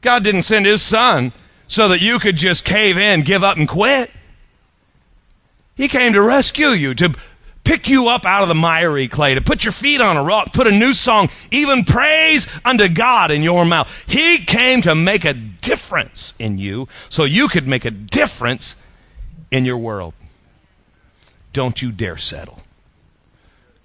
God 0.00 0.22
didn't 0.22 0.42
send 0.42 0.66
his 0.66 0.82
son 0.82 1.32
so 1.66 1.88
that 1.88 2.00
you 2.00 2.18
could 2.18 2.36
just 2.36 2.64
cave 2.64 2.96
in, 2.96 3.22
give 3.22 3.42
up, 3.42 3.56
and 3.56 3.68
quit. 3.68 4.10
He 5.74 5.88
came 5.88 6.12
to 6.12 6.22
rescue 6.22 6.68
you, 6.68 6.94
to 6.94 7.14
pick 7.64 7.88
you 7.88 8.08
up 8.08 8.24
out 8.24 8.42
of 8.42 8.48
the 8.48 8.54
miry 8.54 9.08
clay, 9.08 9.34
to 9.34 9.40
put 9.40 9.64
your 9.64 9.72
feet 9.72 10.00
on 10.00 10.16
a 10.16 10.22
rock, 10.22 10.52
put 10.52 10.66
a 10.66 10.70
new 10.70 10.94
song, 10.94 11.28
even 11.50 11.84
praise 11.84 12.46
unto 12.64 12.88
God 12.88 13.30
in 13.30 13.42
your 13.42 13.64
mouth. 13.64 14.04
He 14.06 14.38
came 14.38 14.80
to 14.82 14.94
make 14.94 15.24
a 15.24 15.34
difference 15.34 16.32
in 16.38 16.58
you 16.58 16.88
so 17.08 17.24
you 17.24 17.48
could 17.48 17.68
make 17.68 17.84
a 17.84 17.90
difference 17.90 18.76
in 19.50 19.64
your 19.64 19.78
world. 19.78 20.14
Don't 21.52 21.80
you 21.82 21.92
dare 21.92 22.16
settle. 22.16 22.62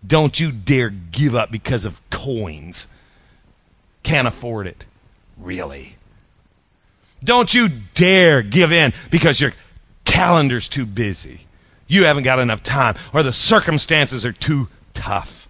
Don't 0.05 0.39
you 0.39 0.51
dare 0.51 0.89
give 0.89 1.35
up 1.35 1.51
because 1.51 1.85
of 1.85 2.01
coins. 2.09 2.87
Can't 4.03 4.27
afford 4.27 4.67
it. 4.67 4.85
Really. 5.37 5.95
Don't 7.23 7.53
you 7.53 7.69
dare 7.95 8.41
give 8.41 8.71
in 8.71 8.93
because 9.09 9.39
your 9.39 9.53
calendar's 10.03 10.67
too 10.67 10.85
busy 10.85 11.47
you 11.93 12.05
haven't 12.05 12.23
got 12.23 12.39
enough 12.39 12.63
time 12.63 12.95
or 13.13 13.23
the 13.23 13.31
circumstances 13.31 14.25
are 14.25 14.33
too 14.33 14.67
tough. 14.93 15.47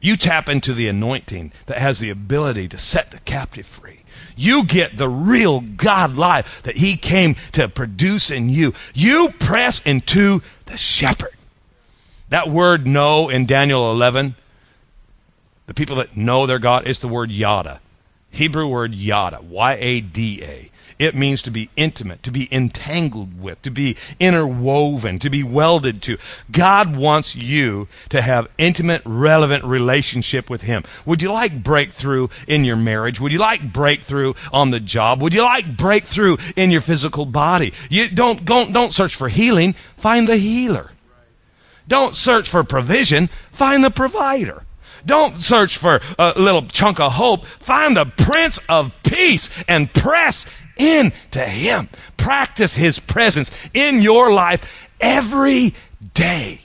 You 0.00 0.16
tap 0.16 0.48
into 0.48 0.74
the 0.74 0.88
anointing 0.88 1.52
that 1.66 1.78
has 1.78 1.98
the 1.98 2.10
ability 2.10 2.68
to 2.68 2.78
set 2.78 3.10
the 3.10 3.20
captive 3.20 3.66
free. 3.66 4.00
You 4.36 4.64
get 4.64 4.96
the 4.96 5.08
real 5.08 5.60
God 5.60 6.16
life 6.16 6.62
that 6.64 6.76
He 6.76 6.96
came 6.96 7.36
to 7.52 7.68
produce 7.68 8.30
in 8.30 8.48
you. 8.48 8.74
You 8.94 9.30
press 9.38 9.80
into 9.84 10.42
the 10.66 10.76
shepherd. 10.76 11.33
That 12.30 12.48
word 12.48 12.86
know 12.86 13.28
in 13.28 13.46
Daniel 13.46 13.90
11, 13.90 14.34
the 15.66 15.74
people 15.74 15.96
that 15.96 16.16
know 16.16 16.46
their 16.46 16.58
God, 16.58 16.86
is 16.86 16.98
the 16.98 17.08
word 17.08 17.30
yada. 17.30 17.80
Hebrew 18.30 18.66
word 18.66 18.94
yada, 18.94 19.40
Y 19.42 19.76
A 19.80 20.00
D 20.00 20.42
A. 20.42 20.70
It 20.98 21.14
means 21.14 21.42
to 21.42 21.50
be 21.50 21.70
intimate, 21.76 22.22
to 22.22 22.30
be 22.30 22.48
entangled 22.52 23.40
with, 23.40 23.60
to 23.62 23.70
be 23.70 23.96
interwoven, 24.20 25.18
to 25.20 25.30
be 25.30 25.42
welded 25.42 26.00
to. 26.02 26.18
God 26.50 26.96
wants 26.96 27.34
you 27.34 27.88
to 28.10 28.22
have 28.22 28.48
intimate, 28.58 29.02
relevant 29.04 29.64
relationship 29.64 30.48
with 30.48 30.62
Him. 30.62 30.84
Would 31.04 31.20
you 31.20 31.32
like 31.32 31.64
breakthrough 31.64 32.28
in 32.46 32.64
your 32.64 32.76
marriage? 32.76 33.20
Would 33.20 33.32
you 33.32 33.38
like 33.38 33.72
breakthrough 33.72 34.34
on 34.52 34.70
the 34.70 34.80
job? 34.80 35.20
Would 35.20 35.34
you 35.34 35.42
like 35.42 35.76
breakthrough 35.76 36.36
in 36.54 36.70
your 36.70 36.80
physical 36.80 37.26
body? 37.26 37.72
You 37.90 38.08
don't, 38.08 38.44
don't, 38.44 38.72
don't 38.72 38.92
search 38.92 39.16
for 39.16 39.28
healing. 39.28 39.72
Find 39.96 40.28
the 40.28 40.36
healer. 40.36 40.92
Don't 41.86 42.16
search 42.16 42.48
for 42.48 42.64
provision. 42.64 43.28
Find 43.52 43.84
the 43.84 43.90
provider. 43.90 44.64
Don't 45.06 45.36
search 45.42 45.76
for 45.76 46.00
a 46.18 46.32
little 46.36 46.62
chunk 46.62 46.98
of 46.98 47.12
hope. 47.12 47.44
Find 47.44 47.96
the 47.96 48.06
Prince 48.06 48.58
of 48.68 48.92
Peace 49.02 49.50
and 49.68 49.92
press 49.92 50.46
into 50.76 51.40
Him. 51.40 51.88
Practice 52.16 52.74
His 52.74 52.98
presence 52.98 53.50
in 53.74 54.00
your 54.00 54.32
life 54.32 54.88
every 55.00 55.74
day. 56.14 56.60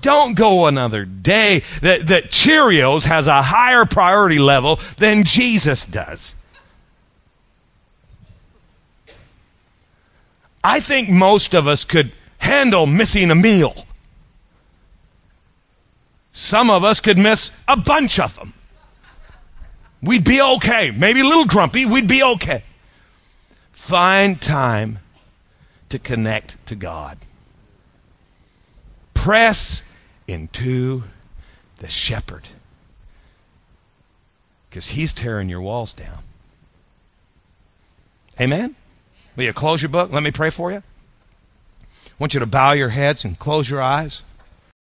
Don't 0.00 0.34
go 0.34 0.66
another 0.66 1.04
day 1.04 1.62
that, 1.82 2.06
that 2.06 2.24
Cheerios 2.24 3.04
has 3.04 3.26
a 3.26 3.42
higher 3.42 3.84
priority 3.84 4.38
level 4.38 4.80
than 4.96 5.24
Jesus 5.24 5.84
does. 5.84 6.34
I 10.62 10.80
think 10.80 11.08
most 11.08 11.54
of 11.54 11.66
us 11.66 11.84
could 11.84 12.12
handle 12.40 12.86
missing 12.86 13.30
a 13.30 13.34
meal. 13.34 13.86
Some 16.32 16.70
of 16.70 16.82
us 16.84 17.00
could 17.00 17.18
miss 17.18 17.50
a 17.68 17.76
bunch 17.76 18.18
of 18.18 18.34
them. 18.36 18.52
We'd 20.02 20.24
be 20.24 20.40
okay. 20.40 20.90
Maybe 20.90 21.20
a 21.20 21.24
little 21.24 21.44
grumpy. 21.44 21.84
We'd 21.86 22.08
be 22.08 22.22
okay. 22.22 22.64
Find 23.72 24.40
time 24.40 24.98
to 25.88 25.98
connect 25.98 26.56
to 26.66 26.74
God. 26.74 27.18
press 29.20 29.82
into 30.26 31.02
the 31.78 31.88
shepherd 31.88 32.48
because 34.68 34.88
he's 34.88 35.12
tearing 35.12 35.50
your 35.50 35.60
walls 35.60 35.92
down. 35.92 36.22
Amen? 38.40 38.76
Will 39.36 39.44
you 39.44 39.52
close 39.52 39.82
your 39.82 39.90
book? 39.90 40.10
Let 40.10 40.22
me 40.22 40.30
pray 40.30 40.48
for 40.48 40.72
you. 40.72 40.82
Want 42.20 42.34
you 42.34 42.40
to 42.40 42.46
bow 42.46 42.72
your 42.72 42.90
heads 42.90 43.24
and 43.24 43.38
close 43.38 43.70
your 43.70 43.80
eyes. 43.80 44.22